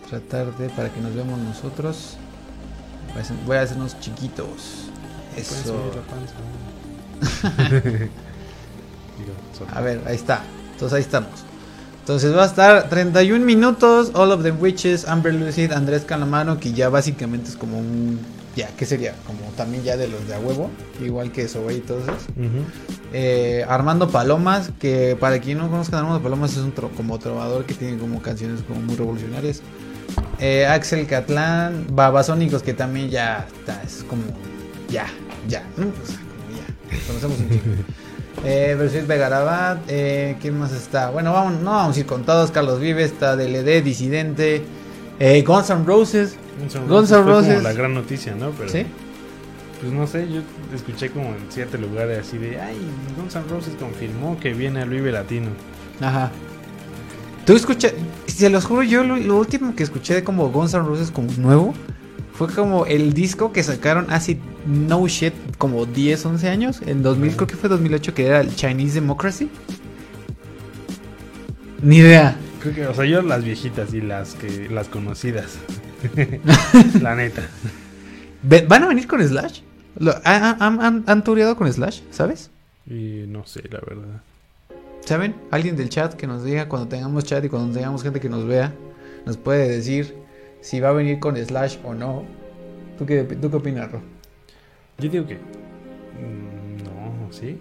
tratar 0.09 0.57
de, 0.59 0.69
para 0.71 0.91
que 0.93 1.01
nos 1.01 1.15
veamos 1.15 1.39
nosotros. 1.39 2.17
Voy 3.11 3.19
a 3.19 3.21
hacer- 3.23 3.37
Voy 3.47 3.57
a 3.57 3.63
hacer 3.63 3.77
unos 3.77 3.99
chiquitos. 4.01 4.89
Eso. 5.37 5.93
panza. 6.09 6.35
A 9.75 9.81
ver, 9.81 10.01
ahí 10.07 10.15
está. 10.17 10.43
Entonces 10.73 10.95
ahí 10.97 11.03
estamos. 11.03 11.31
Entonces 12.09 12.35
va 12.35 12.45
a 12.45 12.47
estar 12.47 12.89
31 12.89 13.45
minutos. 13.45 14.13
All 14.15 14.33
of 14.33 14.43
the 14.43 14.51
Witches, 14.51 15.07
Amber 15.07 15.35
Lucid, 15.35 15.73
Andrés 15.73 16.05
Calamaro, 16.07 16.59
que 16.59 16.73
ya 16.73 16.89
básicamente 16.89 17.51
es 17.51 17.57
como 17.57 17.79
un. 17.79 18.19
Ya, 18.57 18.71
¿qué 18.79 18.87
sería? 18.87 19.15
Como 19.27 19.41
también 19.59 19.85
ya 19.85 19.99
de 19.99 20.09
los 20.09 20.27
de 20.27 20.35
a 20.35 20.39
huevo. 20.41 20.71
Igual 21.05 21.31
que 21.33 21.47
Sobe 21.49 21.75
y 21.75 21.81
todos 21.81 22.05
esos. 22.05 22.23
Ujú. 22.31 22.65
Eh, 23.13 23.63
Armando 23.69 24.09
Palomas, 24.09 24.71
que 24.81 25.19
para 25.21 25.39
quien 25.39 25.59
no 25.59 25.69
conozca 25.71 25.99
Armando 25.99 26.23
Palomas 26.23 26.53
es 26.53 26.59
un 26.61 26.75
tro- 26.75 26.89
como 26.97 27.19
trovador 27.19 27.67
que 27.67 27.75
tiene 27.75 27.99
como 27.99 28.23
canciones 28.23 28.63
como 28.67 28.81
muy 28.81 28.97
revolucionarias. 28.97 29.61
Eh, 30.39 30.65
Axel 30.65 31.07
Catlán, 31.07 31.89
Babasónicos, 31.93 32.63
que 32.63 32.73
también 32.73 33.11
ya 33.11 33.47
está, 33.55 33.83
es 33.83 34.03
como 34.09 34.23
ya, 34.89 35.05
ya, 35.47 35.63
¿no? 35.77 35.89
O 35.89 36.07
sea, 36.07 36.17
como 36.17 36.57
ya, 36.57 37.07
conocemos 37.07 37.39
un 37.39 37.51
chico. 37.51 37.65
Eh, 38.45 38.77
Versus 38.79 39.07
Vegarabat, 39.07 39.81
eh, 39.89 40.37
¿quién 40.41 40.59
más 40.59 40.73
está? 40.73 41.11
Bueno, 41.11 41.33
vamos, 41.33 41.61
no 41.61 41.73
vamos 41.73 41.97
a 41.97 42.01
ir 42.01 42.07
con 42.07 42.25
todos. 42.25 42.51
Carlos 42.51 42.81
Vives, 42.81 43.13
está 43.13 43.37
DLD, 43.37 43.83
Disidente, 43.83 44.63
eh, 45.19 45.43
Guns 45.43 45.71
N' 45.71 45.85
Roses, 45.85 46.37
Guns 46.61 46.75
N' 46.77 46.87
Roses 46.87 47.25
fue 47.25 47.55
como 47.55 47.61
la 47.63 47.73
gran 47.73 47.95
noticia, 47.95 48.35
¿no? 48.35 48.51
Pero, 48.51 48.69
¿sí? 48.69 48.87
Pues 49.81 49.93
no 49.93 50.07
sé, 50.07 50.29
yo 50.29 50.41
escuché 50.75 51.11
como 51.11 51.29
en 51.29 51.51
ciertos 51.51 51.81
lugares 51.81 52.27
así 52.27 52.39
de, 52.39 52.61
ay, 52.61 52.77
Guns 53.17 53.35
N' 53.35 53.45
Roses 53.51 53.75
confirmó 53.79 54.39
que 54.39 54.53
viene 54.55 54.83
al 54.83 54.89
Vive 54.89 55.11
Latino. 55.11 55.49
Ajá. 56.01 56.31
Tú 57.45 57.57
escuchas, 57.57 57.95
se 58.27 58.51
los 58.51 58.65
juro, 58.65 58.83
yo 58.83 59.03
lo, 59.03 59.17
lo 59.17 59.37
último 59.37 59.75
que 59.75 59.83
escuché 59.83 60.15
de 60.15 60.25
como 60.25 60.51
Guns 60.51 60.75
N' 60.75 60.85
Roses 60.85 61.11
como 61.11 61.33
nuevo 61.39 61.75
fue 62.39 62.47
como 62.55 62.87
el 62.87 63.15
disco 63.15 63.53
que 63.53 63.65
sacaron 63.65 64.07
hace 64.11 64.39
no 64.65 65.09
shit 65.09 65.35
como 65.59 65.87
10, 65.87 66.25
11 66.25 66.49
años, 66.49 66.81
en 66.87 67.03
2000, 67.03 67.31
Ajá. 67.31 67.37
creo 67.37 67.47
que 67.49 67.57
fue 67.57 67.69
2008, 67.69 68.15
que 68.15 68.27
era 68.27 68.41
el 68.41 68.55
Chinese 68.55 68.95
Democracy. 68.95 69.51
Ni 71.83 71.97
idea. 71.99 72.37
Creo 72.61 72.75
que, 72.75 72.87
o 72.87 72.95
sea, 72.95 73.05
yo 73.07 73.23
las 73.23 73.45
viejitas 73.45 73.93
y 73.93 74.01
las 74.01 74.35
que 74.35 74.69
las 74.69 74.89
conocidas. 74.89 75.59
la 77.01 77.15
neta. 77.17 77.43
¿Van 78.43 78.85
a 78.85 78.89
venir 78.89 79.07
con 79.09 79.21
Slash? 79.27 79.61
Lo- 79.99 80.15
¿Han, 80.25 80.57
han, 80.63 80.81
han, 80.81 81.05
han 81.07 81.25
tureado 81.25 81.57
con 81.57 81.73
Slash? 81.73 82.01
¿Sabes? 82.11 82.51
Y 82.87 83.25
no 83.29 83.45
sé, 83.47 83.63
la 83.71 83.81
verdad. 83.81 84.23
¿Saben? 85.05 85.35
Alguien 85.51 85.77
del 85.77 85.89
chat 85.89 86.15
que 86.15 86.27
nos 86.27 86.45
diga 86.45 86.69
cuando 86.69 86.89
tengamos 86.89 87.25
chat 87.25 87.45
y 87.45 87.49
cuando 87.49 87.75
tengamos 87.75 88.03
gente 88.03 88.21
que 88.21 88.29
nos 88.29 88.47
vea, 88.47 88.73
nos 89.27 89.37
puede 89.37 89.69
decir 89.69 90.15
si 90.61 90.81
va 90.81 90.89
a 90.91 90.93
venir 90.93 91.19
con 91.19 91.37
Slash 91.37 91.79
o 91.85 91.95
no. 91.95 92.25
¿Tú 92.99 93.07
qué, 93.07 93.23
tú 93.23 93.51
qué 93.51 93.57
opinas, 93.57 93.91
Ro? 93.93 94.01
Yo 94.99 95.09
digo 95.09 95.27
que 95.27 95.35
mm, 95.37 96.85
no, 96.85 97.33
¿sí? 97.33 97.59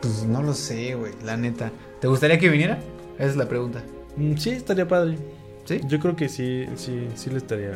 Pues 0.00 0.24
no 0.24 0.42
lo 0.42 0.54
sé, 0.54 0.94
güey, 0.94 1.12
la 1.24 1.36
neta. 1.36 1.72
¿Te 2.00 2.06
gustaría 2.06 2.38
que 2.38 2.48
viniera? 2.48 2.78
Esa 3.18 3.30
es 3.30 3.36
la 3.36 3.48
pregunta. 3.48 3.82
Mm, 4.16 4.36
sí, 4.36 4.50
estaría 4.50 4.86
padre. 4.86 5.16
¿Sí? 5.64 5.80
Yo 5.88 5.98
creo 5.98 6.14
que 6.16 6.28
sí, 6.28 6.66
sí, 6.76 7.08
sí 7.14 7.30
le 7.30 7.38
estaría. 7.38 7.72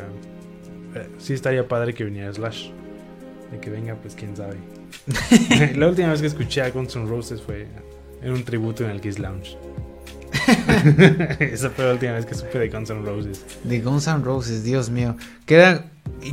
eh, 0.95 1.09
sí 1.17 1.33
estaría 1.33 1.67
padre 1.67 1.93
que 1.93 2.03
viniera 2.05 2.31
Slash. 2.33 2.69
De 3.51 3.59
que 3.59 3.69
venga, 3.69 3.95
pues 3.95 4.15
quién 4.15 4.35
sabe. 4.35 4.55
la 5.75 5.87
última 5.87 6.09
vez 6.09 6.21
que 6.21 6.27
escuché 6.27 6.61
a 6.61 6.69
Guns 6.69 6.95
N' 6.95 7.07
Roses 7.07 7.41
fue 7.41 7.67
en 8.21 8.31
un 8.31 8.43
tributo 8.43 8.85
en 8.85 8.91
el 8.91 9.01
Kiss 9.01 9.19
Lounge. 9.19 9.57
Esa 11.39 11.69
fue 11.69 11.85
la 11.85 11.93
última 11.93 12.13
vez 12.13 12.25
que 12.25 12.35
supe 12.35 12.59
de 12.59 12.69
Guns 12.69 12.89
N' 12.89 13.05
Roses. 13.05 13.45
De 13.63 13.79
Guns 13.81 14.07
N' 14.07 14.23
Roses, 14.23 14.63
Dios 14.63 14.89
mío. 14.89 15.15
Que 15.45 15.55
era. 15.55 15.85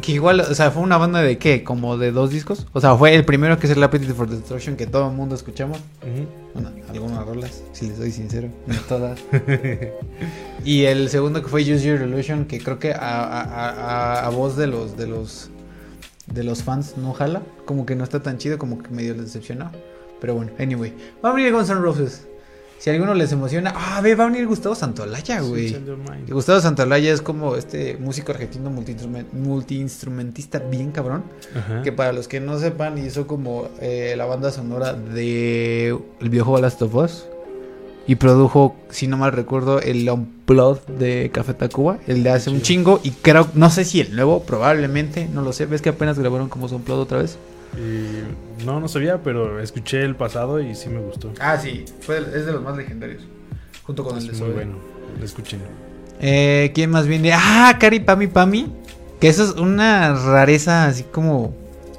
Que 0.03 0.13
igual, 0.13 0.41
o 0.41 0.55
sea, 0.55 0.71
fue 0.73 0.83
una 0.83 0.97
banda 0.97 1.23
de 1.23 1.39
qué? 1.39 1.63
Como 1.63 1.97
de 1.97 2.11
dos 2.11 2.31
discos. 2.31 2.67
O 2.73 2.81
sea, 2.81 2.97
fue 2.97 3.15
el 3.15 3.25
primero 3.25 3.59
que 3.59 3.67
es 3.69 3.73
el 3.73 3.83
Appetite 3.83 4.15
for 4.15 4.29
Destruction 4.29 4.77
que 4.77 4.87
todo 4.87 5.09
el 5.11 5.17
mundo 5.17 5.35
escuchamos. 5.35 5.79
Bueno, 6.55 6.71
algunas 6.89 7.25
rolas, 7.25 7.63
si 7.73 7.87
les 7.89 7.97
soy 7.97 8.11
sincero, 8.11 8.49
no 8.67 8.75
todas. 8.89 9.21
y 10.65 10.85
el 10.85 11.09
segundo 11.09 11.41
que 11.43 11.49
fue 11.49 11.63
Use 11.63 11.83
Your 11.85 12.03
Illusion, 12.03 12.45
que 12.47 12.59
creo 12.61 12.79
que 12.79 12.93
a, 12.93 12.99
a, 12.99 13.43
a- 13.43 14.27
a 14.27 14.29
voz 14.31 14.57
de 14.57 14.67
los 14.67 14.97
de 14.97 15.07
los 15.07 15.51
de 16.27 16.45
los 16.45 16.63
fans 16.63 16.97
no 16.97 17.13
jala, 17.13 17.43
como 17.65 17.87
que 17.87 17.95
no 17.97 18.05
está 18.05 18.21
tan 18.23 18.39
chido, 18.39 18.59
como 18.59 18.83
que 18.83 18.91
medio 18.91 19.15
les 19.15 19.27
decepcionó. 19.27 19.71
Pero 20.21 20.35
bueno, 20.35 20.53
anyway, 20.59 20.93
va 21.25 21.31
a 21.31 21.33
venir 21.33 21.53
Guns 21.53 21.71
N' 21.71 21.81
Roses. 21.81 22.27
Si 22.81 22.89
a 22.89 22.95
alguno 22.95 23.13
les 23.13 23.31
emociona, 23.31 23.75
ah, 23.77 24.01
ve, 24.01 24.15
va 24.15 24.25
a 24.25 24.27
venir 24.29 24.47
Gustavo 24.47 24.75
Santolaya, 24.75 25.43
güey. 25.43 25.77
Gustavo 26.31 26.61
Santolaya 26.63 27.13
es 27.13 27.21
como 27.21 27.55
este 27.57 27.99
músico 28.01 28.33
argentino 28.33 28.71
multiinstrumen- 28.71 29.27
multiinstrumentista 29.33 30.61
bien 30.61 30.91
cabrón. 30.91 31.25
Ajá. 31.55 31.83
Que 31.83 31.93
para 31.93 32.13
los 32.13 32.27
que 32.27 32.41
no 32.41 32.59
sepan, 32.59 32.97
hizo 32.97 33.27
como 33.27 33.69
eh, 33.83 34.15
la 34.17 34.25
banda 34.25 34.51
sonora 34.51 34.95
de 34.95 35.89
el 36.21 36.29
videojuego 36.31 36.59
Last 36.59 36.81
of 36.81 36.95
Us. 36.95 37.27
Y 38.07 38.15
produjo, 38.17 38.75
si 38.89 39.07
no 39.09 39.19
mal 39.19 39.33
recuerdo, 39.33 39.79
el 39.81 40.09
Unplugged 40.09 40.95
de 40.99 41.31
Café 41.33 41.53
Tacuba. 41.53 41.99
El 42.07 42.23
de 42.23 42.31
hace 42.31 42.49
un 42.49 42.63
chingo. 42.63 42.99
Y 43.05 43.11
creo, 43.11 43.47
no 43.53 43.69
sé 43.69 43.85
si 43.85 44.01
el 44.01 44.17
nuevo, 44.17 44.43
probablemente, 44.43 45.29
no 45.33 45.43
lo 45.43 45.53
sé. 45.53 45.67
¿Ves 45.67 45.83
que 45.83 45.91
apenas 45.91 46.19
grabaron 46.19 46.49
como 46.49 46.67
su 46.67 46.77
Unplugged 46.77 47.03
otra 47.03 47.19
vez? 47.19 47.37
Y 47.77 48.65
no, 48.65 48.81
no 48.81 48.89
sabía, 48.89 49.23
pero 49.23 49.61
escuché 49.61 50.03
el 50.03 50.17
pasado 50.17 50.61
y 50.61 50.75
sí 50.75 50.89
me 50.89 51.01
gustó. 51.01 51.33
Ah, 51.41 51.57
sí, 51.57 51.85
fue, 52.01 52.19
es 52.19 52.47
de 52.47 52.53
los 52.53 52.63
más 52.63 52.77
legendarios. 52.77 53.23
Junto 53.85 54.05
con 54.05 54.19
el 54.19 54.27
de 54.27 54.33
muy 54.33 54.51
bueno. 54.51 54.75
Escuchen. 55.23 55.61
Eh, 56.21 56.71
¿Quién 56.75 56.91
más 56.91 57.07
viene? 57.07 57.33
Ah, 57.33 57.77
Cari 57.79 58.01
Pami 58.01 58.27
Pami. 58.27 58.73
Que 59.21 59.29
eso 59.29 59.45
es 59.45 59.51
una 59.53 60.15
rareza 60.15 60.87
así 60.87 61.05
como 61.05 61.55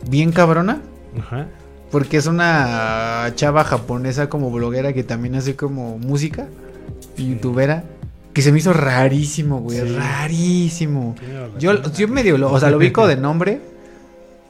bien 0.08 0.32
cabrona. 0.32 0.82
Ajá. 1.20 1.48
Porque 1.92 2.18
es 2.18 2.28
una 2.28 3.32
chava 3.36 3.64
japonesa 3.64 4.30
como 4.30 4.50
bloguera 4.52 4.94
que 4.94 5.04
también 5.04 5.36
hace 5.36 5.56
como 5.56 5.98
música. 5.98 6.48
Y 7.18 7.30
youtubera. 7.30 7.84
Que 8.34 8.42
se 8.42 8.52
me 8.52 8.60
hizo 8.60 8.72
rarísimo, 8.72 9.60
güey. 9.60 9.80
Sí. 9.80 9.96
Rarísimo. 9.96 11.16
Yo, 11.60 11.82
yo 11.92 12.08
medio 12.08 12.38
lo, 12.38 12.52
o 12.52 12.60
sea, 12.60 12.70
lo 12.70 12.78
ubico 12.78 13.06
de 13.08 13.18
nombre. 13.18 13.60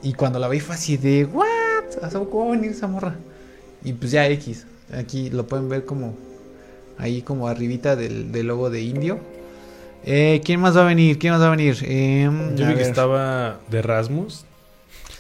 Y 0.04 0.14
cuando 0.14 0.40
la 0.40 0.48
vi 0.48 0.60
fue 0.60 0.76
así 0.76 0.98
de, 0.98 1.26
¿what? 1.26 1.48
¿A 2.02 2.10
poco 2.10 2.40
va 2.40 2.48
a 2.48 2.52
venir 2.52 2.72
esa 2.72 2.88
morra? 2.88 3.16
Y 3.84 3.94
pues 3.94 4.12
ya 4.12 4.28
X. 4.28 4.66
Aquí 4.94 5.30
lo 5.30 5.48
pueden 5.48 5.70
ver 5.70 5.86
como 5.86 6.16
ahí 6.98 7.22
como 7.22 7.48
arribita 7.48 7.96
del, 7.96 8.32
del 8.32 8.48
logo 8.48 8.70
de 8.70 8.82
indio. 8.82 9.20
Eh, 10.04 10.42
¿Quién 10.44 10.60
más 10.60 10.76
va 10.76 10.82
a 10.82 10.86
venir? 10.86 11.20
¿Quién 11.20 11.34
más 11.34 11.42
va 11.42 11.48
a 11.48 11.52
venir? 11.52 11.78
Em, 11.84 12.56
Yo 12.56 12.66
a 12.66 12.70
vi 12.70 12.76
que 12.76 12.82
estaba 12.82 13.60
de 13.70 13.82
Rasmus. 13.82 14.46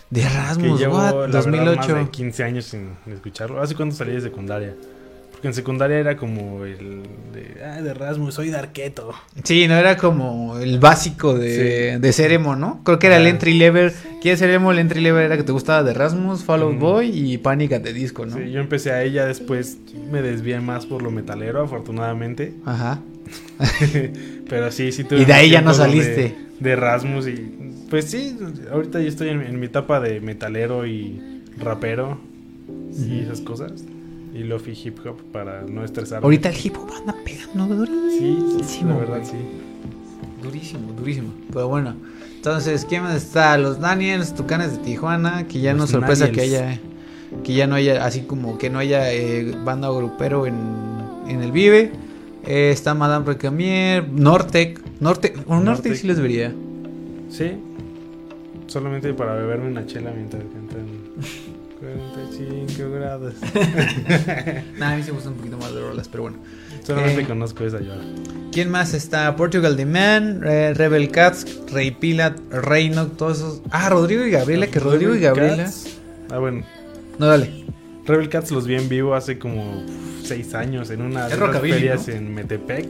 De 0.09 0.21
Que 0.21 0.27
Erasmus, 0.27 0.79
llevo, 0.79 0.97
what? 0.97 1.11
la 1.11 1.13
verdad, 1.13 1.45
más 1.45 1.45
de 1.45 1.75
2008. 1.75 2.11
15 2.11 2.43
años 2.43 2.65
sin 2.65 2.89
escucharlo. 3.07 3.61
¿Hace 3.61 3.75
cuánto 3.75 3.95
salí 3.95 4.13
de 4.13 4.21
secundaria? 4.21 4.75
Porque 5.41 5.47
en 5.47 5.53
secundaria 5.55 5.97
era 5.97 6.17
como 6.17 6.65
el 6.65 7.01
de, 7.33 7.63
ah, 7.65 7.81
de 7.81 7.95
Rasmus, 7.95 8.35
soy 8.35 8.51
de 8.51 8.57
Arqueto. 8.57 9.11
Sí, 9.43 9.67
no 9.67 9.73
era 9.73 9.97
como 9.97 10.59
el 10.59 10.77
básico 10.77 11.33
de, 11.33 11.97
de 11.97 12.13
ser 12.13 12.31
emo, 12.31 12.55
¿no? 12.55 12.81
Creo 12.83 12.99
que 12.99 13.07
era 13.07 13.17
el 13.17 13.25
entry 13.25 13.55
level. 13.55 13.91
¿Quieres 14.21 14.37
ser 14.37 14.51
emo? 14.51 14.71
El 14.71 14.77
entry 14.77 15.01
level 15.01 15.23
era 15.25 15.37
que 15.37 15.41
te 15.43 15.51
gustaba 15.51 15.81
de 15.81 15.89
Erasmus, 15.93 16.43
Fall 16.43 16.61
Out 16.61 16.75
Mm. 16.75 16.79
Boy 16.79 17.09
y 17.33 17.39
Panic 17.39 17.71
at 17.73 17.81
the 17.81 17.91
Disco, 17.91 18.23
¿no? 18.27 18.37
Sí, 18.37 18.51
yo 18.51 18.59
empecé 18.59 18.91
a 18.91 19.01
ella, 19.01 19.25
después 19.25 19.79
me 20.11 20.21
desvié 20.21 20.59
más 20.59 20.85
por 20.85 21.01
lo 21.01 21.09
metalero, 21.09 21.63
afortunadamente. 21.63 22.53
Ajá. 22.63 22.99
Pero 24.47 24.71
sí, 24.71 24.91
sí 24.91 25.05
tuve 25.05 25.21
Y 25.21 25.25
de 25.25 25.33
ahí 25.33 25.49
ya 25.49 25.61
no 25.61 25.71
tiempo 25.71 25.91
de- 25.91 26.03
saliste. 26.03 26.35
De, 26.59 26.75
Rasmus 26.75 27.27
y... 27.27 27.51
Pues 27.89 28.05
sí, 28.05 28.37
ahorita 28.71 29.01
yo 29.01 29.07
estoy 29.07 29.29
en, 29.29 29.41
en 29.41 29.59
mi 29.59 29.65
etapa 29.65 29.99
de 29.99 30.21
metalero 30.21 30.85
y 30.85 31.19
rapero 31.57 32.19
y 32.95 33.21
esas 33.21 33.41
cosas. 33.41 33.71
Y 34.33 34.43
lofi 34.43 34.71
hip 34.71 34.99
hop 35.05 35.17
para 35.31 35.63
no 35.63 35.83
estresarme. 35.83 36.23
Ahorita 36.23 36.49
el 36.49 36.55
hip 36.65 36.77
hop 36.77 36.91
anda 36.97 37.15
pegando 37.23 37.75
durísimo. 37.75 38.59
Sí, 38.59 38.63
sí, 38.63 38.85
la 38.85 38.95
verdad 38.95 39.19
sí. 39.23 39.37
Durísimo, 40.41 40.93
durísimo. 40.93 41.33
Pero 41.51 41.67
bueno. 41.67 41.95
Entonces, 42.35 42.85
¿quién 42.85 43.03
más 43.03 43.15
está? 43.15 43.57
Los 43.57 43.79
Daniels, 43.79 44.33
Tucanes 44.33 44.71
de 44.71 44.77
Tijuana, 44.79 45.47
que 45.47 45.59
ya 45.59 45.73
Los 45.73 45.81
no 45.81 45.87
sorpresa 45.87 46.31
que 46.31 46.41
haya 46.41 46.79
que 47.43 47.53
ya 47.53 47.65
no 47.65 47.75
haya 47.75 48.05
así 48.05 48.21
como 48.21 48.57
que 48.57 48.69
no 48.69 48.79
haya 48.79 49.11
eh, 49.13 49.55
banda 49.63 49.89
o 49.89 49.97
grupero 49.97 50.45
en, 50.45 50.55
en 51.27 51.41
el 51.41 51.51
Vive. 51.51 51.91
Eh, 52.45 52.71
está 52.71 52.93
Madame 52.93 53.25
Recamier, 53.25 54.07
Nortec, 54.09 54.81
Nortec 54.99 55.45
Nortec. 55.47 55.93
sí 55.93 56.07
les 56.07 56.19
vería. 56.19 56.51
Sí. 57.29 57.51
Solamente 58.67 59.13
para 59.13 59.35
beberme 59.35 59.67
una 59.67 59.85
chela 59.85 60.11
mientras 60.11 60.43
cantan 60.43 60.87
45 62.45 62.91
grados. 62.91 63.33
Nah, 64.77 64.93
a 64.93 64.95
mí 64.97 65.03
se 65.03 65.11
me 65.11 65.15
gustan 65.15 65.33
un 65.33 65.37
poquito 65.39 65.57
más 65.57 65.73
de 65.73 65.81
rolas, 65.81 66.07
pero 66.07 66.23
bueno. 66.23 66.37
Solamente 66.83 67.21
Eh. 67.21 67.25
conozco 67.27 67.63
esa 67.65 67.79
yo. 67.79 67.93
¿Quién 68.51 68.69
más 68.69 68.93
está? 68.93 69.35
Portugal 69.35 69.75
The 69.77 69.85
Man, 69.85 70.41
eh, 70.45 70.73
Rebel 70.73 71.09
Cats, 71.11 71.45
Rey 71.71 71.91
Pilat, 71.91 72.37
Reino, 72.51 73.07
todos 73.07 73.37
esos. 73.37 73.61
Ah, 73.71 73.89
Rodrigo 73.89 74.25
y 74.25 74.31
Gabriela, 74.31 74.67
que 74.67 74.79
Rodrigo 74.79 75.15
y 75.15 75.19
Gabriela. 75.19 75.65
Cats. 75.65 75.97
Ah, 76.31 76.39
bueno. 76.39 76.63
No, 77.19 77.27
dale. 77.27 77.65
Rebel 78.05 78.29
Cats 78.29 78.51
los 78.51 78.65
vi 78.65 78.75
en 78.75 78.89
vivo 78.89 79.13
hace 79.13 79.37
como 79.37 79.83
6 80.23 80.53
años 80.55 80.89
en 80.89 81.01
una 81.03 81.27
de 81.29 81.35
rockabilly, 81.35 81.73
ferias 81.73 82.07
¿no? 82.07 82.13
en 82.15 82.33
Metepec. 82.33 82.85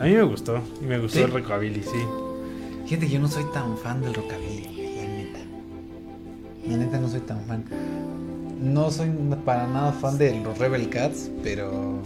A 0.00 0.04
mí 0.04 0.12
me 0.14 0.22
gustó. 0.24 0.60
Y 0.82 0.84
me 0.86 0.98
gustó 0.98 1.18
¿Sí? 1.18 1.24
el 1.24 1.30
rockabilly, 1.30 1.82
sí. 1.82 1.98
Fíjate 2.86 3.06
que 3.06 3.12
yo 3.12 3.20
no 3.20 3.28
soy 3.28 3.44
tan 3.54 3.78
fan 3.78 4.02
del 4.02 4.12
rockabilly, 4.14 4.66
la 6.66 6.72
La 6.72 6.76
neta 6.84 6.98
no 6.98 7.08
soy 7.08 7.20
tan 7.20 7.40
fan. 7.46 7.64
No 8.60 8.90
soy 8.90 9.10
para 9.44 9.66
nada 9.66 9.92
fan 9.92 10.18
de 10.18 10.40
los 10.40 10.58
Rebel 10.58 10.88
Cats, 10.90 11.30
pero 11.42 11.98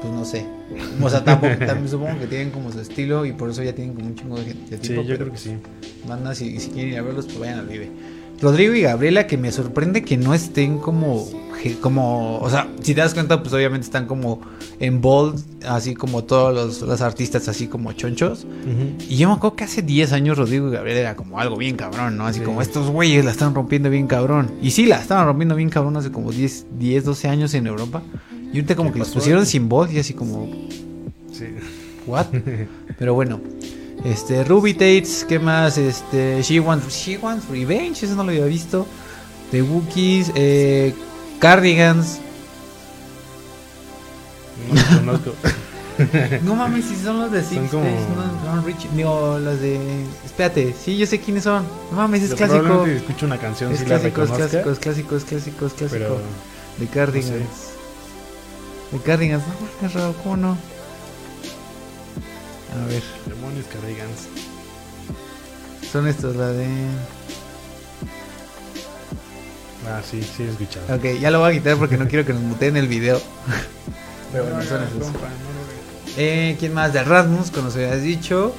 pues 0.00 0.12
no 0.12 0.24
sé. 0.24 0.44
O 1.02 1.08
sea, 1.10 1.24
tampoco, 1.24 1.54
también 1.66 1.88
supongo 1.88 2.18
que 2.20 2.26
tienen 2.26 2.50
como 2.50 2.70
su 2.70 2.80
estilo 2.80 3.24
y 3.26 3.32
por 3.32 3.50
eso 3.50 3.62
ya 3.62 3.74
tienen 3.74 3.94
como 3.94 4.06
un 4.08 4.14
chingo 4.14 4.36
de, 4.38 4.44
gente- 4.44 4.76
Sí, 4.80 4.88
tipo. 4.88 5.02
yo 5.02 5.16
creo 5.18 5.32
que 5.32 5.38
sí. 5.38 5.56
Banda, 6.06 6.34
si, 6.34 6.58
si 6.60 6.70
quieren 6.70 6.92
ir 6.92 6.98
a 6.98 7.02
verlos, 7.02 7.26
pues 7.26 7.38
vayan 7.38 7.58
al 7.60 7.66
Vive. 7.66 7.90
Rodrigo 8.44 8.74
y 8.74 8.82
Gabriela, 8.82 9.26
que 9.26 9.36
me 9.36 9.50
sorprende 9.50 10.02
que 10.02 10.16
no 10.16 10.34
estén 10.34 10.78
como, 10.78 11.26
como, 11.80 12.38
o 12.38 12.50
sea, 12.50 12.68
si 12.82 12.94
te 12.94 13.00
das 13.00 13.14
cuenta, 13.14 13.42
pues 13.42 13.52
obviamente 13.54 13.84
están 13.86 14.06
como 14.06 14.40
en 14.78 15.00
bold, 15.00 15.40
así 15.66 15.94
como 15.94 16.24
todos 16.24 16.54
los, 16.54 16.82
los 16.88 17.00
artistas, 17.00 17.48
así 17.48 17.66
como 17.68 17.92
chonchos. 17.92 18.46
Y 19.08 19.16
yo 19.16 19.28
me 19.28 19.34
acuerdo 19.34 19.56
que 19.56 19.64
hace 19.64 19.80
10 19.82 20.12
años 20.12 20.36
Rodrigo 20.38 20.68
y 20.68 20.72
Gabriela 20.72 21.00
era 21.00 21.16
como 21.16 21.40
algo 21.40 21.56
bien 21.56 21.76
cabrón, 21.76 22.16
¿no? 22.16 22.26
Así 22.26 22.40
Sí. 22.40 22.44
como 22.44 22.60
estos 22.62 22.90
güeyes 22.90 23.24
la 23.24 23.30
están 23.30 23.54
rompiendo 23.54 23.88
bien 23.90 24.06
cabrón. 24.06 24.50
Y 24.62 24.70
sí, 24.72 24.86
la 24.86 25.00
estaban 25.00 25.26
rompiendo 25.26 25.54
bien 25.54 25.70
cabrón 25.70 25.96
hace 25.96 26.10
como 26.12 26.30
10, 26.30 26.66
10 26.78 27.04
12 27.04 27.28
años 27.28 27.54
en 27.54 27.66
Europa. 27.66 28.02
Y 28.52 28.58
ahorita 28.58 28.76
como 28.76 28.90
¿Qué 28.90 28.94
que 28.94 28.98
los 29.00 29.08
pusieron 29.10 29.46
sin 29.46 29.68
voz 29.68 29.92
y 29.92 29.98
así 29.98 30.12
como, 30.14 30.48
Sí. 31.32 31.46
¿what? 32.06 32.26
Pero 32.98 33.14
bueno, 33.14 33.40
este, 34.04 34.44
Ruby 34.44 34.74
Tates, 34.74 35.24
¿qué 35.28 35.38
más? 35.38 35.78
Este, 35.78 36.42
She 36.42 36.60
Wants, 36.60 36.88
She 36.94 37.18
Wants 37.18 37.48
Revenge, 37.48 38.02
eso 38.04 38.14
no 38.14 38.22
lo 38.24 38.30
había 38.30 38.44
visto. 38.44 38.86
The 39.50 39.62
Wookiees, 39.62 40.30
eh, 40.34 40.94
Cardigans. 41.38 42.18
No 44.68 44.74
los 44.74 44.84
conozco. 44.84 45.34
No 46.42 46.56
mames, 46.56 46.86
si 46.86 46.96
son 46.96 47.20
los 47.20 47.30
de 47.30 47.40
Six 47.40 47.54
Son 47.54 47.68
como- 47.68 47.84
Days, 47.84 48.00
no, 48.44 48.56
no, 48.56 48.62
Rich, 48.66 48.88
digo, 48.96 49.38
los 49.38 49.60
de... 49.60 49.78
Espérate, 50.24 50.74
sí, 50.74 50.96
yo 50.98 51.06
sé 51.06 51.20
quiénes 51.20 51.44
son. 51.44 51.64
No 51.92 51.96
mames, 51.98 52.24
es 52.24 52.30
Yo 52.30 52.36
clásico. 52.36 52.62
Probablemente 52.64 53.06
escucho 53.06 53.26
una 53.26 53.38
canción 53.38 53.70
Es 53.70 53.78
si 53.78 53.84
la 53.84 54.00
clásico, 54.00 54.22
es 54.24 54.30
reconozca. 54.30 54.48
clásico, 54.50 54.70
es 54.72 54.78
clásico, 54.80 55.16
es 55.16 55.24
clásico, 55.24 55.66
es 55.66 55.72
clásico. 55.74 55.98
Pero 56.00 56.20
De 56.80 56.86
Cardigans. 56.88 57.36
De 58.90 58.98
Cardigans, 58.98 59.44
no, 59.80 59.86
es 59.86 59.94
raro, 59.94 60.14
¿cómo 60.24 60.36
no? 60.36 60.58
A 62.82 62.86
ver, 62.86 63.02
demonios 63.26 63.66
Cardigans. 63.66 64.28
son 65.90 66.06
estos, 66.08 66.34
la 66.36 66.48
de... 66.48 66.66
Ah, 69.86 70.00
sí, 70.08 70.22
sí 70.22 70.42
he 70.44 70.48
escuchado. 70.48 70.96
Ok, 70.96 71.20
ya 71.20 71.30
lo 71.30 71.40
voy 71.40 71.50
a 71.50 71.52
quitar 71.52 71.76
porque 71.76 71.96
no 71.98 72.08
quiero 72.08 72.24
que 72.24 72.32
nos 72.32 72.42
muteen 72.42 72.76
el 72.76 72.88
video. 72.88 73.20
Pero 74.32 74.44
bueno, 74.44 74.58
No, 74.58 74.64
son 74.64 74.82
esos. 74.82 75.02
compa, 75.04 75.18
no 75.20 75.26
lo 75.28 76.14
Eh, 76.16 76.56
¿Quién 76.58 76.72
más? 76.74 76.92
De 76.92 77.04
Rasmus, 77.04 77.50
como 77.50 77.70
se 77.70 77.84
habías 77.86 78.02
dicho. 78.02 78.54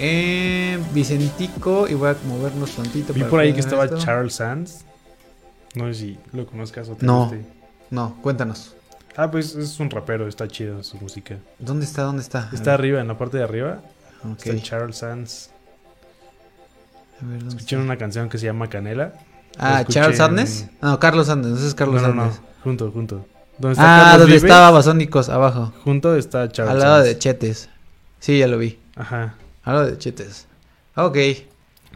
Eh, 0.00 0.78
Vicentico, 0.92 1.86
y 1.88 1.94
voy 1.94 2.10
a 2.10 2.16
movernos 2.26 2.70
tantito. 2.72 3.12
Vi 3.12 3.20
para 3.20 3.30
por 3.30 3.40
ahí 3.40 3.52
que 3.54 3.60
estaba 3.60 3.84
esto. 3.84 3.98
Charles 3.98 4.34
Sands. 4.34 4.80
No 5.74 5.86
sé 5.92 5.94
si 5.94 6.18
lo 6.32 6.44
conozcas 6.46 6.88
o 6.88 6.94
te 6.96 7.06
No. 7.06 7.22
guste. 7.22 7.44
No, 7.90 8.16
cuéntanos. 8.20 8.74
Ah, 9.20 9.28
pues 9.30 9.54
es 9.56 9.80
un 9.80 9.90
rapero, 9.90 10.28
está 10.28 10.46
chido 10.46 10.82
su 10.84 10.96
música. 10.98 11.38
¿Dónde 11.58 11.84
está? 11.84 12.02
¿Dónde 12.02 12.22
está? 12.22 12.48
Está 12.52 12.74
arriba, 12.74 13.00
en 13.00 13.08
la 13.08 13.18
parte 13.18 13.36
de 13.36 13.42
arriba. 13.42 13.80
ok. 14.24 14.46
Está 14.46 14.62
Charles 14.62 14.96
Sands. 14.98 15.50
A 17.20 17.24
ver, 17.26 17.40
¿dónde 17.40 17.48
Escuché 17.56 17.74
está? 17.76 17.84
una 17.84 17.96
canción 17.96 18.28
que 18.28 18.38
se 18.38 18.46
llama 18.46 18.68
Canela. 18.68 19.12
Ah, 19.58 19.84
Charles 19.88 20.12
en- 20.12 20.16
Sadness. 20.18 20.66
No, 20.80 21.00
Carlos 21.00 21.26
Sadness. 21.26 21.58
Ese 21.58 21.66
es 21.66 21.74
Carlos 21.74 22.00
no, 22.00 22.08
no, 22.14 22.26
no. 22.26 22.32
Junto, 22.62 22.92
junto. 22.92 23.26
¿Dónde 23.58 23.72
está 23.72 23.82
Ah, 23.82 23.98
Carlos 24.02 24.20
donde 24.20 24.34
Vives? 24.36 24.44
estaba 24.44 24.70
Basónicos, 24.70 25.28
abajo. 25.28 25.72
Junto 25.82 26.14
está 26.14 26.48
Charles 26.52 26.74
Al 26.74 26.78
lado 26.78 26.94
Sands. 26.98 27.08
de 27.08 27.18
Chetes. 27.18 27.68
Sí, 28.20 28.38
ya 28.38 28.46
lo 28.46 28.56
vi. 28.56 28.78
Ajá. 28.94 29.34
Al 29.64 29.74
lado 29.74 29.86
de 29.86 29.98
Chetes. 29.98 30.46
Ok. 30.94 31.18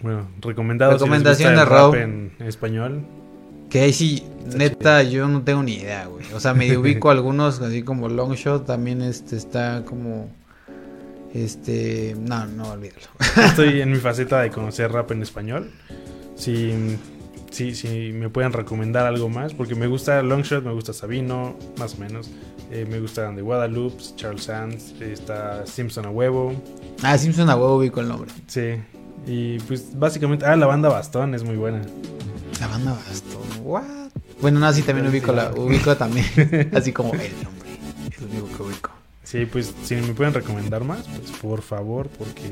Bueno, 0.02 0.26
recomendado. 0.40 0.92
Recomendación 0.94 1.52
si 1.52 1.56
les 1.56 1.68
gusta 1.68 1.74
de 1.92 2.02
el 2.02 2.28
rap 2.32 2.38
en 2.40 2.46
español. 2.48 3.06
Que 3.72 3.80
ahí 3.80 3.92
sí, 3.94 4.22
Está 4.44 4.58
neta, 4.58 5.02
yo 5.02 5.26
no 5.28 5.40
tengo 5.40 5.62
ni 5.62 5.76
idea, 5.76 6.04
güey. 6.04 6.26
O 6.34 6.40
sea, 6.40 6.52
me 6.52 6.76
ubico 6.76 7.08
algunos, 7.08 7.58
así 7.62 7.82
como 7.82 8.10
Longshot, 8.10 8.66
también 8.66 9.00
este 9.00 9.34
está 9.34 9.82
como. 9.86 10.30
Este. 11.32 12.14
No, 12.20 12.44
no, 12.44 12.70
olvídalo. 12.72 13.06
Estoy 13.42 13.80
en 13.80 13.90
mi 13.90 13.96
faceta 13.96 14.42
de 14.42 14.50
conocer 14.50 14.92
rap 14.92 15.12
en 15.12 15.22
español. 15.22 15.70
Si, 16.34 16.98
si, 17.50 17.74
si 17.74 18.12
me 18.12 18.28
pueden 18.28 18.52
recomendar 18.52 19.06
algo 19.06 19.30
más, 19.30 19.54
porque 19.54 19.74
me 19.74 19.86
gusta 19.86 20.22
Longshot, 20.22 20.62
me 20.62 20.72
gusta 20.72 20.92
Sabino, 20.92 21.56
más 21.78 21.94
o 21.94 21.98
menos. 21.98 22.30
Eh, 22.70 22.86
me 22.90 23.00
gustan 23.00 23.36
de 23.36 23.40
Guadalupe, 23.40 24.02
Charles 24.16 24.44
Sands, 24.44 25.00
está 25.00 25.66
Simpson 25.66 26.04
a 26.04 26.10
huevo. 26.10 26.54
Ah, 27.02 27.16
Simpson 27.16 27.48
a 27.48 27.56
huevo 27.56 27.78
ubico 27.78 28.00
el 28.00 28.08
nombre. 28.08 28.30
Sí. 28.48 28.74
Y 29.26 29.58
pues 29.60 29.98
básicamente, 29.98 30.44
ah, 30.46 30.56
la 30.56 30.66
banda 30.66 30.88
Bastón 30.88 31.34
es 31.34 31.44
muy 31.44 31.56
buena. 31.56 31.82
La 32.60 32.66
banda 32.68 32.92
Bastón, 32.92 33.42
what? 33.62 33.82
Bueno, 34.40 34.58
no, 34.58 34.72
sí, 34.72 34.82
también 34.82 35.06
ubico 35.06 35.32
la. 35.32 35.52
Ubico 35.52 35.96
también. 35.98 36.26
así 36.74 36.92
como 36.92 37.12
el 37.14 37.32
nombre. 37.42 37.70
Es 38.10 38.20
lo 38.20 38.26
único 38.28 38.56
que 38.56 38.62
ubico. 38.62 38.90
Sí, 39.24 39.46
pues 39.46 39.72
si 39.84 39.94
me 39.94 40.12
pueden 40.14 40.34
recomendar 40.34 40.84
más, 40.84 41.06
pues 41.06 41.30
por 41.40 41.62
favor, 41.62 42.08
porque 42.18 42.42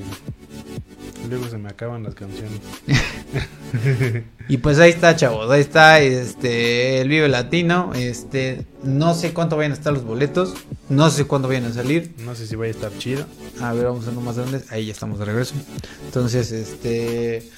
luego 1.29 1.49
se 1.49 1.59
me 1.59 1.68
acaban 1.68 2.03
las 2.03 2.14
canciones. 2.14 2.61
Y 4.49 4.57
pues 4.57 4.81
ahí 4.81 4.91
está, 4.91 5.14
chavos. 5.14 5.49
Ahí 5.49 5.61
está 5.61 6.01
este 6.01 7.01
el 7.01 7.09
Vive 7.09 7.29
Latino. 7.29 7.93
Este, 7.95 8.66
no 8.83 9.14
sé 9.14 9.33
cuánto 9.33 9.57
vayan 9.57 9.71
a 9.71 9.75
estar 9.75 9.93
los 9.93 10.03
boletos. 10.05 10.55
No 10.91 11.09
sé 11.09 11.24
cuándo 11.24 11.47
vayan 11.47 11.66
a 11.66 11.72
salir. 11.72 12.12
No 12.24 12.34
sé 12.34 12.49
si 12.49 12.57
vaya 12.57 12.72
a 12.72 12.74
estar 12.74 12.93
chido. 12.99 13.24
A 13.61 13.72
ver, 13.72 13.86
vamos 13.86 14.09
a 14.09 14.11
uno 14.11 14.20
más 14.22 14.36
grandes. 14.36 14.70
Ahí 14.72 14.86
ya 14.86 14.93
estamos 14.93 15.20
de 15.20 15.24
regreso. 15.24 15.55
Entonces, 16.05 16.51
este. 16.51 17.49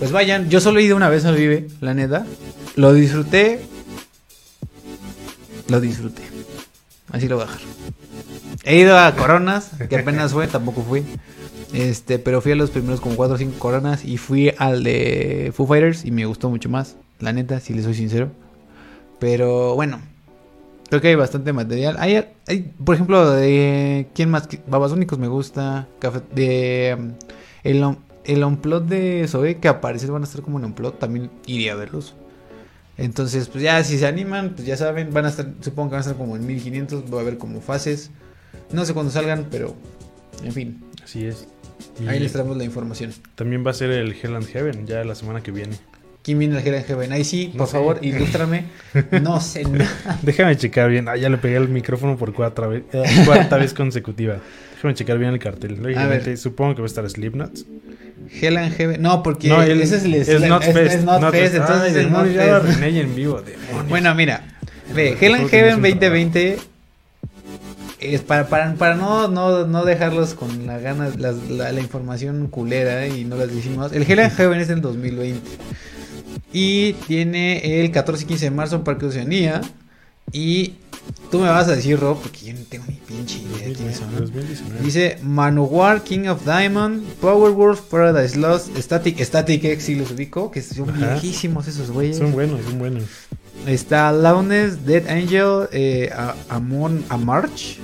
Pues 0.00 0.10
vayan. 0.10 0.50
Yo 0.50 0.60
solo 0.60 0.80
he 0.80 0.82
ido 0.82 0.96
una 0.96 1.08
vez 1.08 1.24
al 1.24 1.36
Vive, 1.36 1.68
la 1.80 1.94
neta. 1.94 2.26
Lo 2.74 2.92
disfruté. 2.92 3.60
Lo 5.68 5.80
disfruté. 5.80 6.22
Así 7.12 7.28
lo 7.28 7.36
voy 7.36 7.44
a 7.44 7.46
dejar. 7.46 7.62
He 8.64 8.78
ido 8.78 8.98
a 8.98 9.14
Coronas, 9.14 9.70
que 9.88 9.96
apenas 9.96 10.32
fue, 10.32 10.48
tampoco 10.48 10.82
fui. 10.82 11.04
Este, 11.72 12.18
pero 12.18 12.40
fui 12.40 12.52
a 12.52 12.56
los 12.56 12.70
primeros 12.70 13.00
como 13.00 13.14
4 13.14 13.36
o 13.36 13.38
5 13.38 13.58
Coronas. 13.60 14.04
Y 14.04 14.18
fui 14.18 14.52
al 14.58 14.82
de 14.82 15.52
Foo 15.54 15.68
Fighters 15.68 16.04
y 16.04 16.10
me 16.10 16.26
gustó 16.26 16.50
mucho 16.50 16.68
más. 16.68 16.96
La 17.20 17.32
neta, 17.32 17.60
si 17.60 17.72
les 17.72 17.84
soy 17.84 17.94
sincero. 17.94 18.32
Pero 19.20 19.76
bueno. 19.76 20.00
Creo 20.88 21.00
que 21.02 21.08
hay 21.08 21.14
bastante 21.14 21.52
material. 21.52 21.96
Hay, 21.98 22.24
hay, 22.46 22.72
por 22.84 22.94
ejemplo, 22.94 23.30
de. 23.30 24.08
¿Quién 24.14 24.30
más? 24.30 24.48
Babasónicos 24.66 25.18
me 25.18 25.28
gusta. 25.28 25.86
Café, 25.98 26.20
de. 26.34 26.96
um, 26.98 27.12
el, 27.62 27.96
el 28.24 28.44
Unplot 28.44 28.86
de 28.86 29.26
Zoe, 29.28 29.58
que 29.58 29.68
aparece, 29.68 30.06
van 30.06 30.22
a 30.22 30.24
estar 30.24 30.42
como 30.42 30.58
en 30.58 30.64
Unplot. 30.64 30.98
También 30.98 31.30
iría 31.46 31.72
a 31.72 31.76
verlos. 31.76 32.14
Entonces, 32.96 33.48
pues 33.48 33.62
ya, 33.62 33.82
si 33.84 33.98
se 33.98 34.06
animan, 34.06 34.54
pues 34.54 34.66
ya 34.66 34.76
saben, 34.76 35.12
van 35.12 35.26
a 35.26 35.28
estar, 35.28 35.46
supongo 35.60 35.90
que 35.90 35.92
van 35.92 35.98
a 35.98 36.06
estar 36.06 36.16
como 36.16 36.36
en 36.36 36.46
1500. 36.46 37.12
Va 37.12 37.18
a 37.18 37.20
haber 37.20 37.38
como 37.38 37.60
fases. 37.60 38.10
No 38.72 38.84
sé 38.84 38.94
cuándo 38.94 39.12
salgan, 39.12 39.46
pero. 39.50 39.74
En 40.42 40.52
fin, 40.52 40.82
Así 41.08 41.24
es. 41.24 41.48
Y 41.98 42.06
ahí 42.06 42.20
les 42.20 42.32
traemos 42.32 42.56
la 42.56 42.64
información. 42.64 43.14
también 43.34 43.66
va 43.66 43.70
a 43.70 43.74
ser 43.74 43.90
el 43.90 44.12
Hell 44.12 44.34
and 44.34 44.46
Heaven 44.46 44.86
ya 44.86 45.04
la 45.04 45.14
semana 45.14 45.42
que 45.42 45.52
viene. 45.52 45.76
¿Quién 46.22 46.38
viene 46.38 46.56
al 46.58 46.66
Hell 46.66 46.74
and 46.74 46.86
Heaven? 46.86 47.12
Ahí 47.12 47.24
sí, 47.24 47.50
No 47.54 47.58
por 47.58 47.66
sé. 47.68 47.72
favor, 47.72 47.98
ilústrame. 48.02 48.64
No 49.22 49.40
sé 49.40 49.64
nada. 49.68 50.18
Déjame 50.22 50.56
checar 50.56 50.90
bien. 50.90 51.08
Ah, 51.08 51.16
ya 51.16 51.28
le 51.28 51.38
pegué 51.38 51.56
el 51.56 51.68
micrófono 51.68 52.16
por 52.16 52.34
cuarta 52.34 52.66
vez, 52.66 52.82
eh, 52.92 53.02
cuarta 53.24 53.56
vez 53.56 53.72
consecutiva. 53.72 54.36
Déjame 54.74 54.94
checar 54.94 55.18
bien 55.18 55.30
el 55.32 55.38
cartel. 55.38 55.78
Lógicamente, 55.82 56.36
supongo 56.36 56.74
que 56.74 56.82
va 56.82 56.86
a 56.86 56.88
estar 56.88 57.08
Slipknot. 57.08 57.50
Hell 58.40 58.56
and 58.58 58.76
Heaven. 58.76 59.00
No, 59.02 59.22
porque 59.22 59.48
No, 59.48 59.62
el- 59.62 59.80
ese 59.80 59.96
es 59.96 60.04
el 60.04 60.14
es 60.14 60.28
es- 60.28 60.40
Not 60.48 60.62
es- 60.64 60.74
Fest. 60.74 60.94
es 60.96 61.04
Not 61.04 61.30
Fest, 61.30 61.54
entonces 61.54 61.94
demonios, 61.94 62.36
Not 62.36 62.46
ya 62.46 62.52
lo 62.58 62.60
Fest. 62.64 62.78
arruiné 62.78 63.00
en 63.00 63.14
vivo. 63.16 63.40
demonios. 63.40 63.88
Bueno, 63.88 64.14
mira, 64.14 64.44
ve, 64.94 65.16
Hell 65.20 65.34
and 65.34 65.42
no 65.44 65.48
Heaven 65.48 65.74
un 65.76 65.82
2020 65.82 66.58
es 68.00 68.20
para, 68.20 68.46
para, 68.48 68.74
para 68.74 68.94
no, 68.94 69.26
no, 69.28 69.66
no 69.66 69.84
dejarlos 69.84 70.34
con 70.34 70.66
la 70.66 70.78
gana, 70.78 71.10
las- 71.16 71.48
la, 71.50 71.72
la 71.72 71.80
información 71.80 72.46
culera 72.48 73.06
y 73.08 73.24
no 73.24 73.36
las 73.36 73.52
decimos. 73.52 73.92
El 73.92 74.02
Hell 74.08 74.20
and 74.20 74.32
Heaven 74.36 74.60
es 74.60 74.70
en 74.70 74.80
2020 74.80 75.40
y 76.52 76.94
tiene 77.06 77.80
el 77.80 77.90
14 77.90 78.24
y 78.24 78.26
15 78.26 78.44
de 78.46 78.50
marzo 78.50 78.76
en 78.76 78.84
Parque 78.84 79.06
Oceanía. 79.06 79.60
Y 80.32 80.74
tú 81.30 81.38
me 81.40 81.48
vas 81.48 81.68
a 81.68 81.76
decir, 81.76 81.98
Rob, 81.98 82.20
porque 82.20 82.46
yo 82.46 82.52
no 82.54 82.60
tengo 82.68 82.84
ni 82.88 82.94
pinche 82.94 83.38
idea 83.38 83.68
de 83.68 83.72
quiénes 83.74 83.96
son. 83.96 84.14
2019. 84.14 84.84
Dice 84.84 85.18
Manowar, 85.22 86.02
King 86.02 86.26
of 86.28 86.44
Diamond, 86.44 87.02
Powerwolf, 87.20 87.80
Paradise 87.82 88.38
Lost, 88.38 88.76
Static, 88.76 89.20
Static 89.20 89.64
X, 89.64 89.84
si 89.84 89.94
los 89.94 90.10
ubico, 90.10 90.50
que 90.50 90.62
son 90.62 90.90
Ajá. 90.90 91.14
viejísimos 91.14 91.66
esos 91.66 91.90
güeyes. 91.90 92.18
Son 92.18 92.32
buenos, 92.32 92.62
son 92.62 92.78
buenos. 92.78 93.04
Está 93.66 94.12
Loudness, 94.12 94.84
Dead 94.84 95.08
Angel, 95.08 95.68
eh, 95.72 96.10
Amon, 96.48 97.04
Amarch. 97.08 97.78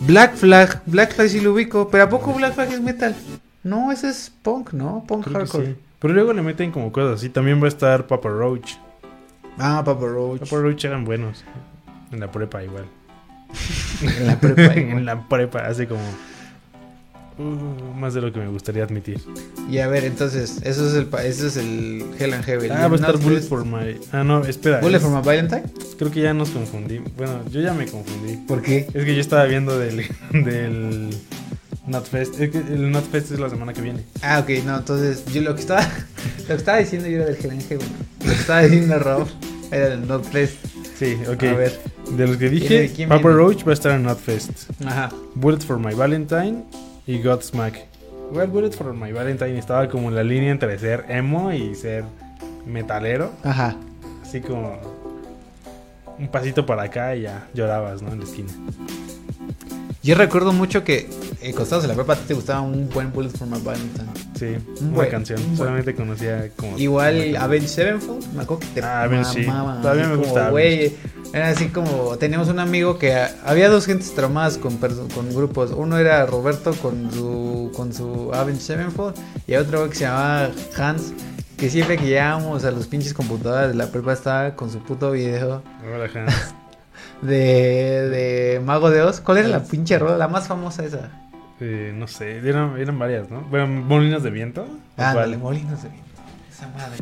Black 0.00 0.34
Flag, 0.34 0.82
Black 0.86 1.14
Flag 1.14 1.28
sí 1.28 1.40
lo 1.40 1.52
ubico, 1.52 1.88
pero 1.88 2.04
¿a 2.04 2.08
poco 2.08 2.32
Black 2.32 2.54
Flag 2.54 2.72
es 2.72 2.80
metal? 2.80 3.14
No, 3.62 3.92
ese 3.92 4.08
es 4.08 4.32
punk, 4.42 4.72
¿no? 4.72 5.04
Punk 5.06 5.24
Creo 5.24 5.38
hardcore. 5.38 5.76
Pero 6.00 6.14
luego 6.14 6.32
le 6.32 6.42
meten 6.42 6.70
como 6.70 6.92
cosas 6.92 7.18
así. 7.20 7.28
También 7.28 7.60
va 7.60 7.64
a 7.66 7.68
estar 7.68 8.06
Papa 8.06 8.28
Roach. 8.28 8.72
Ah, 9.58 9.82
Papa 9.84 10.06
Roach. 10.06 10.40
Papa 10.40 10.56
Roach 10.56 10.84
eran 10.84 11.04
buenos. 11.04 11.44
En 12.12 12.20
la 12.20 12.30
prepa 12.30 12.62
igual. 12.62 12.84
En 14.02 14.26
la 14.26 14.38
prepa, 14.38 14.62
en 14.74 15.04
la 15.04 15.28
prepa, 15.28 15.66
hace 15.66 15.86
como 15.86 16.02
Uh, 17.40 17.94
más 17.94 18.14
de 18.14 18.20
lo 18.20 18.32
que 18.32 18.40
me 18.40 18.48
gustaría 18.48 18.82
admitir. 18.82 19.20
Y 19.70 19.78
a 19.78 19.86
ver, 19.86 20.02
entonces, 20.02 20.60
eso 20.64 20.88
es 20.88 20.94
el, 20.94 21.08
eso 21.24 21.46
es 21.46 21.56
el 21.56 22.04
Hell 22.18 22.34
and 22.34 22.42
Heaven. 22.44 22.72
Ah, 22.72 22.88
va 22.88 22.94
a 22.94 22.96
estar 22.96 23.16
Bullet 23.16 23.42
for 23.42 23.64
My. 23.64 23.96
Ah, 24.10 24.24
no, 24.24 24.44
espera. 24.44 24.80
Bullet 24.80 24.96
es- 24.96 25.02
for 25.04 25.12
my 25.12 25.22
Valentine. 25.24 25.62
Creo 25.96 26.10
que 26.10 26.20
ya 26.20 26.34
nos 26.34 26.50
confundí. 26.50 26.98
Bueno, 27.16 27.40
yo 27.48 27.60
ya 27.60 27.72
me 27.74 27.86
confundí. 27.86 28.38
¿Por 28.38 28.60
qué? 28.60 28.88
Es 28.92 29.04
que 29.04 29.14
yo 29.14 29.20
estaba 29.20 29.44
viendo 29.44 29.78
del. 29.78 29.98
del 30.32 31.10
Notfest. 31.88 32.38
El 32.40 32.90
Notfest 32.90 33.32
es 33.32 33.40
la 33.40 33.48
semana 33.50 33.72
que 33.72 33.80
viene. 33.80 34.04
Ah, 34.22 34.40
ok, 34.40 34.64
no, 34.64 34.76
entonces 34.78 35.24
yo 35.32 35.42
lo 35.42 35.54
que 35.54 35.60
estaba, 35.62 35.82
lo 36.40 36.46
que 36.46 36.54
estaba 36.54 36.78
diciendo 36.78 37.08
yo 37.08 37.16
era 37.22 37.26
del 37.26 37.50
and 37.50 37.68
Heaven. 37.68 37.88
Lo 38.20 38.26
que 38.26 38.32
estaba 38.32 38.60
diciendo 38.62 38.98
Rob 38.98 39.26
era 39.70 39.88
del 39.90 40.06
Not 40.06 40.24
Fest. 40.24 40.56
Sí, 40.98 41.16
ok. 41.28 41.42
A 41.44 41.52
ver. 41.54 41.80
De 42.10 42.26
los 42.26 42.36
que 42.36 42.48
¿Quién- 42.48 42.60
dije, 42.60 42.92
quién 42.94 43.08
Papa? 43.08 43.28
Roach 43.30 43.64
va 43.66 43.70
a 43.70 43.74
estar 43.74 43.92
en 43.92 44.02
Notfest. 44.02 44.70
Ajá. 44.84 45.10
Bullet 45.34 45.60
for 45.60 45.78
My 45.78 45.94
Valentine 45.94 46.64
y 47.06 47.22
Godsmack. 47.22 47.86
Well, 48.32 48.48
Bullet 48.48 48.72
for 48.72 48.92
My 48.94 49.12
Valentine 49.12 49.58
estaba 49.58 49.88
como 49.88 50.08
en 50.08 50.14
la 50.14 50.22
línea 50.24 50.50
entre 50.50 50.78
ser 50.78 51.04
emo 51.08 51.52
y 51.52 51.74
ser 51.74 52.04
metalero. 52.66 53.32
Ajá. 53.44 53.76
Así 54.22 54.40
como 54.40 54.78
un 56.18 56.28
pasito 56.28 56.66
para 56.66 56.82
acá 56.82 57.14
y 57.14 57.22
ya 57.22 57.46
llorabas, 57.54 58.02
¿no? 58.02 58.12
En 58.12 58.18
la 58.18 58.24
esquina. 58.24 58.48
Yo 60.02 60.14
recuerdo 60.14 60.52
mucho 60.52 60.84
que 60.84 61.08
eh, 61.40 61.50
cuando 61.50 61.62
estabas 61.64 61.84
en 61.84 61.88
la 61.90 61.94
prepa 61.96 62.12
a 62.12 62.16
ti 62.16 62.22
te 62.28 62.34
gustaba 62.34 62.60
un 62.60 62.88
buen 62.88 63.12
Bullet 63.12 63.30
for 63.30 63.48
my 63.48 63.60
Valentine. 63.60 64.06
Sí, 64.38 64.56
Un 64.80 64.86
una 64.88 64.94
buen- 64.96 65.10
canción. 65.10 65.40
un 65.40 65.46
buen. 65.48 65.56
Solamente 65.58 65.94
conocía 65.94 66.50
como. 66.56 66.78
Igual 66.78 67.36
Avenged 67.36 67.68
Sevenfold, 67.68 68.24
me 68.34 68.42
acuerdo 68.42 68.60
que 68.60 68.66
te 68.80 68.82
Ah, 68.86 69.02
Avenged, 69.02 69.30
sí. 69.32 69.44
Todavía 69.46 70.04
me 70.04 70.10
como, 70.14 70.24
gusta 70.24 70.50
Güey, 70.50 70.94
era 71.32 71.48
así 71.48 71.68
como, 71.68 72.16
teníamos 72.16 72.48
un 72.48 72.60
amigo 72.60 72.96
que 72.98 73.12
había 73.44 73.68
dos 73.68 73.86
gentes 73.86 74.14
traumadas 74.14 74.56
con, 74.56 74.76
con 74.78 75.34
grupos. 75.34 75.72
Uno 75.76 75.98
era 75.98 76.24
Roberto 76.26 76.72
con 76.74 77.10
su 77.12 77.72
con 77.74 77.92
su 77.92 78.30
Avenged 78.32 78.60
Sevenfold 78.62 79.16
y 79.48 79.56
otro 79.56 79.88
que 79.90 79.96
se 79.96 80.04
llamaba 80.04 80.50
Hans, 80.76 81.12
que 81.56 81.68
siempre 81.70 81.98
que 81.98 82.06
llegábamos 82.06 82.64
a 82.64 82.70
los 82.70 82.86
pinches 82.86 83.12
computadoras 83.14 83.68
de 83.68 83.74
la 83.74 83.88
prepa 83.90 84.12
estaba 84.12 84.54
con 84.54 84.70
su 84.70 84.78
puto 84.78 85.10
video 85.10 85.60
Hola, 85.84 86.08
Hans. 86.14 86.54
de, 87.22 88.08
de 88.08 88.60
Mago 88.64 88.90
de 88.90 89.02
Oz. 89.02 89.20
¿Cuál 89.20 89.38
era 89.38 89.48
la 89.48 89.62
pinche 89.64 89.98
rola? 89.98 90.16
La 90.16 90.28
más 90.28 90.46
famosa 90.48 90.84
esa. 90.84 91.10
Eh, 91.60 91.92
no 91.94 92.06
sé, 92.06 92.38
eran, 92.38 92.78
eran 92.78 92.98
varias, 92.98 93.30
¿no? 93.30 93.40
Bueno, 93.42 93.66
Molinos 93.66 94.22
de 94.22 94.30
Viento. 94.30 94.62
¿O 94.96 95.02
Ándale, 95.02 95.36
cuál? 95.36 95.38
molinos 95.38 95.82
de 95.82 95.88
viento. 95.88 96.08
Esa 96.50 96.68
madre. 96.68 96.98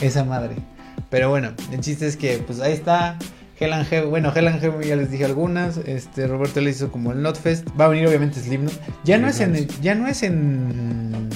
Esa 0.00 0.24
madre. 0.24 0.54
Pero 1.10 1.28
bueno, 1.30 1.50
el 1.72 1.80
chiste 1.80 2.06
es 2.06 2.16
que 2.16 2.38
pues 2.38 2.60
ahí 2.60 2.72
está. 2.72 3.18
And 3.60 3.86
Heaven, 3.86 4.10
bueno, 4.10 4.28
and 4.34 4.60
Heaven 4.60 4.82
ya 4.82 4.94
les 4.94 5.10
dije 5.10 5.24
algunas. 5.24 5.78
Este 5.78 6.26
Roberto 6.26 6.60
le 6.60 6.70
hizo 6.70 6.92
como 6.92 7.12
el 7.12 7.22
Notfest. 7.22 7.66
Va 7.80 7.86
a 7.86 7.88
venir 7.88 8.06
obviamente 8.06 8.38
Slipknot. 8.40 8.72
Ya 9.04 9.16
no 9.16 9.26
es 9.26 9.40
en 9.40 9.66
ya 9.80 9.94
no 9.94 10.06
es 10.06 10.22
en 10.22 11.30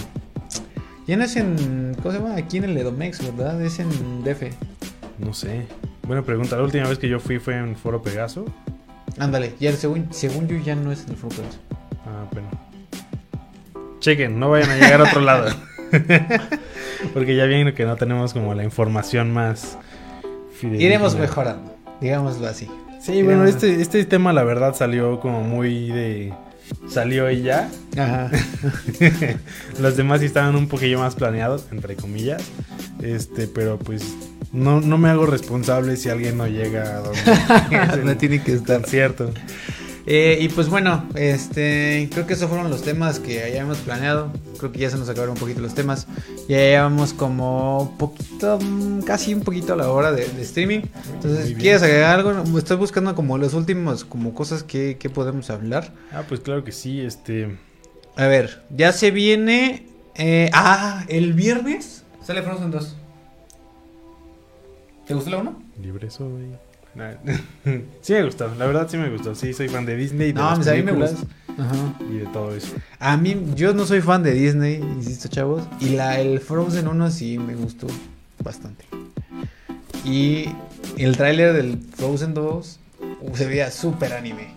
ya 1.06 1.16
no 1.16 1.24
es 1.24 1.36
en 1.36 1.96
¿cómo 2.02 2.12
se 2.12 2.18
llama? 2.20 2.36
Aquí 2.36 2.58
en 2.58 2.64
el 2.64 2.76
Edomex, 2.76 3.34
¿verdad? 3.34 3.62
Es 3.62 3.78
en 3.78 3.88
DF. 4.24 4.42
No 5.18 5.32
sé. 5.32 5.66
Buena 6.08 6.22
pregunta. 6.22 6.56
La 6.56 6.62
última 6.62 6.88
vez 6.88 6.98
que 6.98 7.06
yo 7.06 7.20
fui 7.20 7.38
fue 7.38 7.54
en 7.54 7.76
Foro 7.76 8.00
Pegaso. 8.00 8.46
Ándale, 9.18 9.52
ya 9.60 9.70
según, 9.72 10.08
según 10.10 10.48
yo 10.48 10.56
ya 10.56 10.74
no 10.74 10.90
es 10.90 11.04
en 11.04 11.10
el 11.10 11.16
Focus. 11.16 11.60
Ah, 12.06 12.24
bueno. 12.32 12.48
Chequen, 14.00 14.40
no 14.40 14.48
vayan 14.48 14.70
a 14.70 14.76
llegar 14.76 15.02
a 15.02 15.04
otro 15.04 15.20
lado. 15.20 15.54
Porque 17.12 17.36
ya 17.36 17.44
viene 17.44 17.74
que 17.74 17.84
no 17.84 17.96
tenemos 17.96 18.32
como 18.32 18.54
la 18.54 18.64
información 18.64 19.34
más 19.34 19.76
fidedigna. 20.54 20.86
Iremos 20.86 21.14
mejorando, 21.14 21.76
digámoslo 22.00 22.46
así. 22.46 22.70
Sí, 23.02 23.22
bueno, 23.22 23.44
este, 23.44 23.82
este 23.82 24.02
tema 24.06 24.32
la 24.32 24.44
verdad 24.44 24.74
salió 24.74 25.20
como 25.20 25.42
muy 25.42 25.90
de... 25.90 26.32
Salió 26.88 27.30
y 27.30 27.42
ya. 27.42 27.68
Ajá. 27.98 28.30
Los 29.78 29.98
demás 29.98 30.20
sí 30.20 30.26
estaban 30.26 30.56
un 30.56 30.68
poquillo 30.68 31.00
más 31.00 31.14
planeados, 31.14 31.66
entre 31.70 31.96
comillas. 31.96 32.42
Este, 33.02 33.46
pero 33.46 33.78
pues 33.78 34.16
no, 34.52 34.80
no 34.80 34.98
me 34.98 35.08
hago 35.08 35.26
responsable 35.26 35.96
si 35.96 36.08
alguien 36.08 36.36
no 36.36 36.46
llega 36.46 36.98
a 36.98 37.00
donde 37.00 37.20
es 37.86 37.92
el 37.94 38.04
no 38.04 38.16
tiene 38.16 38.42
que 38.42 38.52
estar. 38.54 38.80
concierto. 38.80 39.30
Eh, 40.10 40.38
y 40.40 40.48
pues 40.48 40.70
bueno, 40.70 41.06
este, 41.16 42.08
creo 42.10 42.26
que 42.26 42.32
esos 42.32 42.48
fueron 42.48 42.70
los 42.70 42.80
temas 42.82 43.18
que 43.20 43.44
habíamos 43.44 43.76
planeado. 43.78 44.32
Creo 44.58 44.72
que 44.72 44.78
ya 44.78 44.88
se 44.88 44.96
nos 44.96 45.06
acabaron 45.10 45.34
un 45.34 45.38
poquito 45.40 45.60
los 45.60 45.74
temas. 45.74 46.06
Ya 46.48 46.56
llevamos 46.56 47.12
como 47.12 47.94
poquito, 47.98 48.58
mm, 48.58 49.02
casi 49.02 49.34
un 49.34 49.42
poquito 49.42 49.74
a 49.74 49.76
la 49.76 49.90
hora 49.90 50.10
de, 50.12 50.26
de 50.26 50.42
streaming. 50.42 50.80
Entonces. 51.12 51.54
¿quieres 51.58 51.82
agregar 51.82 52.18
algo? 52.20 52.58
Estoy 52.58 52.78
buscando 52.78 53.14
como 53.14 53.36
los 53.36 53.52
últimos, 53.52 54.06
como 54.06 54.32
cosas 54.32 54.62
que, 54.62 54.96
que 54.98 55.10
podemos 55.10 55.50
hablar. 55.50 55.92
Ah, 56.10 56.22
pues 56.26 56.40
claro 56.40 56.64
que 56.64 56.72
sí, 56.72 57.00
este... 57.02 57.58
A 58.16 58.26
ver, 58.26 58.62
ya 58.70 58.92
se 58.92 59.10
viene. 59.10 59.86
eh, 60.14 60.48
ah, 60.54 61.04
el 61.08 61.34
viernes 61.34 62.04
sale 62.24 62.42
Frozen 62.42 62.70
2. 62.70 62.96
¿Te 65.08 65.14
gustó 65.14 65.30
la 65.30 65.38
1? 65.38 65.62
Libre 65.82 66.10
soy. 66.10 66.54
Sí 68.02 68.12
me 68.12 68.24
gustó, 68.24 68.52
la 68.56 68.66
verdad 68.66 68.88
sí 68.90 68.98
me 68.98 69.08
gustó. 69.08 69.34
Sí, 69.34 69.54
soy 69.54 69.68
fan 69.68 69.86
de 69.86 69.96
Disney, 69.96 70.32
de 70.32 70.34
No, 70.34 70.50
las 70.50 70.58
pues 70.58 70.68
a 70.68 70.72
mí 70.72 70.82
me 70.82 70.92
películas 70.92 71.12
gusta. 71.12 71.62
Ajá. 71.62 71.94
y 72.10 72.18
de 72.18 72.26
todo 72.26 72.54
eso. 72.54 72.74
A 72.98 73.16
mí, 73.16 73.36
yo 73.54 73.72
no 73.72 73.86
soy 73.86 74.00
fan 74.02 74.22
de 74.22 74.32
Disney, 74.32 74.74
insisto, 74.76 75.28
chavos. 75.28 75.62
Y 75.80 75.90
la, 75.90 76.20
el 76.20 76.40
Frozen 76.40 76.88
1 76.88 77.10
sí 77.10 77.38
me 77.38 77.54
gustó 77.54 77.86
bastante. 78.44 78.84
Y 80.04 80.50
el 80.98 81.16
tráiler 81.16 81.54
del 81.54 81.78
Frozen 81.96 82.34
2 82.34 82.80
uh, 83.20 83.36
se 83.36 83.46
veía 83.46 83.70
súper 83.70 84.12
anime. 84.12 84.54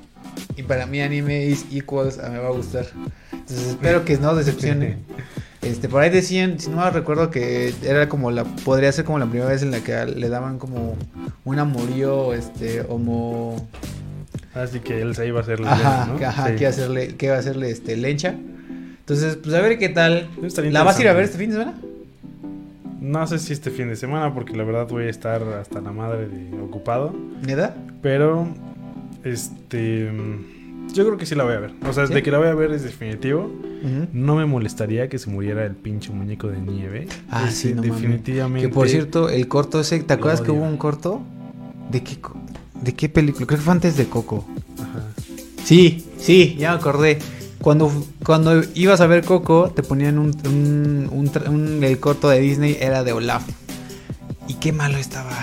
Y 0.58 0.64
para 0.64 0.86
mí 0.86 1.02
anime 1.02 1.46
is 1.46 1.66
equals 1.72 2.20
a 2.20 2.30
me 2.30 2.40
va 2.40 2.50
a 2.50 2.52
gustar. 2.52 2.88
Entonces 3.32 3.68
espero 3.68 4.04
que 4.04 4.18
no 4.18 4.36
decepcione. 4.36 4.98
Este, 5.62 5.88
por 5.90 6.02
ahí 6.02 6.10
decían, 6.10 6.60
si 6.60 6.70
no 6.72 6.90
recuerdo 6.90 7.30
que 7.30 7.74
era 7.84 8.10
como 8.10 8.32
la, 8.32 8.44
podría 8.44 8.92
ser 8.92 9.06
como 9.06 9.20
la 9.20 9.26
primera 9.28 9.48
vez 9.50 9.62
en 9.62 9.70
la 9.72 9.80
que 9.82 10.06
le 10.08 10.28
daban 10.30 10.58
como 10.58 10.96
un 11.46 11.60
amorío, 11.60 12.34
este, 12.34 12.82
homo, 12.90 13.68
Así 14.54 14.80
que 14.82 15.02
él 15.02 15.16
se 15.16 15.28
iba 15.28 15.40
a 15.40 15.44
hacer 15.44 15.60
la 15.62 15.72
Ajá, 15.72 16.06
¿no? 16.08 16.18
que, 16.18 16.26
ajá, 16.26 16.48
Sí. 16.50 16.56
que 16.56 16.60
iba 16.64 16.68
a 16.68 16.72
hacerle, 16.72 17.16
que 17.16 17.26
iba 17.28 17.36
a 17.36 17.40
hacerle 17.40 17.70
este 17.72 17.96
lencha. 17.96 18.36
Entonces, 19.00 19.38
pues 19.38 19.54
a 19.56 19.62
ver 19.62 19.78
qué 19.78 19.90
tal. 19.90 20.30
¿La 20.72 20.84
vas 20.84 20.98
a 20.98 21.02
ir 21.02 21.08
a 21.08 21.14
ver 21.14 21.24
este 21.26 21.38
fin 21.38 21.52
de 21.52 21.58
semana? 21.58 21.78
No 23.00 23.26
sé 23.28 23.40
si 23.40 23.54
este 23.54 23.72
fin 23.72 23.88
de 23.88 23.96
semana, 23.96 24.34
porque 24.34 24.56
la 24.56 24.64
verdad 24.64 24.88
voy 24.90 25.06
a 25.06 25.10
estar 25.10 25.42
hasta 25.44 25.80
la 25.82 25.92
madre 25.92 26.28
de 26.28 26.60
ocupado. 26.62 27.16
¿Neta? 27.46 27.76
Pero, 28.02 28.48
este. 29.24 30.12
Yo 30.94 31.06
creo 31.06 31.18
que 31.18 31.26
sí 31.26 31.36
la 31.36 31.44
voy 31.44 31.54
a 31.54 31.60
ver. 31.60 31.74
O 31.88 31.94
sea, 31.94 32.06
¿Sí? 32.08 32.14
de 32.14 32.22
que 32.24 32.32
la 32.32 32.38
voy 32.40 32.48
a 32.48 32.54
ver 32.54 32.72
es 32.72 32.84
definitivo. 32.84 33.50
No 34.14 34.36
me 34.36 34.46
molestaría 34.46 35.10
que 35.10 35.18
se 35.18 35.30
muriera 35.30 35.66
el 35.66 35.76
pinche 35.76 36.12
muñeco 36.12 36.48
de 36.50 36.60
nieve. 36.60 37.08
Ah, 37.30 37.46
Ese 37.48 37.70
sí, 37.70 37.74
no 37.74 37.82
definitivamente. 37.82 38.68
Que 38.68 38.74
por 38.74 38.88
cierto, 38.90 39.30
el 39.30 39.48
corto 39.48 39.80
ese, 39.80 40.00
¿te 40.02 40.14
acuerdas 40.14 40.42
que 40.42 40.52
hubo 40.52 40.64
un 40.66 40.78
corto? 40.78 41.22
¿De 41.92 42.04
qué, 42.04 42.18
¿De 42.82 42.94
qué 42.94 43.10
película? 43.10 43.46
Creo 43.48 43.58
que 43.60 43.64
fue 43.64 43.74
antes 43.74 43.98
de 43.98 44.06
Coco. 44.08 44.46
Ajá. 44.80 45.06
Sí, 45.64 46.06
sí, 46.18 46.56
ya 46.60 46.72
me 46.72 46.78
acordé. 46.78 47.20
Cuando, 47.62 47.92
cuando 48.24 48.62
ibas 48.76 49.02
a 49.02 49.08
ver 49.08 49.24
Coco, 49.24 49.72
te 49.76 49.84
ponían 49.84 50.18
un, 50.20 50.36
un- 50.46 51.10
un 51.12 51.32
tra- 51.32 51.48
un- 51.50 51.84
El 51.84 52.00
corto 52.00 52.28
de 52.30 52.40
Disney 52.40 52.78
era 52.80 53.04
de 53.04 53.14
Olaf. 53.14 53.44
Y 54.48 54.56
qué 54.56 54.72
malo 54.74 54.98
estaba. 54.98 55.38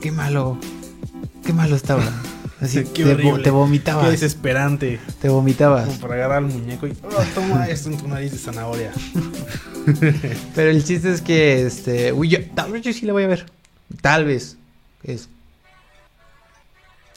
Qué 0.00 0.10
malo. 0.12 0.58
Qué 1.44 1.52
malo 1.52 1.76
estaba. 1.76 2.02
Así, 2.60 2.84
Qué 2.84 3.04
te, 3.04 3.04
vo- 3.04 3.12
horrible. 3.14 3.38
te 3.38 3.42
Qué 3.44 3.50
vomitabas. 3.50 4.10
desesperante. 4.10 5.00
Te 5.20 5.28
vomitabas. 5.28 5.86
Como 5.86 6.00
para 6.00 6.14
agarrar 6.14 6.38
al 6.38 6.44
muñeco 6.44 6.86
y. 6.86 6.92
"Oh, 7.02 7.22
toma 7.34 7.66
esto 7.68 7.88
en 7.90 7.96
tu 7.98 8.06
nariz 8.08 8.32
de 8.32 8.38
zanahoria. 8.38 8.92
Pero 10.54 10.70
el 10.70 10.84
chiste 10.84 11.10
es 11.10 11.22
que, 11.22 11.64
este, 11.66 12.12
uy, 12.12 12.28
yo, 12.28 12.38
tal 12.54 12.72
vez 12.72 12.82
yo 12.82 12.92
sí 12.92 13.06
la 13.06 13.12
voy 13.14 13.22
a 13.24 13.28
ver. 13.28 13.46
Tal 14.02 14.24
vez. 14.26 14.56
Es. 15.02 15.28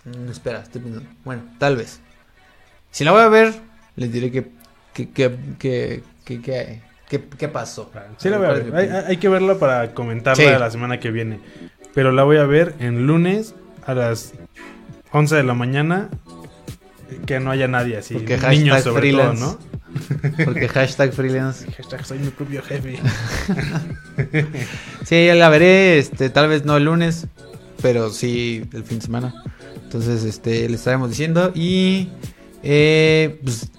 Mm, 0.06 0.30
espera, 0.30 0.62
estoy 0.62 0.82
pensando. 0.82 1.10
Bueno, 1.24 1.44
tal 1.60 1.78
vez. 1.78 2.00
Si 2.92 3.04
la 3.04 3.12
voy 3.12 3.22
a 3.22 3.28
ver, 3.30 3.54
les 3.96 4.12
diré 4.12 4.32
que, 4.32 4.48
que, 4.94 5.10
que, 5.10 5.36
que, 5.60 6.04
que, 6.26 6.42
que, 6.42 6.82
que- 7.10 7.30
qué 7.38 7.48
pasó. 7.50 7.92
Sí, 8.18 8.30
la 8.30 8.38
voy 8.38 8.46
a 8.48 8.50
¿Cuál 8.50 8.62
es 8.62 8.72
ver. 8.72 9.06
hay 9.08 9.18
que 9.18 9.30
verla 9.30 9.56
para 9.56 9.94
comentarla 9.94 10.44
Sí. 10.44 10.50
la 10.60 10.72
semana 10.72 11.00
que 11.00 11.12
viene. 11.12 11.40
Pero 11.94 12.12
la 12.12 12.24
voy 12.24 12.38
a 12.38 12.46
ver 12.46 12.76
en 12.80 13.06
lunes 13.08 13.56
a 13.86 13.94
las 13.94 14.34
11 15.14 15.36
de 15.36 15.44
la 15.44 15.54
mañana. 15.54 16.10
Que 17.26 17.40
no 17.40 17.52
haya 17.52 17.68
nadie 17.68 17.98
así. 17.98 18.16
Porque 18.16 18.38
niños 18.50 18.82
sobre 18.82 19.02
freelance. 19.02 19.42
todo, 19.42 19.60
¿no? 19.60 19.74
Porque 20.46 20.68
hashtag 20.68 21.14
freelance. 21.14 21.72
Hashtag 21.78 22.06
soy 22.06 22.20
mi 22.20 22.30
propio 22.30 22.62
jefe. 22.62 23.00
Sí, 25.06 25.26
ya 25.26 25.36
la 25.36 25.50
veré, 25.50 25.98
este, 25.98 26.30
tal 26.30 26.48
vez 26.48 26.66
no 26.66 26.78
el 26.78 26.86
lunes, 26.86 27.28
pero 27.82 28.10
sí 28.10 28.64
el 28.74 28.84
fin 28.84 29.00
de 29.00 29.06
semana. 29.06 29.44
Entonces, 29.84 30.24
este, 30.24 30.68
le 30.70 30.76
estaremos 30.76 31.10
diciendo 31.10 31.52
y 31.54 32.10
eh, 32.64 33.40
pues, 33.44 33.70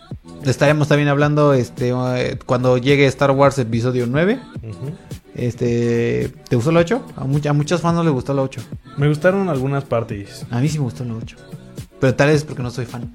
le 0.45 0.51
estaremos 0.51 0.89
también 0.89 1.09
hablando, 1.09 1.55
este, 1.55 1.91
eh, 1.91 2.39
cuando 2.45 2.79
llegue 2.79 3.07
Star 3.07 3.31
Wars 3.31 3.59
episodio 3.59 4.07
9. 4.07 4.39
Ujú. 4.63 4.97
Este, 5.35 6.33
¿te 6.49 6.57
gustó 6.57 6.71
el 6.71 6.77
8? 6.77 7.07
A, 7.17 7.25
much- 7.25 7.47
a 7.47 7.53
muchos 7.53 7.81
fans 7.81 7.97
no 7.97 8.05
les 8.05 8.13
gustó 8.13 8.33
el 8.33 8.39
8. 8.39 8.61
Me 8.97 9.09
gustaron 9.09 9.49
algunas 9.49 9.85
partes. 9.85 10.47
A 10.51 10.61
mí 10.61 10.69
sí 10.69 10.79
me 10.79 10.85
gustó 10.85 11.03
el 11.03 11.11
8. 11.13 11.37
Pero 12.01 12.15
tal 12.15 12.29
vez 12.29 12.45
porque 12.45 12.63
no 12.63 12.71
soy 12.71 12.87
fan. 12.87 13.13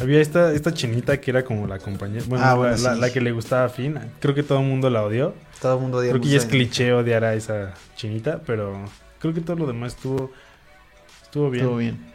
Había 0.00 0.20
esta, 0.20 0.52
esta 0.52 0.72
chinita 0.74 1.20
que 1.20 1.30
era 1.30 1.44
como 1.44 1.66
la 1.66 1.78
compañera. 1.78 2.24
Bueno, 2.28 2.44
Ah, 2.44 2.48
la, 2.48 2.54
bueno, 2.54 2.76
la- 2.76 2.94
sí. 2.94 3.00
la 3.00 3.12
que 3.12 3.20
le 3.20 3.32
gustaba 3.32 3.64
a 3.64 3.68
Finn. 3.68 3.98
Creo 4.20 4.34
que 4.34 4.42
todo 4.42 4.58
el 4.60 4.66
mundo 4.66 4.90
la 4.90 5.02
odió. 5.04 5.34
Todo 5.60 5.76
el 5.76 5.80
mundo 5.80 5.98
Creo 6.00 6.20
que 6.20 6.28
ya 6.28 6.38
es 6.38 6.46
cliché 6.46 6.92
odiar 6.92 7.24
a 7.24 7.34
esa 7.34 7.74
chinita, 7.96 8.40
pero 8.44 8.84
creo 9.20 9.32
que 9.32 9.40
todo 9.40 9.56
lo 9.56 9.66
demás 9.68 9.94
estuvo, 9.94 10.32
estuvo 11.22 11.50
bien. 11.50 11.64
Estuvo 11.64 11.78
bien. 11.78 12.11